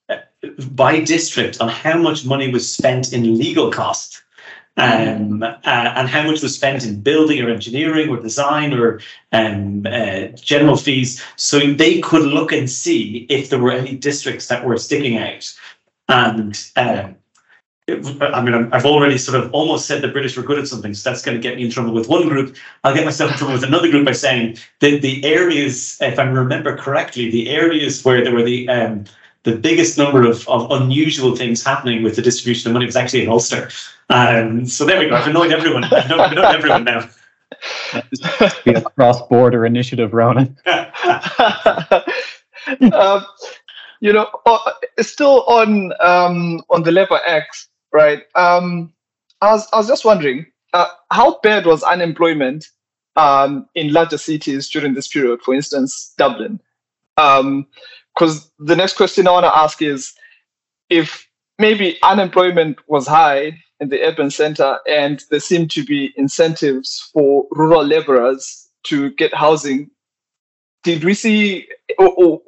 by 0.71 1.01
district 1.01 1.61
on 1.61 1.69
how 1.69 1.99
much 1.99 2.25
money 2.25 2.51
was 2.51 2.73
spent 2.73 3.13
in 3.13 3.39
legal 3.39 3.71
costs 3.71 4.23
um, 4.77 5.43
uh, 5.43 5.57
and 5.65 6.09
how 6.09 6.23
much 6.27 6.43
was 6.43 6.55
spent 6.55 6.85
in 6.85 7.01
building 7.01 7.41
or 7.43 7.51
engineering 7.51 8.09
or 8.09 8.21
design 8.21 8.73
or 8.73 9.01
um, 9.33 9.87
uh, 9.87 10.29
general 10.35 10.77
fees. 10.77 11.23
So 11.37 11.61
they 11.61 12.01
could 12.01 12.23
look 12.23 12.53
and 12.53 12.69
see 12.69 13.27
if 13.29 13.51
there 13.51 13.59
were 13.59 13.73
any 13.73 13.97
districts 13.97 14.49
that 14.49 14.65
were 14.65 14.79
sticking 14.79 15.19
out. 15.19 15.53
And 16.09 16.61
um, 16.77 17.17
I 17.87 18.41
mean, 18.43 18.71
I've 18.73 18.87
already 18.87 19.19
sort 19.19 19.39
of 19.43 19.53
almost 19.53 19.85
said 19.85 20.01
the 20.01 20.09
British 20.09 20.39
were 20.39 20.43
good 20.43 20.59
at 20.59 20.67
something, 20.67 20.95
so 20.95 21.11
that's 21.11 21.21
going 21.21 21.37
to 21.37 21.43
get 21.43 21.57
me 21.57 21.65
in 21.65 21.71
trouble 21.71 21.93
with 21.93 22.09
one 22.09 22.29
group. 22.29 22.57
I'll 22.83 22.95
get 22.95 23.05
myself 23.05 23.33
in 23.33 23.37
trouble 23.37 23.53
with 23.53 23.65
another 23.65 23.91
group 23.91 24.07
by 24.07 24.13
saying 24.13 24.57
that 24.81 25.03
the 25.03 25.23
areas, 25.23 25.99
if 26.01 26.19
I 26.19 26.23
remember 26.23 26.79
correctly, 26.79 27.31
the 27.31 27.51
areas 27.51 28.03
where 28.03 28.25
there 28.25 28.35
were 28.35 28.43
the 28.43 28.67
um, 28.71 29.05
the 29.43 29.55
biggest 29.55 29.99
number 29.99 30.27
of, 30.27 30.49
of 30.49 30.71
unusual 30.71 31.37
things 31.37 31.63
happening 31.63 32.03
with 32.03 32.17
the 32.17 32.23
distribution 32.23 32.71
of 32.71 32.73
money 32.73 32.87
was 32.87 32.97
actually 32.97 33.25
in 33.25 33.29
Ulster. 33.29 33.69
Um, 34.09 34.65
so 34.65 34.87
there 34.87 34.99
we 34.99 35.11
go. 35.11 35.17
I've 35.17 35.29
annoyed 35.29 35.53
everyone. 35.53 35.85
I've 35.85 36.07
annoyed, 36.07 36.21
I've 36.21 36.33
annoyed 36.33 36.55
everyone 36.55 36.85
now. 36.85 37.11
be 38.65 38.73
a 38.73 38.81
cross-border 38.81 39.67
initiative, 39.67 40.15
Ronan. 40.15 40.57
um, 42.93 43.27
you 44.01 44.13
know, 44.13 44.29
uh, 44.47 44.59
still 45.01 45.45
on 45.45 45.93
um, 46.01 46.63
on 46.71 46.83
the 46.83 46.93
Labour 46.93 47.21
Acts, 47.27 47.69
right? 47.95 48.25
Um, 48.35 48.93
I 49.41 49.53
was 49.53 49.67
I 49.73 49.79
was 49.79 49.89
just 49.89 50.05
wondering, 50.05 50.45
uh, 50.75 50.89
how 51.11 51.39
bad 51.43 51.65
was 51.65 51.83
unemployment 51.83 52.67
um, 53.17 53.67
in 53.75 53.93
larger 53.93 54.19
cities 54.19 54.69
during 54.69 54.93
this 54.93 55.09
period? 55.09 55.41
For 55.43 55.55
instance, 55.55 56.13
Dublin. 56.19 56.61
Because 57.17 57.41
um, 57.41 57.67
the 58.59 58.77
next 58.77 58.97
question 58.97 59.27
I 59.27 59.31
want 59.31 59.45
to 59.45 59.57
ask 59.57 59.81
is, 59.81 60.13
if 60.91 61.27
maybe 61.59 61.97
unemployment 62.03 62.79
was 62.89 63.07
high 63.07 63.57
in 63.81 63.89
the 63.89 64.03
urban 64.03 64.31
center 64.31 64.79
and 64.89 65.23
there 65.31 65.41
seemed 65.41 65.71
to 65.71 65.85
be 65.85 66.13
incentives 66.17 67.09
for 67.13 67.47
rural 67.53 67.85
laborers 67.85 68.69
to 68.85 69.11
get 69.13 69.33
housing 69.35 69.91
did 70.83 71.03
we 71.03 71.15
see 71.15 71.67
or, 71.99 72.09
or, 72.09 72.43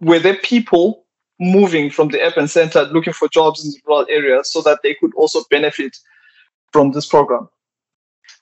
were 0.00 0.18
there 0.18 0.36
people 0.36 1.05
moving 1.38 1.90
from 1.90 2.08
the 2.08 2.20
urban 2.20 2.48
center 2.48 2.84
looking 2.84 3.12
for 3.12 3.28
jobs 3.28 3.64
in 3.64 3.70
the 3.70 3.80
rural 3.86 4.06
areas 4.08 4.50
so 4.50 4.62
that 4.62 4.80
they 4.82 4.94
could 4.94 5.14
also 5.14 5.42
benefit 5.50 5.96
from 6.72 6.92
this 6.92 7.06
program? 7.06 7.48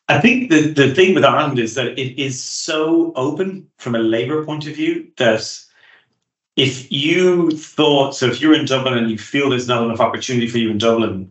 I 0.08 0.20
think 0.20 0.50
the, 0.50 0.68
the 0.72 0.94
thing 0.94 1.14
with 1.14 1.24
Ireland 1.24 1.58
is 1.58 1.74
that 1.74 1.98
it 1.98 2.20
is 2.20 2.42
so 2.42 3.12
open 3.16 3.68
from 3.78 3.94
a 3.94 3.98
labour 3.98 4.44
point 4.44 4.66
of 4.66 4.74
view 4.74 5.08
that 5.16 5.58
if 6.56 6.90
you 6.92 7.50
thought, 7.52 8.14
so 8.14 8.26
if 8.26 8.40
you're 8.40 8.54
in 8.54 8.66
Dublin 8.66 8.98
and 8.98 9.10
you 9.10 9.18
feel 9.18 9.50
there's 9.50 9.66
not 9.66 9.82
enough 9.82 10.00
opportunity 10.00 10.46
for 10.46 10.58
you 10.58 10.70
in 10.70 10.78
Dublin, 10.78 11.30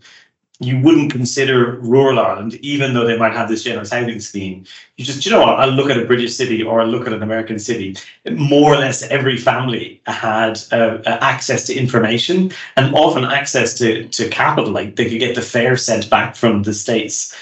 you 0.64 0.80
wouldn't 0.80 1.12
consider 1.12 1.78
rural 1.80 2.20
Ireland, 2.20 2.56
even 2.56 2.94
though 2.94 3.06
they 3.06 3.18
might 3.18 3.34
have 3.34 3.50
this 3.50 3.64
generous 3.64 3.92
housing 3.92 4.20
scheme. 4.20 4.66
You 4.98 5.06
just, 5.06 5.26
you 5.26 5.32
know 5.32 5.42
what, 5.42 5.60
I'll 5.60 5.72
look 5.72 5.90
at 5.90 5.98
a 5.98 6.06
British 6.06 6.36
city 6.36 6.64
or 6.64 6.82
I'll 6.82 6.88
look 6.88 7.08
at 7.08 7.14
an 7.14 7.24
American 7.24 7.60
city. 7.60 7.96
More 8.32 8.74
or 8.74 8.78
less 8.78 9.04
every 9.04 9.38
family 9.38 10.02
had 10.06 10.60
uh, 10.72 11.00
access 11.06 11.66
to 11.68 11.76
information 11.76 12.52
and 12.76 12.96
often 12.96 13.26
access 13.26 13.78
to, 13.80 14.08
to 14.10 14.30
capital. 14.30 14.72
Like 14.72 14.96
they 14.96 15.10
could 15.10 15.20
get 15.20 15.36
the 15.36 15.42
fare 15.42 15.78
sent 15.78 16.10
back 16.10 16.36
from 16.36 16.64
the 16.64 16.74
States 16.74 17.36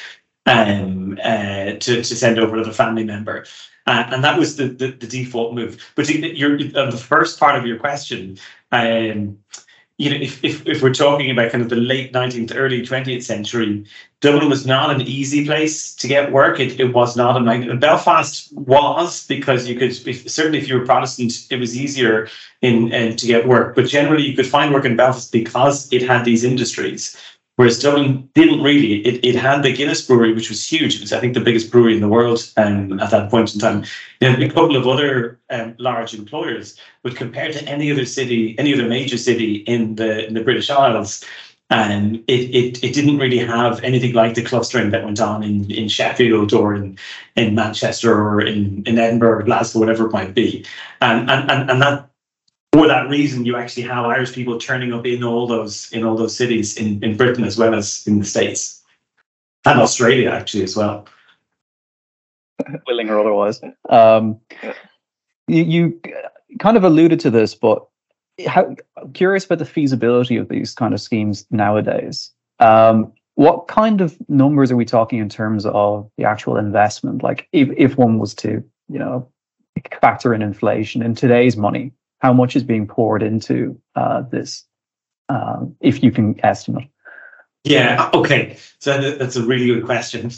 um, 0.45 1.19
uh, 1.24 1.74
to, 1.74 1.78
to 1.78 2.03
send 2.03 2.39
over 2.39 2.57
to 2.57 2.63
the 2.63 2.74
family 2.74 3.03
member. 3.03 3.45
Uh, 3.88 4.05
and 4.11 4.24
that 4.24 4.38
was 4.38 4.57
the, 4.57 4.67
the, 4.67 4.91
the 4.91 5.07
default 5.07 5.53
move. 5.53 5.91
But 5.95 6.07
your, 6.09 6.55
uh, 6.55 6.91
the 6.91 6.97
first 6.97 7.39
part 7.39 7.55
of 7.55 7.65
your 7.65 7.80
question, 7.80 8.38
um, 8.72 9.39
you 9.97 10.09
know, 10.09 10.15
if, 10.15 10.43
if, 10.43 10.65
if 10.65 10.81
we're 10.81 10.93
talking 10.93 11.29
about 11.29 11.51
kind 11.51 11.63
of 11.63 11.69
the 11.69 11.75
late 11.75 12.11
19th, 12.11 12.53
early 12.55 12.81
20th 12.81 13.23
century, 13.23 13.85
Dublin 14.19 14.49
was 14.49 14.65
not 14.65 14.89
an 14.89 15.01
easy 15.01 15.45
place 15.45 15.93
to 15.95 16.07
get 16.07 16.31
work. 16.31 16.59
It, 16.59 16.79
it 16.79 16.93
was 16.93 17.15
not 17.15 17.37
a 17.37 17.75
Belfast 17.75 18.51
was 18.53 19.27
because 19.27 19.67
you 19.67 19.75
could 19.75 19.91
if, 20.07 20.29
certainly 20.29 20.59
if 20.59 20.67
you 20.67 20.79
were 20.79 20.85
Protestant, 20.85 21.47
it 21.49 21.57
was 21.57 21.77
easier 21.79 22.29
in 22.61 22.93
uh, 22.93 23.15
to 23.15 23.27
get 23.27 23.47
work. 23.47 23.75
But 23.75 23.87
generally, 23.87 24.23
you 24.23 24.35
could 24.35 24.47
find 24.47 24.73
work 24.73 24.85
in 24.85 24.95
Belfast 24.95 25.31
because 25.31 25.91
it 25.91 26.03
had 26.03 26.25
these 26.25 26.43
industries. 26.43 27.15
Whereas 27.58 27.80
Dublin 27.80 28.30
didn't 28.34 28.64
really. 28.64 29.06
It, 29.06 29.24
it 29.24 29.36
had 29.36 29.62
the 29.62 29.74
Guinness 29.74 30.06
brewery, 30.08 30.34
which 30.34 30.49
was 30.49 30.68
huge. 30.68 30.95
It 30.95 31.02
was, 31.02 31.14
I 31.14 31.20
think, 31.20 31.34
the 31.34 31.41
biggest 31.41 31.70
brewery 31.70 31.93
in 31.93 32.02
the 32.02 32.08
world 32.08 32.52
um, 32.58 32.99
at 32.99 33.12
that 33.12 33.30
point 33.30 33.54
in 33.54 33.60
time. 33.60 33.84
Know, 34.22 34.34
a 34.34 34.47
couple 34.47 34.76
of 34.76 34.88
other 34.88 35.39
um, 35.49 35.76
large 35.78 36.14
employers, 36.14 36.80
but 37.04 37.16
compared 37.16 37.54
to 37.54 37.64
any 37.66 37.91
other 37.91 38.06
city, 38.06 38.56
any 38.58 38.74
other 38.74 38.88
major 38.88 39.18
city 39.18 39.58
in 39.68 39.95
the 39.95 40.26
in 40.26 40.34
the 40.34 40.43
British 40.43 40.70
Isles, 40.70 41.24
and 41.72 42.18
um, 42.18 42.24
it, 42.28 42.54
it, 42.54 42.84
it 42.84 42.93
didn't 42.93 43.18
really 43.18 43.38
have 43.38 43.82
anything 43.82 44.14
like 44.14 44.34
the 44.34 44.43
clustering 44.43 44.91
that 44.91 45.06
went 45.06 45.22
on 45.22 45.41
in, 45.41 45.72
in 45.72 45.88
Sheffield 45.88 46.52
or 46.52 46.76
in, 46.76 46.97
in 47.38 47.56
Manchester 47.56 48.14
or 48.14 48.41
in, 48.41 48.84
in 48.86 48.99
Edinburgh 48.99 49.39
or 49.39 49.43
Glasgow, 49.43 49.80
whatever 49.80 50.08
it 50.08 50.12
might 50.12 50.34
be. 50.34 50.66
And, 50.99 51.32
and, 51.32 51.49
and, 51.49 51.72
and 51.72 51.82
that 51.82 52.11
for 52.74 52.88
that 52.88 53.09
reason, 53.09 53.45
you 53.45 53.57
actually 53.57 53.84
have 53.84 54.05
Irish 54.05 54.34
people 54.34 54.57
turning 54.57 54.93
up 54.93 55.05
in 55.05 55.24
all 55.24 55.45
those 55.47 55.91
in 55.91 56.03
all 56.03 56.15
those 56.15 56.36
cities 56.36 56.78
in, 56.78 57.03
in 57.03 57.17
Britain 57.17 57.43
as 57.43 57.57
well 57.57 57.76
as 57.76 58.05
in 58.07 58.19
the 58.19 58.26
States 58.26 58.84
and 59.65 59.80
Australia 59.80 60.30
actually 60.30 60.63
as 60.63 60.76
well. 60.76 61.07
Willing 62.88 63.09
or 63.09 63.19
otherwise. 63.19 63.59
Um, 63.89 64.39
you, 65.47 65.63
you 65.63 66.01
kind 66.59 66.78
of 66.78 66.84
alluded 66.84 67.19
to 67.22 67.30
this, 67.30 67.55
but 67.55 67.86
how, 68.47 68.76
I'm 68.97 69.13
curious 69.13 69.45
about 69.45 69.59
the 69.59 69.65
feasibility 69.65 70.38
of 70.38 70.47
these 70.47 70.74
kind 70.74 70.93
of 70.93 71.01
schemes 71.01 71.45
nowadays. 71.51 72.32
Um, 72.59 73.11
what 73.36 73.67
kind 73.67 74.01
of 74.01 74.17
numbers 74.30 74.72
are 74.72 74.76
we 74.76 74.86
talking 74.86 75.19
in 75.19 75.30
terms 75.30 75.65
of 75.65 76.09
the 76.17 76.26
actual 76.26 76.57
investment? 76.57 77.24
Like, 77.24 77.47
if, 77.51 77.69
if 77.78 77.97
one 77.97 78.19
was 78.19 78.36
to, 78.36 78.63
you 78.88 78.99
know, 78.99 79.28
factor 79.99 80.34
in 80.34 80.41
inflation 80.41 81.01
in 81.01 81.15
today's 81.15 81.57
money, 81.57 81.91
how 82.22 82.32
much 82.32 82.55
is 82.55 82.63
being 82.63 82.88
poured 82.88 83.24
into 83.24 83.80
uh, 83.95 84.22
this, 84.22 84.63
um, 85.28 85.76
if 85.82 86.03
you 86.03 86.11
can 86.11 86.39
estimate? 86.45 86.89
Yeah. 87.63 88.09
Okay. 88.13 88.57
So 88.80 89.11
that's 89.11 89.36
a 89.36 89.43
really 89.43 89.67
good 89.67 89.86
question. 89.86 90.32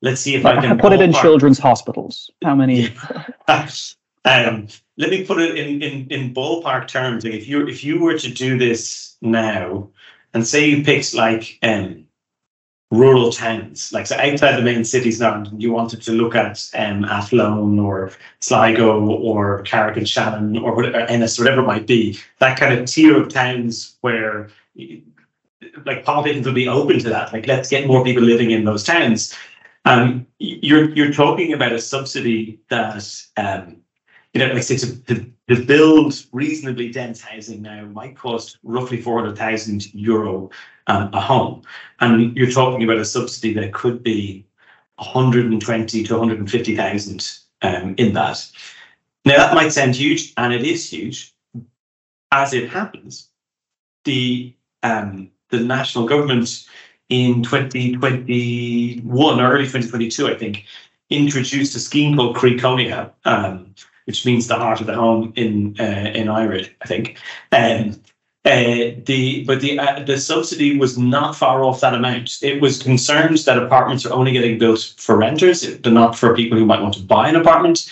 Let's 0.00 0.20
see 0.20 0.36
if 0.36 0.46
I 0.46 0.60
can 0.60 0.78
put 0.78 0.92
it 0.92 1.00
in 1.00 1.12
children's 1.12 1.58
hospitals. 1.58 2.30
How 2.44 2.54
many? 2.54 2.94
um, 3.48 4.68
let 4.96 5.10
me 5.10 5.24
put 5.24 5.40
it 5.40 5.56
in, 5.56 5.82
in, 5.82 6.06
in 6.08 6.34
ballpark 6.34 6.86
terms. 6.86 7.24
Like 7.24 7.34
if 7.34 7.48
you 7.48 7.66
if 7.66 7.82
you 7.82 8.00
were 8.00 8.16
to 8.16 8.30
do 8.30 8.56
this 8.56 9.16
now, 9.20 9.90
and 10.34 10.46
say 10.46 10.68
you 10.68 10.84
picked 10.84 11.14
like 11.14 11.58
um, 11.62 12.04
rural 12.90 13.30
towns, 13.30 13.92
like 13.92 14.06
so 14.06 14.16
outside 14.16 14.56
the 14.56 14.62
main 14.62 14.82
cities 14.82 15.20
now, 15.20 15.34
and 15.34 15.62
you 15.62 15.72
wanted 15.72 16.00
to 16.02 16.12
look 16.12 16.34
at 16.34 16.70
um, 16.74 17.04
Athlone 17.04 17.78
or 17.78 18.12
Sligo 18.40 19.06
or 19.06 19.62
Carrick-on-Shannon 19.62 20.56
or 20.58 20.74
whatever, 20.74 20.98
Ennis, 21.00 21.38
whatever 21.38 21.60
it 21.60 21.66
might 21.66 21.86
be, 21.86 22.18
that 22.38 22.58
kind 22.58 22.78
of 22.78 22.86
tier 22.86 23.20
of 23.20 23.28
towns 23.28 23.96
where 24.00 24.48
like 25.84 26.04
politicians 26.04 26.46
will 26.46 26.54
be 26.54 26.68
open 26.68 26.98
to 27.00 27.10
that. 27.10 27.32
Like, 27.32 27.46
let's 27.46 27.68
get 27.68 27.86
more 27.86 28.04
people 28.04 28.22
living 28.22 28.52
in 28.52 28.64
those 28.64 28.84
towns. 28.84 29.36
Um, 29.84 30.26
you're 30.38 30.90
you're 30.90 31.12
talking 31.12 31.52
about 31.52 31.72
a 31.72 31.80
subsidy 31.80 32.58
that 32.68 33.22
um, 33.36 33.76
you 34.32 34.40
know, 34.46 34.52
like 34.52 34.66
to, 34.66 35.02
to, 35.04 35.32
to 35.48 35.64
build 35.64 36.14
reasonably 36.32 36.90
dense 36.90 37.20
housing 37.20 37.62
now 37.62 37.84
might 37.86 38.16
cost 38.16 38.58
roughly 38.62 39.00
400,000 39.00 39.94
euro 39.94 40.50
um, 40.86 41.10
a 41.12 41.20
home. 41.20 41.62
And 42.00 42.36
you're 42.36 42.50
talking 42.50 42.84
about 42.84 42.98
a 42.98 43.04
subsidy 43.04 43.54
that 43.54 43.72
could 43.72 44.02
be 44.02 44.46
120 44.96 46.02
to 46.04 46.14
150,000 46.14 47.30
um, 47.62 47.94
in 47.98 48.12
that. 48.12 48.50
Now, 49.24 49.36
that 49.38 49.54
might 49.54 49.72
sound 49.72 49.94
huge, 49.94 50.32
and 50.36 50.52
it 50.52 50.64
is 50.64 50.90
huge. 50.90 51.34
As 52.30 52.52
it 52.52 52.68
happens, 52.68 53.28
the 54.04 54.54
um, 54.82 55.30
the 55.50 55.60
national 55.60 56.06
government 56.06 56.66
in 57.08 57.42
2021 57.42 59.40
or 59.40 59.52
early 59.52 59.64
2022, 59.64 60.28
I 60.28 60.34
think, 60.34 60.66
introduced 61.10 61.74
a 61.74 61.78
scheme 61.78 62.16
called 62.16 62.36
Cónaithe, 62.36 63.10
um, 63.24 63.74
which 64.08 64.24
means 64.24 64.46
the 64.46 64.56
heart 64.56 64.80
of 64.80 64.86
the 64.86 64.94
home 64.94 65.34
in 65.36 65.76
uh, 65.78 66.10
in 66.14 66.30
Irish, 66.30 66.74
I 66.80 66.86
think. 66.86 67.18
Um, 67.52 68.00
uh, 68.46 68.96
the 69.04 69.44
but 69.46 69.60
the 69.60 69.78
uh, 69.78 70.02
the 70.02 70.16
subsidy 70.16 70.78
was 70.78 70.96
not 70.96 71.36
far 71.36 71.62
off 71.62 71.82
that 71.82 71.92
amount. 71.92 72.38
It 72.42 72.62
was 72.62 72.82
concerned 72.82 73.36
that 73.38 73.62
apartments 73.62 74.06
are 74.06 74.14
only 74.14 74.32
getting 74.32 74.58
built 74.58 74.94
for 74.96 75.18
renters, 75.18 75.78
not 75.84 76.16
for 76.16 76.34
people 76.34 76.56
who 76.56 76.64
might 76.64 76.80
want 76.80 76.94
to 76.94 77.02
buy 77.02 77.28
an 77.28 77.36
apartment. 77.36 77.86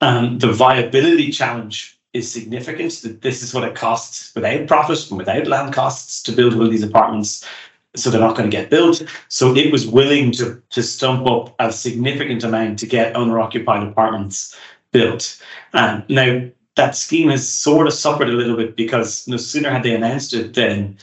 Um, 0.00 0.40
the 0.40 0.52
viability 0.52 1.30
challenge 1.30 1.96
is 2.12 2.30
significant. 2.30 2.94
That 3.02 3.22
this 3.22 3.40
is 3.40 3.54
what 3.54 3.62
it 3.62 3.76
costs 3.76 4.34
without 4.34 4.66
profit 4.66 5.08
and 5.10 5.18
without 5.18 5.46
land 5.46 5.72
costs 5.72 6.24
to 6.24 6.32
build 6.32 6.60
of 6.60 6.70
these 6.72 6.82
apartments. 6.82 7.46
So 7.94 8.10
they're 8.10 8.20
not 8.20 8.36
going 8.36 8.50
to 8.50 8.56
get 8.56 8.70
built. 8.70 9.04
So 9.28 9.54
it 9.54 9.70
was 9.70 9.86
willing 9.86 10.32
to 10.32 10.60
to 10.70 10.82
stump 10.82 11.24
up 11.28 11.54
a 11.60 11.70
significant 11.70 12.42
amount 12.42 12.80
to 12.80 12.86
get 12.86 13.14
owner 13.14 13.38
occupied 13.38 13.86
apartments 13.86 14.56
built. 14.92 15.42
Um, 15.72 16.04
now, 16.08 16.48
that 16.76 16.96
scheme 16.96 17.28
has 17.28 17.48
sort 17.48 17.86
of 17.86 17.92
suffered 17.92 18.28
a 18.28 18.32
little 18.32 18.56
bit 18.56 18.76
because 18.76 19.26
no 19.28 19.36
sooner 19.36 19.70
had 19.70 19.82
they 19.82 19.94
announced 19.94 20.32
it, 20.32 20.54
than 20.54 20.96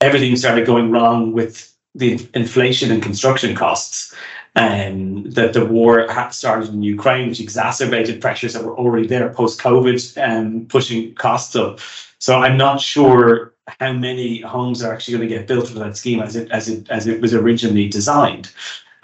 everything 0.00 0.34
started 0.36 0.66
going 0.66 0.90
wrong 0.90 1.32
with 1.32 1.76
the 1.94 2.26
inflation 2.34 2.90
and 2.90 3.02
construction 3.02 3.54
costs. 3.54 4.14
And 4.56 5.26
um, 5.26 5.30
that 5.30 5.52
the 5.52 5.64
war 5.64 6.08
had 6.10 6.30
started 6.30 6.70
in 6.70 6.82
Ukraine, 6.82 7.28
which 7.28 7.38
exacerbated 7.38 8.20
pressures 8.20 8.54
that 8.54 8.64
were 8.64 8.76
already 8.76 9.06
there 9.06 9.28
post 9.28 9.60
COVID 9.60 10.16
and 10.16 10.46
um, 10.62 10.66
pushing 10.66 11.14
costs 11.14 11.54
up. 11.54 11.78
So 12.18 12.36
I'm 12.36 12.56
not 12.56 12.80
sure 12.80 13.54
how 13.78 13.92
many 13.92 14.40
homes 14.40 14.82
are 14.82 14.92
actually 14.92 15.18
going 15.18 15.28
to 15.28 15.34
get 15.36 15.46
built 15.46 15.68
for 15.68 15.78
that 15.78 15.96
scheme 15.96 16.20
as 16.20 16.34
it 16.34 16.50
as 16.50 16.68
it 16.68 16.90
as 16.90 17.06
it 17.06 17.20
was 17.20 17.32
originally 17.32 17.88
designed. 17.88 18.50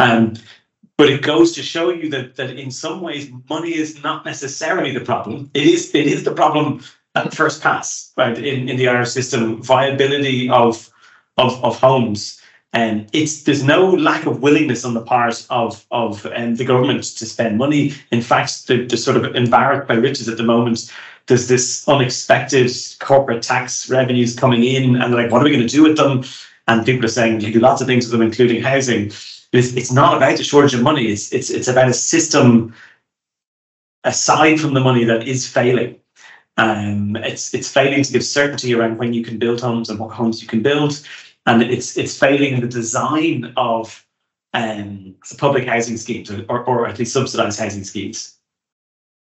Um, 0.01 0.35
but 0.97 1.11
it 1.11 1.23
goes 1.23 1.53
to 1.53 1.63
show 1.63 1.91
you 1.91 2.09
that 2.11 2.37
that 2.37 2.51
in 2.51 2.71
some 2.71 3.01
ways 3.01 3.31
money 3.49 3.75
is 3.75 4.03
not 4.03 4.25
necessarily 4.25 4.93
the 4.93 5.05
problem. 5.05 5.51
It 5.55 5.67
is 5.67 5.95
it 5.95 6.07
is 6.07 6.25
the 6.25 6.33
problem 6.33 6.83
at 7.15 7.35
first 7.35 7.63
pass, 7.63 8.13
right? 8.17 8.37
In 8.37 8.69
in 8.69 8.77
the 8.77 8.89
Irish 8.89 9.11
system, 9.11 9.63
viability 9.63 10.49
of 10.51 10.91
of 11.37 11.63
of 11.65 11.79
homes. 11.79 12.41
And 12.73 13.09
it's 13.13 13.45
there's 13.45 13.63
no 13.63 13.91
lack 13.91 14.27
of 14.27 14.43
willingness 14.43 14.85
on 14.85 14.95
the 14.95 15.01
part 15.03 15.47
of 15.51 15.87
of 15.91 16.27
um, 16.35 16.57
the 16.57 16.65
government 16.65 17.05
to 17.05 17.27
spend 17.27 17.59
money. 17.59 17.95
In 18.11 18.23
fact, 18.23 18.67
they're, 18.67 18.85
they're 18.87 18.99
sort 18.99 19.17
of 19.17 19.35
embarrassed 19.37 19.89
by 19.89 19.95
riches 19.95 20.29
at 20.29 20.37
the 20.37 20.43
moment. 20.43 20.93
There's 21.27 21.49
this 21.49 21.89
unexpected 21.89 22.71
corporate 23.01 23.43
tax 23.43 23.89
revenues 23.91 24.37
coming 24.37 24.63
in, 24.65 24.97
and 24.97 25.15
like, 25.15 25.31
what 25.31 25.41
are 25.41 25.45
we 25.45 25.51
going 25.51 25.67
to 25.67 25.77
do 25.77 25.83
with 25.83 25.97
them? 25.97 26.25
And 26.69 26.85
people 26.85 27.05
are 27.05 27.09
saying 27.09 27.41
you 27.41 27.53
do 27.53 27.61
lots 27.61 27.81
of 27.81 27.87
things 27.87 28.07
with 28.07 28.13
them, 28.13 28.23
including 28.23 28.63
housing 28.63 29.11
it's, 29.53 29.73
it's 29.75 29.93
not 29.93 30.17
about 30.17 30.41
a 30.41 30.45
shortage 30.45 30.75
of 30.75 30.83
money. 30.83 31.07
It's, 31.07 31.33
it's, 31.33 31.51
it's 31.51 31.69
about 31.69 31.89
a 31.89 31.95
system 31.95 32.75
aside 34.05 34.61
from 34.61 34.75
the 34.75 34.81
money 34.81 35.05
that 35.05 35.27
is 35.27 35.47
failing. 35.47 36.01
Um, 36.57 37.17
it's, 37.17 37.53
it's 37.55 37.71
failing 37.71 38.03
to 38.03 38.13
give 38.13 38.25
certainty 38.25 38.75
around 38.75 38.99
when 38.99 39.13
you 39.13 39.23
can 39.23 39.39
build 39.39 39.61
homes 39.61 39.91
and 39.91 39.99
what 39.99 40.13
homes 40.13 40.41
you 40.41 40.49
can 40.49 40.63
build. 40.63 41.01
And 41.47 41.63
it's, 41.63 41.97
it's 41.97 42.19
failing 42.19 42.55
in 42.55 42.61
the 42.61 42.69
design 42.69 43.53
of 43.57 44.05
um, 44.55 45.15
public 45.39 45.67
housing 45.67 45.97
schemes 45.97 46.31
or, 46.31 46.65
or 46.65 46.87
at 46.87 46.99
least 46.99 47.13
subsidized 47.13 47.61
housing 47.61 47.85
schemes. 47.85 48.39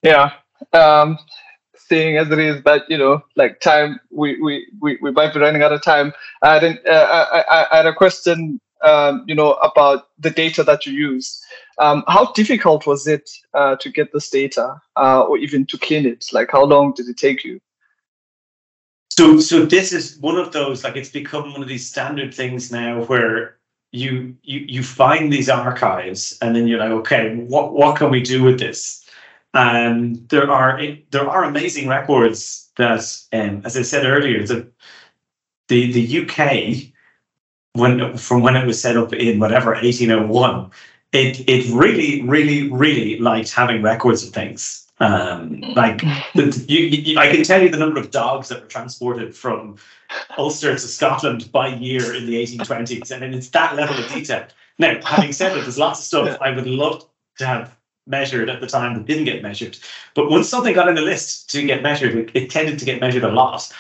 Yeah. 0.02 0.34
Um, 0.74 1.18
seeing 1.88 2.18
as 2.18 2.30
it 2.32 2.40
is 2.40 2.62
but 2.62 2.90
you 2.90 2.98
know 2.98 3.22
like 3.36 3.60
time 3.60 4.00
we 4.10 4.42
we 4.42 4.66
we, 4.82 4.98
we 5.02 5.12
might 5.12 5.34
be 5.34 5.40
running 5.40 5.62
out 5.62 5.74
of 5.74 5.84
time 5.84 6.14
i 6.42 6.58
didn't 6.60 6.80
uh, 6.88 7.28
I, 7.32 7.40
I, 7.42 7.68
I 7.72 7.78
had 7.78 7.86
a 7.86 7.94
question 7.94 8.60
um, 8.84 9.24
you 9.28 9.36
know, 9.36 9.54
about 9.54 10.08
the 10.20 10.30
data 10.30 10.64
that 10.64 10.86
you 10.86 10.94
use. 10.94 11.42
Um, 11.80 12.04
how 12.08 12.32
difficult 12.34 12.86
was 12.86 13.08
it 13.08 13.30
uh, 13.54 13.76
to 13.78 13.90
get 13.90 14.14
this 14.14 14.30
data 14.30 14.80
uh, 14.96 15.22
or 15.22 15.38
even 15.38 15.66
to 15.68 15.78
clean 15.78 16.06
it? 16.06 16.28
Like, 16.32 16.52
how 16.52 16.64
long 16.64 16.94
did 16.94 17.08
it 17.08 17.18
take 17.18 17.44
you? 17.44 17.60
So, 19.10 19.40
so 19.40 19.66
this 19.66 19.94
is 19.94 20.18
one 20.20 20.38
of 20.38 20.52
those 20.54 20.84
like 20.84 20.96
it's 20.96 21.10
become 21.10 21.52
one 21.52 21.62
of 21.62 21.68
these 21.68 21.88
standard 21.88 22.34
things 22.34 22.72
now 22.72 23.04
where 23.04 23.58
you 23.92 24.36
you 24.42 24.62
you 24.68 24.82
find 24.84 25.32
these 25.32 25.50
archives 25.50 26.36
and 26.42 26.56
then 26.56 26.68
you're 26.68 26.80
like, 26.80 26.92
okay, 26.92 27.36
what 27.36 27.74
what 27.74 27.96
can 27.96 28.10
we 28.10 28.22
do 28.22 28.44
with 28.44 28.60
this? 28.60 29.08
And 29.54 30.28
there 30.30 30.50
are 30.50 30.82
there 31.12 31.30
are 31.30 31.44
amazing 31.44 31.88
records 31.88 32.72
that, 32.78 33.02
um, 33.34 33.62
as 33.66 33.78
I 33.78 33.84
said 33.84 34.06
earlier, 34.06 34.48
the 34.48 34.68
the 35.68 35.92
the 35.92 36.22
UK 36.22 36.93
when 37.74 38.18
from 38.18 38.42
when 38.42 38.56
it 38.56 38.66
was 38.66 38.82
set 38.82 38.98
up 38.98 39.14
in 39.14 39.40
whatever 39.40 39.72
1801, 39.74 40.72
it 41.12 41.48
it 41.48 41.72
really 41.74 42.22
really 42.24 42.72
really 42.72 43.20
liked 43.20 43.52
having 43.54 43.82
records 43.82 44.26
of 44.26 44.34
things 44.34 44.84
um, 45.00 45.60
like 45.76 46.02
the, 46.34 46.66
you, 46.68 46.80
you, 46.80 47.20
I 47.20 47.30
can 47.30 47.44
tell 47.44 47.62
you 47.62 47.70
the 47.70 47.78
number 47.78 48.00
of 48.00 48.12
dogs 48.12 48.50
that 48.50 48.62
were 48.62 48.68
transported 48.68 49.36
from 49.36 49.78
Ulster 50.38 50.74
to 50.74 50.80
Scotland 50.80 51.52
by 51.52 51.68
year 51.68 52.16
in 52.16 52.26
the 52.26 52.42
1820s, 52.42 53.12
and 53.12 53.36
it's 53.36 53.50
that 53.50 53.76
level 53.76 53.98
of 53.98 54.10
detail. 54.12 54.46
Now, 54.80 55.00
having 55.04 55.34
said 55.34 55.54
that, 55.54 55.62
there's 55.62 55.78
lots 55.78 56.00
of 56.00 56.06
stuff 56.06 56.38
I 56.42 56.52
would 56.52 56.68
love 56.68 57.06
to 57.38 57.46
have 57.46 57.76
measured 58.06 58.50
at 58.50 58.60
the 58.60 58.68
time 58.68 58.96
that 58.96 59.06
didn't 59.06 59.26
get 59.26 59.42
measured. 59.42 59.78
But 60.14 60.30
once 60.30 60.50
something 60.50 60.74
got 60.74 60.90
in 60.90 60.96
the 60.96 61.02
list 61.02 61.50
to 61.52 61.66
get 61.66 61.84
measured, 61.84 62.16
it, 62.16 62.32
it 62.34 62.50
tended 62.50 62.80
to 62.80 62.86
get 62.86 63.00
measured 63.00 63.24
a 63.24 63.32
lot. 63.32 63.72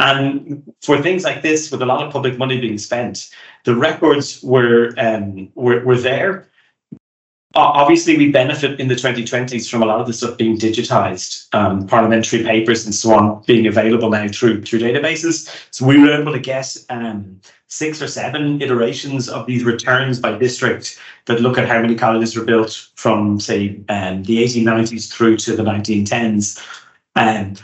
And 0.00 0.62
for 0.80 1.00
things 1.02 1.24
like 1.24 1.42
this, 1.42 1.70
with 1.70 1.82
a 1.82 1.86
lot 1.86 2.04
of 2.04 2.10
public 2.10 2.38
money 2.38 2.58
being 2.58 2.78
spent, 2.78 3.30
the 3.64 3.76
records 3.76 4.42
were 4.42 4.94
um, 4.96 5.50
were, 5.54 5.84
were 5.84 5.98
there. 5.98 6.48
Obviously 7.54 8.16
we 8.16 8.30
benefit 8.30 8.78
in 8.78 8.86
the 8.86 8.94
2020s 8.94 9.68
from 9.68 9.82
a 9.82 9.86
lot 9.86 10.00
of 10.00 10.06
the 10.06 10.12
stuff 10.12 10.38
being 10.38 10.56
digitized 10.56 11.52
um, 11.52 11.84
parliamentary 11.86 12.44
papers 12.44 12.86
and 12.86 12.94
so 12.94 13.12
on 13.12 13.42
being 13.44 13.66
available 13.66 14.08
now 14.08 14.26
through 14.28 14.62
through 14.62 14.78
databases. 14.78 15.66
So 15.70 15.84
we 15.84 15.98
were 16.00 16.12
able 16.12 16.32
to 16.32 16.38
get 16.38 16.74
um, 16.88 17.40
six 17.66 18.00
or 18.00 18.08
seven 18.08 18.62
iterations 18.62 19.28
of 19.28 19.46
these 19.46 19.64
returns 19.64 20.18
by 20.18 20.38
district. 20.38 20.98
That 21.26 21.42
look 21.42 21.58
at 21.58 21.68
how 21.68 21.80
many 21.80 21.96
colleges 21.96 22.34
were 22.36 22.44
built 22.44 22.88
from 22.94 23.38
say 23.38 23.80
um, 23.90 24.22
the 24.22 24.42
1890s 24.44 25.12
through 25.12 25.36
to 25.38 25.56
the 25.56 25.62
1910s 25.62 26.64
um, 27.16 27.56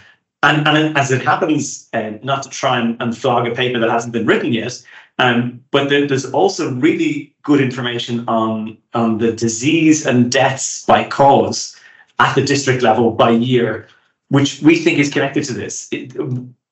and, 0.46 0.68
and 0.68 0.96
as 0.96 1.10
it 1.10 1.22
happens, 1.22 1.88
uh, 1.92 2.12
not 2.22 2.42
to 2.44 2.48
try 2.48 2.78
and, 2.78 3.00
and 3.02 3.16
flog 3.16 3.46
a 3.46 3.54
paper 3.54 3.78
that 3.78 3.90
hasn't 3.90 4.12
been 4.12 4.26
written 4.26 4.52
yet, 4.52 4.82
um, 5.18 5.64
but 5.70 5.88
there, 5.88 6.06
there's 6.06 6.30
also 6.32 6.72
really 6.74 7.34
good 7.42 7.60
information 7.60 8.24
on, 8.28 8.76
on 8.94 9.18
the 9.18 9.32
disease 9.32 10.06
and 10.06 10.30
deaths 10.30 10.84
by 10.84 11.08
cause 11.08 11.76
at 12.18 12.34
the 12.34 12.42
district 12.42 12.82
level 12.82 13.10
by 13.10 13.30
year, 13.30 13.88
which 14.28 14.60
we 14.62 14.76
think 14.76 14.98
is 14.98 15.12
connected 15.12 15.44
to 15.44 15.52
this. 15.52 15.88
It, 15.90 16.12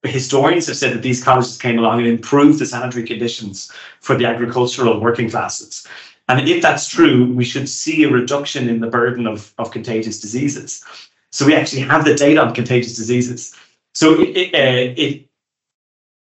historians 0.03 0.66
have 0.66 0.77
said 0.77 0.95
that 0.95 1.03
these 1.03 1.25
colleges 1.25 1.57
came 1.57 1.79
along 1.79 1.99
and 1.99 2.07
improved 2.07 2.59
the 2.59 2.66
sanitary 2.66 3.07
conditions 3.07 3.72
for 4.01 4.16
the 4.16 4.27
agricultural 4.27 5.01
working 5.01 5.31
classes. 5.31 5.87
And 6.29 6.49
if 6.49 6.62
that's 6.62 6.89
true, 6.89 7.33
we 7.35 7.45
should 7.45 7.68
see 7.68 8.05
a 8.05 8.11
reduction 8.11 8.68
in 8.68 8.81
the 8.81 8.87
burden 8.87 9.27
of, 9.27 9.53
of 9.59 9.70
contagious 9.70 10.20
diseases. 10.20 10.85
So 11.31 11.45
we 11.45 11.55
actually 11.55 11.83
have 11.83 12.05
the 12.05 12.14
data 12.14 12.41
on 12.41 12.55
contagious 12.55 12.97
diseases. 12.97 13.55
So 13.95 14.20
it, 14.20 14.36
it, 14.36 14.55
uh, 14.55 14.95
it, 14.97 15.28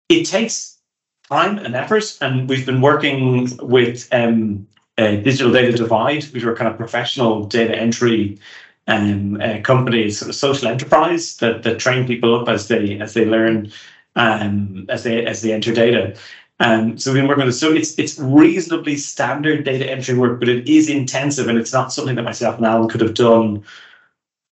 it 0.08 0.24
takes 0.24 0.78
time 1.28 1.58
and 1.58 1.74
effort. 1.74 2.16
And 2.20 2.48
we've 2.48 2.66
been 2.66 2.80
working 2.80 3.56
with 3.58 4.08
um, 4.12 4.66
Digital 4.96 5.52
Data 5.52 5.76
Divide, 5.76 6.24
which 6.24 6.44
are 6.44 6.54
kind 6.54 6.70
of 6.70 6.76
professional 6.76 7.44
data 7.44 7.76
entry 7.76 8.38
um, 8.86 9.40
uh, 9.40 9.60
companies, 9.62 10.18
sort 10.18 10.28
of 10.28 10.34
social 10.34 10.68
enterprise 10.68 11.36
that, 11.38 11.62
that 11.62 11.78
train 11.78 12.06
people 12.06 12.40
up 12.40 12.48
as 12.48 12.68
they 12.68 13.00
as 13.00 13.14
they 13.14 13.24
learn 13.24 13.72
um, 14.16 14.86
as 14.88 15.04
they 15.04 15.24
as 15.24 15.42
they 15.42 15.52
enter 15.52 15.72
data. 15.72 16.16
Um, 16.60 16.96
so 16.98 17.12
we've 17.12 17.20
been 17.20 17.28
working 17.28 17.46
with 17.46 17.56
so 17.56 17.72
it's 17.72 17.98
it's 17.98 18.18
reasonably 18.18 18.96
standard 18.96 19.64
data 19.64 19.90
entry 19.90 20.16
work, 20.16 20.38
but 20.38 20.48
it 20.48 20.68
is 20.68 20.88
intensive 20.88 21.48
and 21.48 21.58
it's 21.58 21.72
not 21.72 21.92
something 21.92 22.14
that 22.16 22.22
myself 22.22 22.56
and 22.56 22.66
Alan 22.66 22.88
could 22.88 23.00
have 23.00 23.14
done 23.14 23.64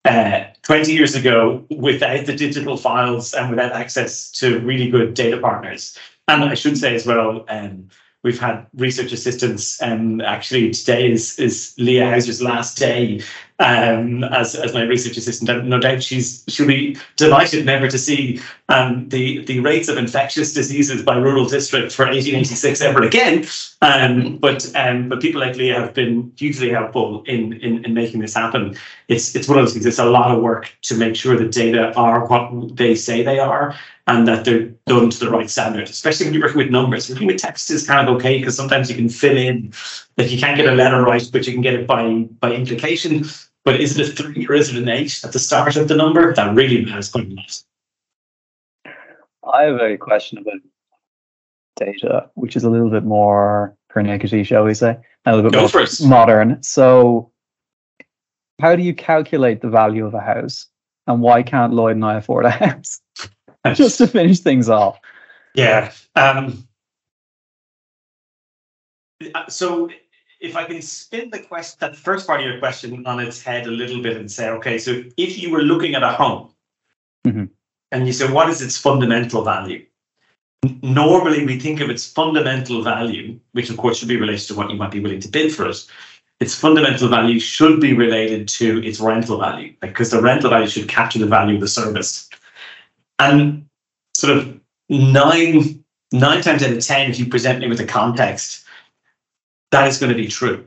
uh, 0.05 0.45
20 0.63 0.93
years 0.93 1.15
ago 1.15 1.65
without 1.71 2.27
the 2.27 2.37
digital 2.37 2.77
files 2.77 3.35
and 3.35 3.51
without 3.51 3.73
access 3.73 4.31
to 4.31 4.61
really 4.61 4.89
good 4.89 5.15
data 5.15 5.39
partners. 5.39 5.99
And 6.29 6.45
I 6.45 6.55
should 6.55 6.79
say 6.79 6.95
as 6.95 7.05
well, 7.05 7.45
um, 7.49 7.89
we've 8.23 8.39
had 8.39 8.67
research 8.75 9.13
assistants. 9.13 9.83
Um, 9.83 10.21
actually, 10.21 10.71
today 10.71 11.11
is 11.11 11.39
is 11.39 11.75
Leah 11.79 12.09
Hauser's 12.11 12.41
last 12.41 12.79
day 12.79 13.23
um, 13.63 14.25
as 14.25 14.55
as 14.55 14.75
my 14.75 14.83
research 14.83 15.17
assistant. 15.17 15.65
No 15.65 15.79
doubt 15.79 16.03
she's 16.03 16.45
she'll 16.49 16.67
be 16.67 16.97
delighted 17.17 17.65
never 17.65 17.89
to 17.89 17.99
see 17.99 18.41
um, 18.69 19.09
the 19.09 19.45
the 19.45 19.61
rates 19.61 19.89
of 19.89 19.97
infectious 19.97 20.53
diseases 20.53 21.03
by 21.03 21.17
rural 21.17 21.47
district 21.47 21.93
for 21.93 22.05
1886 22.05 22.81
ever 22.81 23.03
again. 23.03 23.47
Um, 23.81 24.37
but 24.39 24.71
um, 24.75 25.09
but 25.09 25.21
people 25.21 25.41
like 25.41 25.57
Leah 25.57 25.81
have 25.81 25.95
been 25.95 26.33
hugely 26.37 26.71
helpful 26.71 27.23
in, 27.25 27.55
in 27.55 27.85
in 27.85 27.95
making 27.95 28.21
this 28.21 28.35
happen. 28.35 28.77
It's 29.09 29.35
it's 29.37 29.49
one 29.49 29.59
of 29.59 29.65
those 29.65 29.75
things. 29.75 29.87
It's 29.87 30.01
a 30.01 30.05
lot 30.07 30.35
of 30.35 30.43
work 30.43 30.75
to 30.83 30.97
make 30.97 31.15
sure 31.15 31.37
the 31.37 31.49
data 31.49 31.95
are 31.97 32.27
what 32.27 32.77
they 32.77 32.97
say 32.97 33.23
they 33.23 33.39
are 33.39 33.77
and 34.09 34.27
that 34.27 34.45
they're 34.45 34.67
done 34.87 35.11
to 35.11 35.19
the 35.19 35.31
right 35.31 35.49
standard, 35.49 35.89
especially 35.89 36.27
when 36.27 36.35
you're 36.35 36.43
working 36.43 36.59
with 36.59 36.71
numbers. 36.71 37.09
Working 37.09 37.29
with 37.29 37.37
text 37.37 37.71
is 37.71 37.87
kind 37.87 38.09
of 38.09 38.17
okay 38.17 38.39
because 38.39 38.57
sometimes 38.57 38.91
you 38.91 38.97
can 38.97 39.09
fill 39.09 39.37
in 39.37 39.73
that 40.17 40.31
you 40.31 40.41
can't 40.41 40.57
get 40.57 40.67
a 40.67 40.75
letter 40.75 41.03
right, 41.03 41.23
but 41.33 41.47
you 41.47 41.53
can 41.53 41.63
get 41.63 41.75
it 41.75 41.87
by 41.87 42.27
by 42.41 42.53
implication. 42.53 43.25
But 43.65 43.81
is 43.81 43.99
it 43.99 44.09
a 44.09 44.13
three 44.13 44.47
or 44.47 44.55
is 44.55 44.71
it 44.71 44.83
an 44.83 44.89
eight 44.89 45.21
at 45.25 45.33
the 45.33 45.39
start 45.39 45.77
of 45.77 45.89
the 45.89 45.97
number? 45.97 46.35
That 46.35 46.55
really 46.55 46.85
matters 46.85 47.11
quite 47.11 47.29
a 47.31 47.35
lot. 47.35 47.63
I 49.53 49.63
have 49.65 49.81
a 49.81 49.97
question 49.97 50.39
about 50.39 50.61
data, 51.77 52.31
which 52.35 52.57
is 52.57 52.65
a 52.65 52.71
little 52.71 52.91
bit 52.91 53.05
more 53.05 53.77
pernickety, 53.89 54.45
shall 54.45 54.65
we 54.65 54.75
say, 54.75 54.97
a 55.27 55.37
little 55.37 55.51
bit 55.51 55.73
Go 55.73 55.79
more 55.79 56.09
modern. 56.09 56.63
So, 56.63 57.31
how 58.61 58.77
do 58.77 58.83
you 58.83 58.95
calculate 58.95 59.61
the 59.61 59.69
value 59.69 60.07
of 60.07 60.15
a 60.15 60.21
house, 60.21 60.67
and 61.07 61.21
why 61.21 61.43
can't 61.43 61.73
Lloyd 61.73 61.97
and 61.97 62.05
I 62.05 62.17
afford 62.17 62.45
a 62.45 62.51
house? 62.51 63.01
just 63.75 63.99
to 63.99 64.07
finish 64.07 64.41
things 64.41 64.69
off. 64.69 64.99
Yeah. 65.55 65.93
Um, 66.17 66.67
so 69.49 69.91
if 70.43 70.57
I 70.57 70.65
can 70.65 70.83
spin 70.83 71.31
the 71.31 71.39
question, 71.39 71.79
that 71.81 71.97
first 71.97 72.27
part 72.27 72.41
of 72.41 72.47
your 72.47 72.59
question 72.59 73.07
on 73.07 73.21
its 73.21 73.41
head 73.41 73.67
a 73.67 73.71
little 73.71 74.03
bit 74.03 74.17
and 74.17 74.31
say, 74.31 74.51
okay, 74.51 74.77
so 74.77 75.03
if 75.17 75.41
you 75.41 75.51
were 75.51 75.63
looking 75.63 75.95
at 75.95 76.03
a 76.03 76.11
home 76.11 76.51
mm-hmm. 77.25 77.45
and 77.93 78.07
you 78.07 78.13
say, 78.13 78.31
what 78.31 78.51
is 78.51 78.61
its 78.61 78.77
fundamental 78.77 79.45
value? 79.45 79.87
Normally, 80.83 81.47
we 81.47 81.59
think 81.59 81.81
of 81.81 81.91
its 81.91 82.07
fundamental 82.07 82.83
value, 82.83 83.39
which 83.53 83.71
of 83.71 83.77
course 83.77 83.99
should 83.99 84.09
be 84.09 84.17
related 84.17 84.49
to 84.49 84.55
what 84.55 84.71
you 84.71 84.77
might 84.77 84.91
be 84.91 85.01
willing 85.01 85.21
to 85.21 85.29
bid 85.29 85.55
for 85.55 85.69
it. 85.69 85.87
Its 86.41 86.57
fundamental 86.57 87.09
value 87.09 87.39
should 87.39 87.81
be 87.81 87.95
related 87.95 88.49
to 88.49 88.85
its 88.85 88.99
rental 88.99 89.39
value, 89.39 89.75
because 89.81 90.11
the 90.11 90.21
rental 90.21 90.51
value 90.51 90.69
should 90.69 90.89
capture 90.89 91.21
the 91.21 91.27
value 91.27 91.55
of 91.55 91.61
the 91.61 91.69
service. 91.69 92.29
And 93.21 93.67
sort 94.17 94.37
of 94.37 94.61
nine 94.89 95.85
nine 96.13 96.43
times 96.43 96.63
out 96.63 96.73
of 96.73 96.85
ten, 96.85 97.11
if 97.11 97.19
you 97.19 97.27
present 97.27 97.61
me 97.61 97.69
with 97.69 97.81
a 97.81 97.87
context, 97.87 98.62
that 99.73 99.89
is 99.89 99.99
going 99.99 100.13
to 100.13 100.17
be 100.17 100.29
true. 100.29 100.67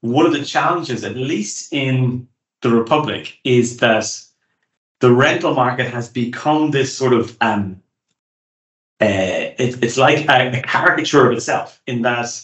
One 0.00 0.24
of 0.24 0.32
the 0.32 0.44
challenges, 0.44 1.04
at 1.04 1.16
least 1.16 1.72
in 1.72 2.28
the 2.62 2.70
Republic, 2.70 3.38
is 3.44 3.76
that 3.78 4.06
the 5.00 5.12
rental 5.12 5.54
market 5.54 5.88
has 5.88 6.08
become 6.08 6.70
this 6.70 6.96
sort 6.96 7.12
of 7.12 7.36
um, 7.40 7.82
uh, 9.00 9.52
it, 9.58 9.82
it's 9.82 9.98
like 9.98 10.26
a, 10.28 10.58
a, 10.58 10.62
caricature 10.62 11.30
of 11.30 11.36
itself 11.36 11.82
in 11.86 12.00
that 12.00 12.42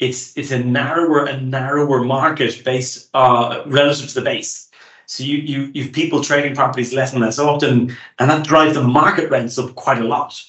it's 0.00 0.36
it's 0.36 0.50
a 0.50 0.58
narrower 0.58 1.26
and 1.26 1.48
narrower 1.48 2.02
market 2.02 2.64
based 2.64 3.08
uh, 3.14 3.62
relative 3.66 4.08
to 4.08 4.14
the 4.14 4.22
base. 4.22 4.68
So 5.06 5.22
you 5.22 5.38
you 5.38 5.70
you've 5.74 5.92
people 5.92 6.24
trading 6.24 6.56
properties 6.56 6.92
less 6.92 7.12
and 7.12 7.20
less 7.20 7.38
often, 7.38 7.96
and 8.18 8.30
that 8.30 8.44
drives 8.44 8.74
the 8.74 8.82
market 8.82 9.30
rents 9.30 9.58
up 9.58 9.74
quite 9.76 9.98
a 9.98 10.04
lot. 10.04 10.42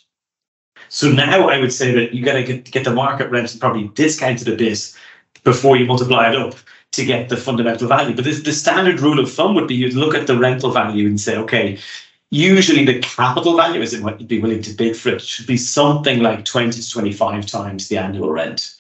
So 0.94 1.12
now 1.12 1.50
I 1.50 1.58
would 1.60 1.74
say 1.74 1.92
that 1.92 2.14
you 2.14 2.24
got 2.24 2.34
to 2.34 2.44
get, 2.44 2.70
get 2.70 2.84
the 2.84 2.94
market 2.94 3.32
rents 3.32 3.56
probably 3.56 3.88
discounted 3.96 4.48
a 4.48 4.56
bit 4.56 4.96
before 5.44 5.76
you 5.76 5.88
multiply 5.88 6.30
it 6.30 6.36
up 6.36 6.54
to 6.92 7.04
get 7.04 7.30
the 7.30 7.36
fundamental 7.36 7.88
value. 7.88 8.16
But 8.16 8.26
this, 8.26 8.44
the 8.44 8.54
standard 8.54 9.00
rule 9.00 9.18
of 9.18 9.32
thumb 9.32 9.56
would 9.56 9.68
be 9.68 9.74
you'd 9.74 9.96
look 9.96 10.14
at 10.14 10.28
the 10.28 10.38
rental 10.38 10.70
value 10.70 11.08
and 11.08 11.20
say, 11.20 11.36
okay, 11.36 11.80
usually 12.30 12.86
the 12.86 13.00
capital 13.00 13.58
value 13.58 13.82
is 13.82 14.00
what 14.02 14.20
you'd 14.20 14.30
be 14.30 14.40
willing 14.40 14.62
to 14.62 14.72
bid 14.72 14.96
for 14.96 15.10
it 15.10 15.24
should 15.24 15.48
be 15.48 15.58
something 15.58 16.20
like 16.20 16.46
20 16.46 16.80
to 16.80 16.88
25 16.88 17.48
times 17.48 17.88
the 17.88 17.98
annual 17.98 18.30
rent. 18.30 18.76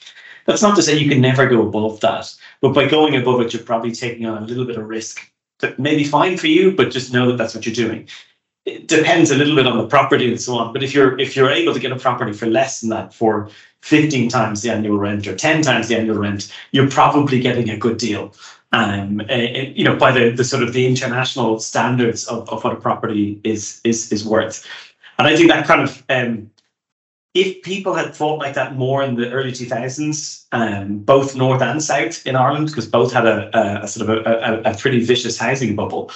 That's 0.45 0.61
not 0.61 0.75
to 0.75 0.83
say 0.83 0.95
you 0.95 1.09
can 1.09 1.19
never 1.19 1.47
go 1.47 1.67
above 1.67 1.99
that, 2.01 2.31
but 2.61 2.75
by 2.75 2.87
going 2.87 3.15
above 3.15 3.41
it, 3.41 3.53
you're 3.53 3.63
probably 3.63 3.91
taking 3.91 4.27
on 4.27 4.43
a 4.43 4.45
little 4.45 4.65
bit 4.65 4.77
of 4.77 4.87
risk 4.87 5.27
that 5.61 5.79
may 5.79 5.95
be 5.95 6.03
fine 6.03 6.37
for 6.37 6.45
you, 6.45 6.75
but 6.75 6.91
just 6.91 7.11
know 7.11 7.31
that 7.31 7.37
that's 7.37 7.55
what 7.55 7.65
you're 7.65 7.73
doing. 7.73 8.07
It 8.65 8.87
depends 8.87 9.29
a 9.29 9.35
little 9.35 9.55
bit 9.55 9.67
on 9.67 9.77
the 9.77 9.87
property 9.87 10.29
and 10.29 10.39
so 10.39 10.55
on. 10.55 10.71
But 10.71 10.83
if 10.83 10.93
you're 10.93 11.19
if 11.19 11.35
you're 11.35 11.49
able 11.49 11.73
to 11.73 11.79
get 11.79 11.91
a 11.91 11.97
property 11.97 12.33
for 12.33 12.45
less 12.45 12.81
than 12.81 12.89
that 12.91 13.13
for 13.13 13.49
15 13.81 14.29
times 14.29 14.61
the 14.61 14.71
annual 14.71 14.97
rent 14.97 15.27
or 15.27 15.35
10 15.35 15.61
times 15.61 15.89
the 15.89 15.97
annual 15.97 16.17
rent, 16.17 16.51
you're 16.71 16.89
probably 16.89 17.41
getting 17.41 17.69
a 17.69 17.77
good 17.77 17.97
deal. 17.97 18.33
Um, 18.71 19.21
uh, 19.29 19.35
you 19.35 19.83
know, 19.83 19.95
by 19.97 20.11
the, 20.11 20.31
the 20.31 20.43
sort 20.43 20.63
of 20.63 20.73
the 20.73 20.87
international 20.87 21.59
standards 21.59 22.25
of, 22.27 22.49
of 22.49 22.63
what 22.63 22.73
a 22.73 22.77
property 22.77 23.39
is 23.43 23.81
is 23.83 24.11
is 24.11 24.25
worth. 24.25 24.65
And 25.17 25.27
I 25.27 25.35
think 25.35 25.49
that 25.49 25.67
kind 25.67 25.81
of 25.81 26.03
um, 26.09 26.49
if 27.33 27.63
people 27.63 27.93
had 27.95 28.13
thought 28.13 28.39
like 28.39 28.53
that 28.53 28.75
more 28.75 29.03
in 29.03 29.15
the 29.15 29.31
early 29.31 29.51
2000s, 29.51 30.45
um, 30.51 30.99
both 30.99 31.35
North 31.35 31.61
and 31.61 31.81
South 31.81 32.25
in 32.27 32.35
Ireland, 32.35 32.67
because 32.67 32.87
both 32.87 33.11
had 33.11 33.25
a, 33.25 33.49
a, 33.57 33.83
a 33.83 33.87
sort 33.87 34.09
of 34.09 34.25
a, 34.25 34.61
a, 34.65 34.77
pretty 34.77 35.03
vicious 35.03 35.37
housing 35.37 35.75
bubble, 35.75 36.11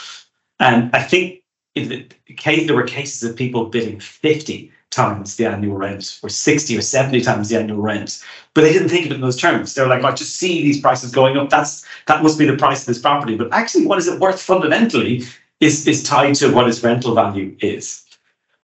and 0.60 0.84
um, 0.84 0.90
I 0.94 1.02
think 1.02 1.34
in 1.34 1.40
the 1.86 2.34
case 2.36 2.68
there 2.68 2.76
were 2.76 2.84
cases 2.84 3.30
of 3.30 3.36
people 3.36 3.66
bidding 3.66 4.00
50 4.00 4.72
times 4.90 5.36
the 5.36 5.46
annual 5.46 5.76
rent 5.76 6.20
or 6.24 6.30
60 6.30 6.78
or 6.78 6.82
70 6.82 7.22
times 7.22 7.50
the 7.50 7.60
annual 7.60 7.82
rent 7.82 8.24
but 8.54 8.62
they 8.62 8.74
didn't 8.74 8.90
think 8.90 9.06
of 9.06 9.12
it 9.12 9.16
in 9.16 9.22
those 9.22 9.38
terms. 9.38 9.76
They 9.76 9.84
were 9.84 9.88
like 9.88 10.04
i 10.04 10.12
just 10.12 10.38
see 10.38 10.64
these 10.64 10.82
prices 10.82 11.12
going 11.12 11.38
up. 11.38 11.50
That's 11.50 11.86
that 12.08 12.24
must 12.24 12.40
be 12.40 12.46
the 12.46 12.58
price 12.58 12.82
of 12.82 12.88
this 12.88 13.00
property. 13.00 13.36
But 13.36 13.54
actually 13.54 13.86
what 13.86 14.00
is 14.00 14.08
it 14.08 14.20
worth 14.20 14.42
fundamentally 14.42 15.24
is 15.60 15.88
is 15.88 16.04
tied 16.04 16.36
to 16.36 16.52
what 16.52 16.68
its 16.68 16.84
rental 16.84 17.14
value 17.14 17.56
is. 17.60 18.04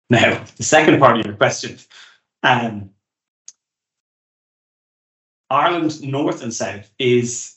Now 0.09 0.43
the 0.57 0.63
second 0.63 0.99
part 0.99 1.19
of 1.19 1.25
your 1.25 1.35
question 1.35 1.77
um, 2.41 2.89
Ireland 5.49 6.01
North 6.01 6.41
and 6.41 6.53
South 6.53 6.89
is 6.97 7.52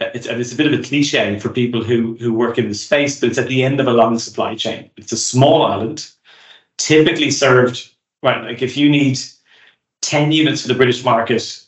it's, 0.00 0.26
it's 0.26 0.52
a 0.52 0.56
bit 0.56 0.72
of 0.72 0.78
a 0.78 0.82
cliche 0.82 1.38
for 1.38 1.48
people 1.48 1.82
who 1.82 2.16
who 2.16 2.32
work 2.32 2.58
in 2.58 2.68
the 2.68 2.74
space, 2.74 3.18
but 3.18 3.30
it's 3.30 3.38
at 3.38 3.48
the 3.48 3.64
end 3.64 3.80
of 3.80 3.86
a 3.86 3.92
long 3.92 4.18
supply 4.18 4.54
chain. 4.54 4.90
It's 4.96 5.12
a 5.12 5.16
small 5.16 5.62
island, 5.62 6.10
typically 6.78 7.30
served 7.30 7.90
right. 8.22 8.42
Like 8.42 8.62
if 8.62 8.76
you 8.76 8.90
need 8.90 9.18
ten 10.02 10.32
units 10.32 10.62
for 10.62 10.68
the 10.68 10.74
British 10.74 11.04
market, 11.04 11.64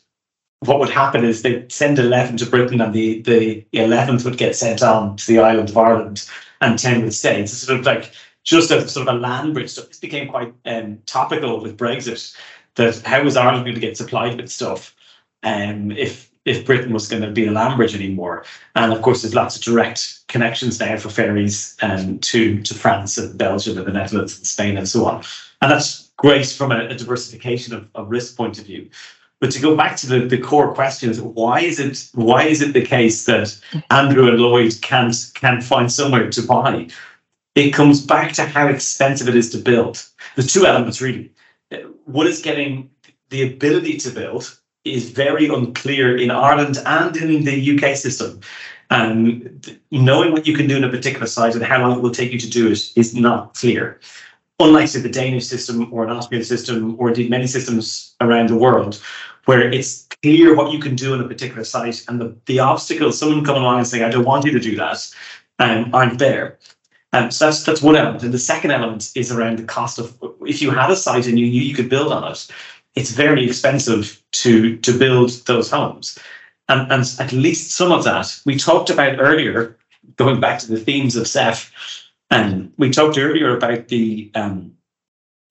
what 0.61 0.79
would 0.79 0.89
happen 0.89 1.25
is 1.25 1.41
they'd 1.41 1.71
send 1.71 1.97
eleven 1.97 2.37
to 2.37 2.45
Britain, 2.45 2.81
and 2.81 2.93
the 2.93 3.21
the 3.23 3.65
eleventh 3.73 4.25
would 4.25 4.37
get 4.37 4.55
sent 4.55 4.83
on 4.83 5.17
to 5.17 5.27
the 5.27 5.39
island 5.39 5.69
of 5.69 5.77
Ireland, 5.77 6.27
and 6.61 6.77
ten 6.77 7.01
would 7.01 7.13
stay. 7.13 7.41
It's 7.41 7.53
sort 7.53 7.79
of 7.79 7.85
like 7.85 8.11
just 8.43 8.71
a 8.71 8.87
sort 8.87 9.07
of 9.07 9.15
a 9.15 9.19
land 9.19 9.53
bridge 9.53 9.69
So 9.71 9.81
This 9.81 9.99
became 9.99 10.27
quite 10.29 10.53
um, 10.65 10.99
topical 11.05 11.61
with 11.61 11.77
Brexit. 11.77 12.35
That 12.75 13.01
how 13.01 13.23
was 13.23 13.35
Ireland 13.35 13.65
going 13.65 13.75
to 13.75 13.81
get 13.81 13.97
supplied 13.97 14.39
with 14.39 14.51
stuff 14.51 14.95
um, 15.43 15.91
if 15.91 16.28
if 16.49 16.65
Britain 16.65 16.93
was 16.93 17.07
going 17.07 17.21
to 17.21 17.31
be 17.31 17.47
a 17.47 17.51
land 17.51 17.77
bridge 17.77 17.95
anymore? 17.95 18.43
And 18.75 18.91
of 18.91 19.01
course, 19.01 19.21
there's 19.21 19.35
lots 19.35 19.55
of 19.55 19.61
direct 19.61 20.27
connections 20.27 20.79
now 20.79 20.97
for 20.97 21.09
ferries 21.09 21.77
um, 21.81 22.19
to 22.19 22.61
to 22.63 22.73
France 22.73 23.17
and 23.17 23.37
Belgium 23.37 23.77
and 23.77 23.87
the 23.87 23.93
Netherlands 23.93 24.37
and 24.37 24.47
Spain 24.47 24.77
and 24.77 24.87
so 24.87 25.05
on. 25.05 25.23
And 25.61 25.71
that's 25.71 26.11
great 26.17 26.47
from 26.47 26.71
a, 26.71 26.87
a 26.87 26.95
diversification 26.95 27.89
of, 27.95 28.09
risk 28.09 28.35
point 28.35 28.59
of 28.59 28.65
view. 28.65 28.89
But 29.39 29.51
to 29.51 29.61
go 29.61 29.75
back 29.75 29.95
to 29.97 30.07
the, 30.07 30.19
the 30.25 30.37
core 30.37 30.73
question 30.73 31.09
is 31.09 31.21
why 31.21 31.61
is 31.61 31.79
it 31.79 32.09
why 32.13 32.43
is 32.43 32.61
it 32.61 32.73
the 32.73 32.85
case 32.85 33.25
that 33.25 33.57
Andrew 33.89 34.27
and 34.27 34.39
Lloyd 34.39 34.73
can't 34.81 35.15
can't 35.35 35.63
find 35.63 35.91
somewhere 35.91 36.29
to 36.29 36.41
buy 36.41 36.87
it 37.55 37.71
comes 37.71 38.05
back 38.05 38.33
to 38.33 38.45
how 38.45 38.67
expensive 38.67 39.27
it 39.27 39.35
is 39.35 39.49
to 39.51 39.57
build. 39.57 40.03
There's 40.35 40.53
two 40.53 40.65
elements 40.65 41.01
really. 41.01 41.31
What 42.05 42.27
is 42.27 42.41
getting 42.41 42.89
the 43.29 43.43
ability 43.43 43.97
to 43.97 44.09
build 44.09 44.58
is 44.85 45.09
very 45.09 45.47
unclear 45.47 46.17
in 46.17 46.31
Ireland 46.31 46.77
and 46.85 47.15
in 47.17 47.43
the 47.43 47.75
UK 47.75 47.95
system. 47.95 48.39
And 48.89 49.79
knowing 49.91 50.31
what 50.31 50.47
you 50.47 50.55
can 50.55 50.67
do 50.67 50.77
in 50.77 50.83
a 50.83 50.89
particular 50.89 51.27
site 51.27 51.53
and 51.53 51.63
how 51.63 51.79
long 51.81 51.97
it 51.97 52.01
will 52.01 52.11
take 52.11 52.31
you 52.31 52.39
to 52.39 52.49
do 52.49 52.71
it 52.71 52.91
is 52.95 53.13
not 53.13 53.53
clear. 53.53 53.99
Unlike 54.59 54.87
say, 54.89 54.99
the 55.01 55.09
Danish 55.09 55.45
system 55.45 55.93
or 55.93 56.03
an 56.03 56.09
Austrian 56.09 56.43
system, 56.43 56.95
or 56.99 57.09
indeed 57.09 57.29
many 57.29 57.47
systems 57.47 58.15
around 58.19 58.49
the 58.49 58.57
world, 58.57 59.01
where 59.45 59.71
it's 59.71 60.07
clear 60.21 60.55
what 60.55 60.73
you 60.73 60.79
can 60.79 60.95
do 60.95 61.13
in 61.13 61.21
a 61.21 61.27
particular 61.27 61.63
site 61.63 62.03
and 62.07 62.19
the, 62.19 62.35
the 62.45 62.59
obstacles, 62.59 63.17
someone 63.17 63.45
coming 63.45 63.61
along 63.61 63.77
and 63.77 63.87
saying, 63.87 64.03
I 64.03 64.09
don't 64.09 64.25
want 64.25 64.45
you 64.45 64.51
to 64.51 64.59
do 64.59 64.75
that, 64.75 65.15
um, 65.59 65.93
aren't 65.93 66.19
there. 66.19 66.57
Um, 67.13 67.31
so 67.31 67.45
that's 67.45 67.63
that's 67.63 67.81
one 67.81 67.95
element. 67.95 68.23
And 68.23 68.33
the 68.33 68.39
second 68.39 68.71
element 68.71 69.11
is 69.15 69.31
around 69.31 69.57
the 69.57 69.63
cost 69.63 69.97
of 69.97 70.15
if 70.41 70.61
you 70.61 70.69
had 70.69 70.91
a 70.91 70.95
site 70.95 71.25
and 71.25 71.39
you 71.39 71.47
knew 71.47 71.61
you 71.61 71.73
could 71.73 71.89
build 71.89 72.11
on 72.13 72.31
it, 72.31 72.47
it's 72.95 73.11
very 73.11 73.45
expensive 73.45 74.21
to 74.31 74.77
to 74.77 74.97
build 74.97 75.29
those 75.45 75.69
homes. 75.69 76.19
And, 76.67 76.91
and 76.91 77.03
at 77.19 77.31
least 77.31 77.71
some 77.71 77.91
of 77.91 78.03
that 78.03 78.39
we 78.45 78.55
talked 78.55 78.89
about 78.89 79.19
earlier, 79.19 79.75
going 80.17 80.39
back 80.39 80.59
to 80.59 80.67
the 80.67 80.79
themes 80.79 81.15
of 81.15 81.27
Ceph, 81.27 81.73
and 82.29 82.71
we 82.77 82.91
talked 82.91 83.17
earlier 83.17 83.55
about 83.55 83.87
the 83.87 84.31
um, 84.35 84.75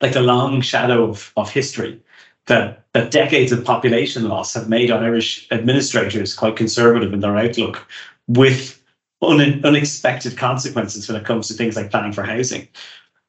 like 0.01 0.13
the 0.13 0.23
long 0.23 0.61
shadow 0.61 1.05
of, 1.05 1.33
of 1.37 1.51
history 1.51 2.01
that, 2.47 2.85
that 2.93 3.11
decades 3.11 3.53
of 3.53 3.65
population 3.65 4.29
loss 4.29 4.55
have 4.55 4.69
made 4.69 4.91
on 4.91 5.05
Irish 5.05 5.47
administrators 5.51 6.35
quite 6.35 6.57
conservative 6.57 7.13
in 7.13 7.21
their 7.21 7.37
outlook 7.37 7.87
with 8.27 8.83
un- 9.23 9.65
unexpected 9.65 10.37
consequences 10.37 11.09
when 11.09 11.21
it 11.21 11.27
comes 11.27 11.49
to 11.49 11.55
things 11.55 11.77
like 11.77 11.91
planning 11.91 12.13
for 12.13 12.23
housing. 12.23 12.69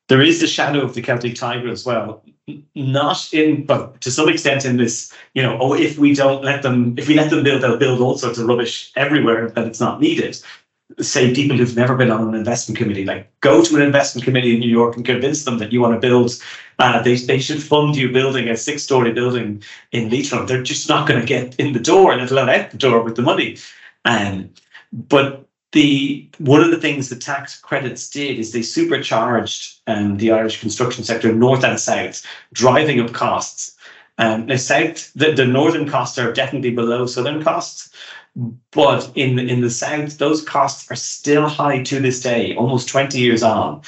There 0.07 0.21
is 0.21 0.39
the 0.39 0.47
shadow 0.47 0.81
of 0.81 0.95
the 0.95 1.01
Celtic 1.01 1.35
Tiger 1.35 1.69
as 1.69 1.85
well, 1.85 2.23
not 2.75 3.33
in, 3.33 3.65
but 3.65 4.01
to 4.01 4.11
some 4.11 4.29
extent 4.29 4.65
in 4.65 4.77
this, 4.77 5.13
you 5.33 5.43
know, 5.43 5.57
oh, 5.59 5.73
if 5.73 5.97
we 5.97 6.13
don't 6.13 6.43
let 6.43 6.61
them, 6.63 6.95
if 6.97 7.07
we 7.07 7.15
let 7.15 7.29
them 7.29 7.43
build, 7.43 7.61
they'll 7.61 7.77
build 7.77 8.01
all 8.01 8.17
sorts 8.17 8.37
of 8.37 8.47
rubbish 8.47 8.91
everywhere 8.95 9.49
that 9.49 9.67
it's 9.67 9.79
not 9.79 10.01
needed. 10.01 10.41
Say 10.99 11.33
people 11.33 11.55
who've 11.57 11.75
never 11.75 11.95
been 11.95 12.11
on 12.11 12.27
an 12.27 12.33
investment 12.33 12.77
committee, 12.77 13.05
like 13.05 13.29
go 13.41 13.63
to 13.63 13.75
an 13.75 13.81
investment 13.81 14.25
committee 14.25 14.53
in 14.55 14.59
New 14.59 14.69
York 14.69 14.95
and 14.95 15.05
convince 15.05 15.45
them 15.45 15.59
that 15.59 15.71
you 15.71 15.81
want 15.81 15.93
to 15.93 16.07
build. 16.07 16.31
Uh, 16.79 17.01
they 17.01 17.15
they 17.15 17.39
should 17.39 17.61
fund 17.61 17.95
you 17.95 18.11
building 18.11 18.49
a 18.49 18.57
six 18.57 18.83
story 18.83 19.11
building 19.11 19.63
in 19.91 20.09
Leitrim. 20.09 20.47
They're 20.47 20.63
just 20.63 20.89
not 20.89 21.07
going 21.07 21.19
to 21.19 21.27
get 21.27 21.55
in 21.59 21.73
the 21.73 21.79
door, 21.79 22.11
and 22.11 22.21
let 22.21 22.31
alone 22.31 22.49
out 22.49 22.71
the 22.71 22.77
door 22.77 23.01
with 23.03 23.15
the 23.15 23.21
money. 23.21 23.57
Um, 24.05 24.49
but 24.91 25.45
the 25.71 26.27
one 26.39 26.61
of 26.61 26.71
the 26.71 26.79
things 26.79 27.09
the 27.09 27.15
tax 27.15 27.59
credits 27.59 28.09
did 28.09 28.39
is 28.39 28.51
they 28.51 28.61
supercharged 28.61 29.79
um, 29.87 30.17
the 30.17 30.31
Irish 30.31 30.59
construction 30.59 31.03
sector 31.03 31.33
north 31.33 31.63
and 31.63 31.79
south, 31.79 32.25
driving 32.53 32.99
up 32.99 33.13
costs. 33.13 33.75
Um, 34.17 34.47
the 34.47 34.57
south, 34.57 35.13
the, 35.13 35.31
the 35.31 35.45
northern 35.45 35.87
costs 35.87 36.17
are 36.17 36.33
definitely 36.33 36.71
below 36.71 37.05
southern 37.05 37.43
costs, 37.43 37.93
but 38.71 39.11
in 39.15 39.39
in 39.39 39.61
the 39.61 39.69
south, 39.69 40.17
those 40.17 40.41
costs 40.41 40.89
are 40.91 40.95
still 40.95 41.47
high 41.47 41.83
to 41.83 41.99
this 41.99 42.21
day, 42.21 42.55
almost 42.55 42.89
twenty 42.89 43.19
years 43.19 43.43
on, 43.43 43.81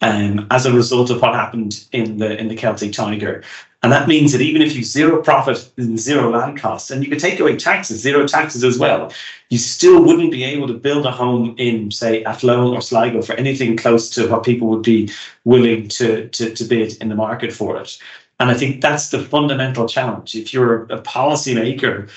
um, 0.00 0.46
as 0.50 0.66
a 0.66 0.72
result 0.72 1.10
of 1.10 1.20
what 1.20 1.34
happened 1.34 1.86
in 1.92 2.18
the 2.18 2.38
in 2.38 2.48
the 2.48 2.56
Celtic 2.56 2.92
Tiger. 2.92 3.42
And 3.82 3.92
that 3.92 4.08
means 4.08 4.32
that 4.32 4.40
even 4.40 4.60
if 4.60 4.74
you 4.74 4.82
zero 4.82 5.22
profit 5.22 5.70
and 5.76 5.98
zero 6.00 6.30
land 6.30 6.58
costs, 6.58 6.90
and 6.90 7.04
you 7.04 7.08
could 7.08 7.20
take 7.20 7.38
away 7.38 7.56
taxes, 7.56 8.00
zero 8.00 8.26
taxes 8.26 8.64
as 8.64 8.76
well, 8.76 9.12
you 9.50 9.58
still 9.58 10.02
wouldn't 10.02 10.32
be 10.32 10.42
able 10.42 10.66
to 10.66 10.74
build 10.74 11.06
a 11.06 11.12
home 11.12 11.54
in, 11.58 11.92
say, 11.92 12.24
Athlone 12.24 12.74
or 12.74 12.80
Sligo 12.80 13.22
for 13.22 13.34
anything 13.34 13.76
close 13.76 14.10
to 14.10 14.28
what 14.28 14.42
people 14.42 14.66
would 14.66 14.82
be 14.82 15.10
willing 15.44 15.86
to, 15.88 16.28
to, 16.30 16.52
to 16.54 16.64
bid 16.64 17.00
in 17.00 17.08
the 17.08 17.14
market 17.14 17.52
for 17.52 17.80
it. 17.80 17.98
And 18.40 18.50
I 18.50 18.54
think 18.54 18.80
that's 18.80 19.10
the 19.10 19.22
fundamental 19.24 19.88
challenge. 19.88 20.34
If 20.34 20.52
you're 20.52 20.82
a 20.84 21.00
policymaker 21.00 22.10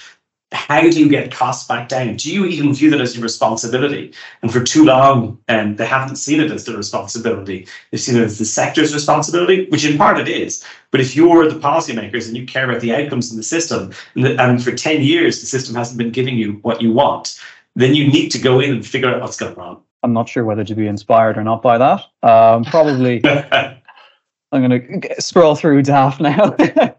how 0.52 0.82
do 0.82 1.00
you 1.00 1.08
get 1.08 1.32
costs 1.32 1.68
back 1.68 1.88
down? 1.88 2.18
Do 2.18 2.32
you 2.32 2.46
even 2.46 2.74
view 2.74 2.90
that 2.90 3.00
as 3.00 3.16
your 3.16 3.24
responsibility? 3.24 4.14
And 4.42 4.52
for 4.52 4.62
too 4.62 4.84
long, 4.84 5.40
um, 5.48 5.78
they 5.78 5.86
haven't 5.86 6.18
seen 6.18 6.42
it 6.42 6.52
as 6.52 6.66
the 6.66 6.76
responsibility. 6.76 7.68
They've 7.90 8.02
seen 8.02 8.18
it 8.18 8.24
as 8.24 8.38
the 8.38 8.46
sector's 8.46 8.94
responsibility, 8.94 9.68
which 9.70 9.86
in 9.86 9.98
part 9.98 10.20
it 10.20 10.28
is. 10.28 10.64
But 10.92 11.00
if 11.00 11.16
you're 11.16 11.48
the 11.48 11.60
policymakers 11.60 12.28
and 12.28 12.36
you 12.36 12.46
care 12.46 12.70
about 12.70 12.82
the 12.82 12.94
outcomes 12.94 13.32
in 13.32 13.38
the 13.38 13.44
system, 13.44 13.94
and, 14.16 14.26
the, 14.26 14.42
and 14.42 14.62
for 14.62 14.74
10 14.74 15.02
years 15.02 15.40
the 15.40 15.48
system 15.48 15.74
hasn't 15.74 15.98
been 15.98 16.12
giving 16.12 16.38
you 16.38 16.54
what 16.64 16.82
you 16.82 16.92
want, 16.92 17.40
then 17.76 17.96
you 17.96 18.08
need 18.08 18.30
to 18.30 18.40
go 18.40 18.60
in 18.60 18.72
and 18.72 18.86
figure 18.86 19.10
out 19.10 19.22
what's 19.22 19.38
going 19.38 19.56
wrong. 19.56 19.82
I'm 20.04 20.14
not 20.14 20.28
sure 20.28 20.44
whether 20.44 20.64
to 20.64 20.76
be 20.76 20.88
inspired 20.88 21.38
or 21.38 21.44
not 21.44 21.62
by 21.62 21.78
that. 21.78 22.02
Um, 22.24 22.66
probably. 22.66 23.24
I'm 24.54 24.68
going 24.68 25.02
to 25.02 25.22
scroll 25.22 25.56
through 25.56 25.84
Daft 25.84 26.20
now. 26.20 26.56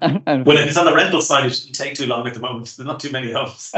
well, 0.26 0.58
if 0.58 0.68
it's 0.68 0.76
on 0.76 0.86
the 0.86 0.94
rental 0.94 1.20
side, 1.20 1.46
it 1.46 1.54
shouldn't 1.54 1.76
take 1.76 1.94
too 1.94 2.06
long 2.06 2.26
at 2.26 2.34
the 2.34 2.40
moment. 2.40 2.74
There's 2.76 2.86
not 2.86 3.00
too 3.00 3.10
many 3.10 3.32
homes. 3.32 3.72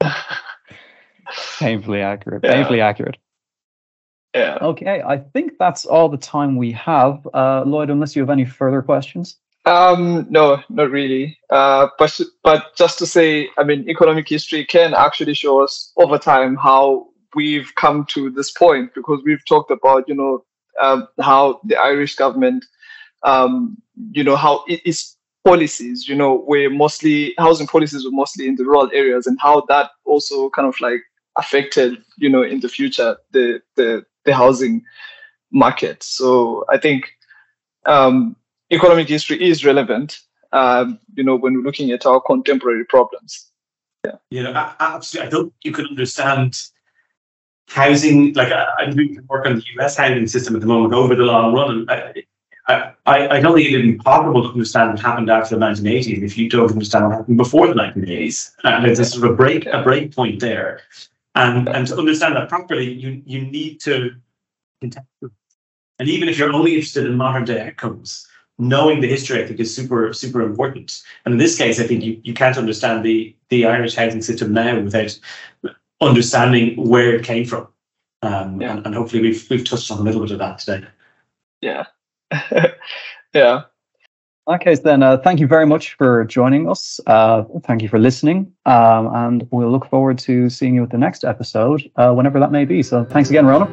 painfully 1.58 2.00
accurate. 2.00 2.42
Yeah. 2.44 2.54
Painfully 2.54 2.80
accurate. 2.80 3.16
Yeah. 4.34 4.58
Okay, 4.60 5.02
I 5.02 5.18
think 5.18 5.52
that's 5.58 5.84
all 5.86 6.08
the 6.08 6.18
time 6.18 6.56
we 6.56 6.72
have. 6.72 7.26
Uh, 7.32 7.64
Lloyd, 7.64 7.90
unless 7.90 8.14
you 8.14 8.22
have 8.22 8.30
any 8.30 8.44
further 8.44 8.82
questions. 8.82 9.36
Um, 9.64 10.26
no, 10.30 10.62
not 10.68 10.90
really. 10.90 11.38
Uh, 11.50 11.88
but 11.98 12.18
but 12.42 12.76
just 12.76 12.98
to 12.98 13.06
say, 13.06 13.48
I 13.58 13.64
mean, 13.64 13.88
economic 13.88 14.28
history 14.28 14.64
can 14.64 14.94
actually 14.94 15.34
show 15.34 15.62
us 15.62 15.92
over 15.96 16.18
time 16.18 16.56
how 16.56 17.08
we've 17.34 17.74
come 17.74 18.06
to 18.10 18.30
this 18.30 18.50
point 18.50 18.94
because 18.94 19.20
we've 19.24 19.44
talked 19.46 19.70
about, 19.70 20.08
you 20.08 20.14
know, 20.14 20.44
um, 20.80 21.08
how 21.20 21.60
the 21.64 21.76
Irish 21.76 22.14
government, 22.14 22.64
um, 23.24 23.76
you 24.12 24.24
know, 24.24 24.36
how 24.36 24.64
it 24.68 24.80
is 24.86 25.16
policies, 25.48 26.08
you 26.08 26.14
know, 26.14 26.44
were 26.46 26.68
mostly 26.68 27.34
housing 27.38 27.66
policies 27.66 28.04
were 28.04 28.10
mostly 28.22 28.46
in 28.48 28.56
the 28.56 28.64
rural 28.64 28.90
areas, 28.92 29.26
and 29.26 29.38
how 29.40 29.62
that 29.68 29.90
also 30.04 30.50
kind 30.50 30.68
of 30.68 30.78
like 30.80 31.00
affected, 31.36 32.02
you 32.16 32.28
know, 32.28 32.42
in 32.42 32.60
the 32.60 32.68
future 32.68 33.16
the 33.32 33.60
the 33.76 34.04
the 34.24 34.34
housing 34.34 34.82
market. 35.50 36.02
So 36.02 36.64
I 36.68 36.78
think 36.78 37.10
um, 37.86 38.36
economic 38.70 39.08
history 39.08 39.42
is 39.42 39.64
relevant, 39.64 40.20
um, 40.52 40.98
you 41.14 41.24
know, 41.24 41.36
when 41.36 41.54
we're 41.54 41.62
looking 41.62 41.90
at 41.90 42.06
our 42.06 42.20
contemporary 42.20 42.84
problems. 42.84 43.50
Yeah, 44.04 44.16
you 44.30 44.42
know, 44.42 44.52
absolutely. 44.80 45.26
I 45.26 45.30
don't. 45.30 45.52
You 45.64 45.72
can 45.72 45.86
understand 45.86 46.60
housing, 47.68 48.32
like 48.34 48.52
I'm 48.78 48.94
doing 48.96 49.18
work 49.28 49.46
on 49.46 49.56
the 49.56 49.64
US 49.78 49.96
housing 49.96 50.26
system 50.26 50.54
at 50.56 50.60
the 50.60 50.66
moment 50.66 50.94
over 50.94 51.14
the 51.14 51.24
long 51.24 51.54
run. 51.54 51.86
I, 51.88 52.24
I, 52.68 52.94
I 53.06 53.40
don't 53.40 53.54
think 53.54 53.70
it 53.70 53.84
is 53.84 54.02
possible 54.02 54.42
to 54.42 54.48
understand 54.48 54.90
what 54.90 55.00
happened 55.00 55.30
after 55.30 55.56
the 55.56 55.64
1980s 55.64 56.22
if 56.22 56.36
you 56.36 56.50
don't 56.50 56.70
understand 56.70 57.06
what 57.06 57.16
happened 57.16 57.38
before 57.38 57.66
the 57.66 57.74
1980s. 57.74 58.52
And 58.64 58.84
there's 58.84 58.98
a 58.98 59.04
sort 59.06 59.24
of 59.24 59.30
a 59.30 59.34
break, 59.34 59.64
a 59.66 59.82
break 59.82 60.14
point 60.14 60.40
there. 60.40 60.82
And, 61.34 61.68
and 61.68 61.86
to 61.86 61.96
understand 61.96 62.36
that 62.36 62.48
properly, 62.48 62.92
you, 62.92 63.22
you 63.24 63.40
need 63.40 63.80
to 63.80 64.10
contextualize. 64.82 65.30
And 65.98 66.08
even 66.08 66.28
if 66.28 66.38
you're 66.38 66.52
only 66.52 66.74
interested 66.74 67.06
in 67.06 67.16
modern 67.16 67.44
day 67.44 67.66
outcomes, 67.66 68.28
knowing 68.58 69.00
the 69.00 69.08
history, 69.08 69.42
I 69.42 69.46
think, 69.46 69.60
is 69.60 69.74
super, 69.74 70.12
super 70.12 70.42
important. 70.42 71.02
And 71.24 71.32
in 71.32 71.38
this 71.38 71.56
case, 71.56 71.80
I 71.80 71.86
think 71.86 72.04
you, 72.04 72.20
you 72.22 72.34
can't 72.34 72.58
understand 72.58 73.04
the, 73.04 73.34
the 73.48 73.66
Irish 73.66 73.94
housing 73.94 74.22
system 74.22 74.52
now 74.52 74.78
without 74.80 75.18
understanding 76.00 76.76
where 76.76 77.14
it 77.14 77.24
came 77.24 77.44
from. 77.44 77.68
Um, 78.22 78.60
yeah. 78.60 78.72
and, 78.72 78.86
and, 78.86 78.94
hopefully 78.96 79.22
we've 79.22 79.48
we've 79.48 79.64
touched 79.64 79.92
on 79.92 79.98
a 79.98 80.02
little 80.02 80.20
bit 80.20 80.32
of 80.32 80.40
that 80.40 80.58
today. 80.58 80.84
Yeah. 81.60 81.86
yeah. 83.34 83.62
In 84.48 84.54
that 84.54 84.60
case, 84.62 84.80
then, 84.80 85.02
uh, 85.02 85.18
thank 85.18 85.40
you 85.40 85.46
very 85.46 85.66
much 85.66 85.94
for 85.94 86.24
joining 86.24 86.70
us. 86.70 87.00
Uh, 87.06 87.44
thank 87.64 87.82
you 87.82 87.88
for 87.88 87.98
listening. 87.98 88.50
Um, 88.64 89.14
and 89.14 89.46
we'll 89.50 89.70
look 89.70 89.88
forward 89.90 90.18
to 90.20 90.48
seeing 90.48 90.74
you 90.74 90.82
at 90.84 90.90
the 90.90 90.96
next 90.96 91.22
episode, 91.22 91.82
uh, 91.96 92.12
whenever 92.14 92.40
that 92.40 92.50
may 92.50 92.64
be. 92.64 92.82
So 92.82 93.04
thanks 93.04 93.28
again, 93.28 93.44
Ronan. 93.44 93.68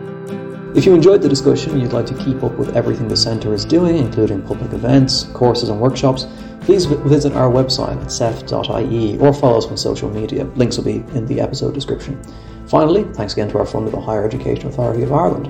If 0.76 0.86
you 0.86 0.94
enjoyed 0.94 1.22
the 1.22 1.30
discussion 1.30 1.72
and 1.72 1.82
you'd 1.82 1.94
like 1.94 2.06
to 2.08 2.14
keep 2.16 2.44
up 2.44 2.58
with 2.58 2.76
everything 2.76 3.08
the 3.08 3.16
Centre 3.16 3.54
is 3.54 3.64
doing, 3.64 3.96
including 3.96 4.42
public 4.42 4.74
events, 4.74 5.24
courses, 5.34 5.70
and 5.70 5.80
workshops, 5.80 6.28
please 6.60 6.84
visit 6.84 7.32
our 7.32 7.50
website 7.50 7.96
at 8.04 8.12
ceph.ie 8.12 9.18
or 9.20 9.34
follow 9.34 9.60
us 9.60 9.68
on 9.68 9.78
social 9.78 10.10
media. 10.10 10.44
Links 10.56 10.76
will 10.76 10.84
be 10.84 10.96
in 11.18 11.26
the 11.28 11.40
episode 11.40 11.74
description. 11.74 12.22
Finally, 12.68 13.06
thanks 13.14 13.32
again 13.32 13.48
to 13.52 13.60
our 13.60 13.66
funder, 13.66 13.90
the 13.90 14.02
Higher 14.02 14.26
Education 14.26 14.68
Authority 14.68 15.04
of 15.04 15.14
Ireland. 15.14 15.48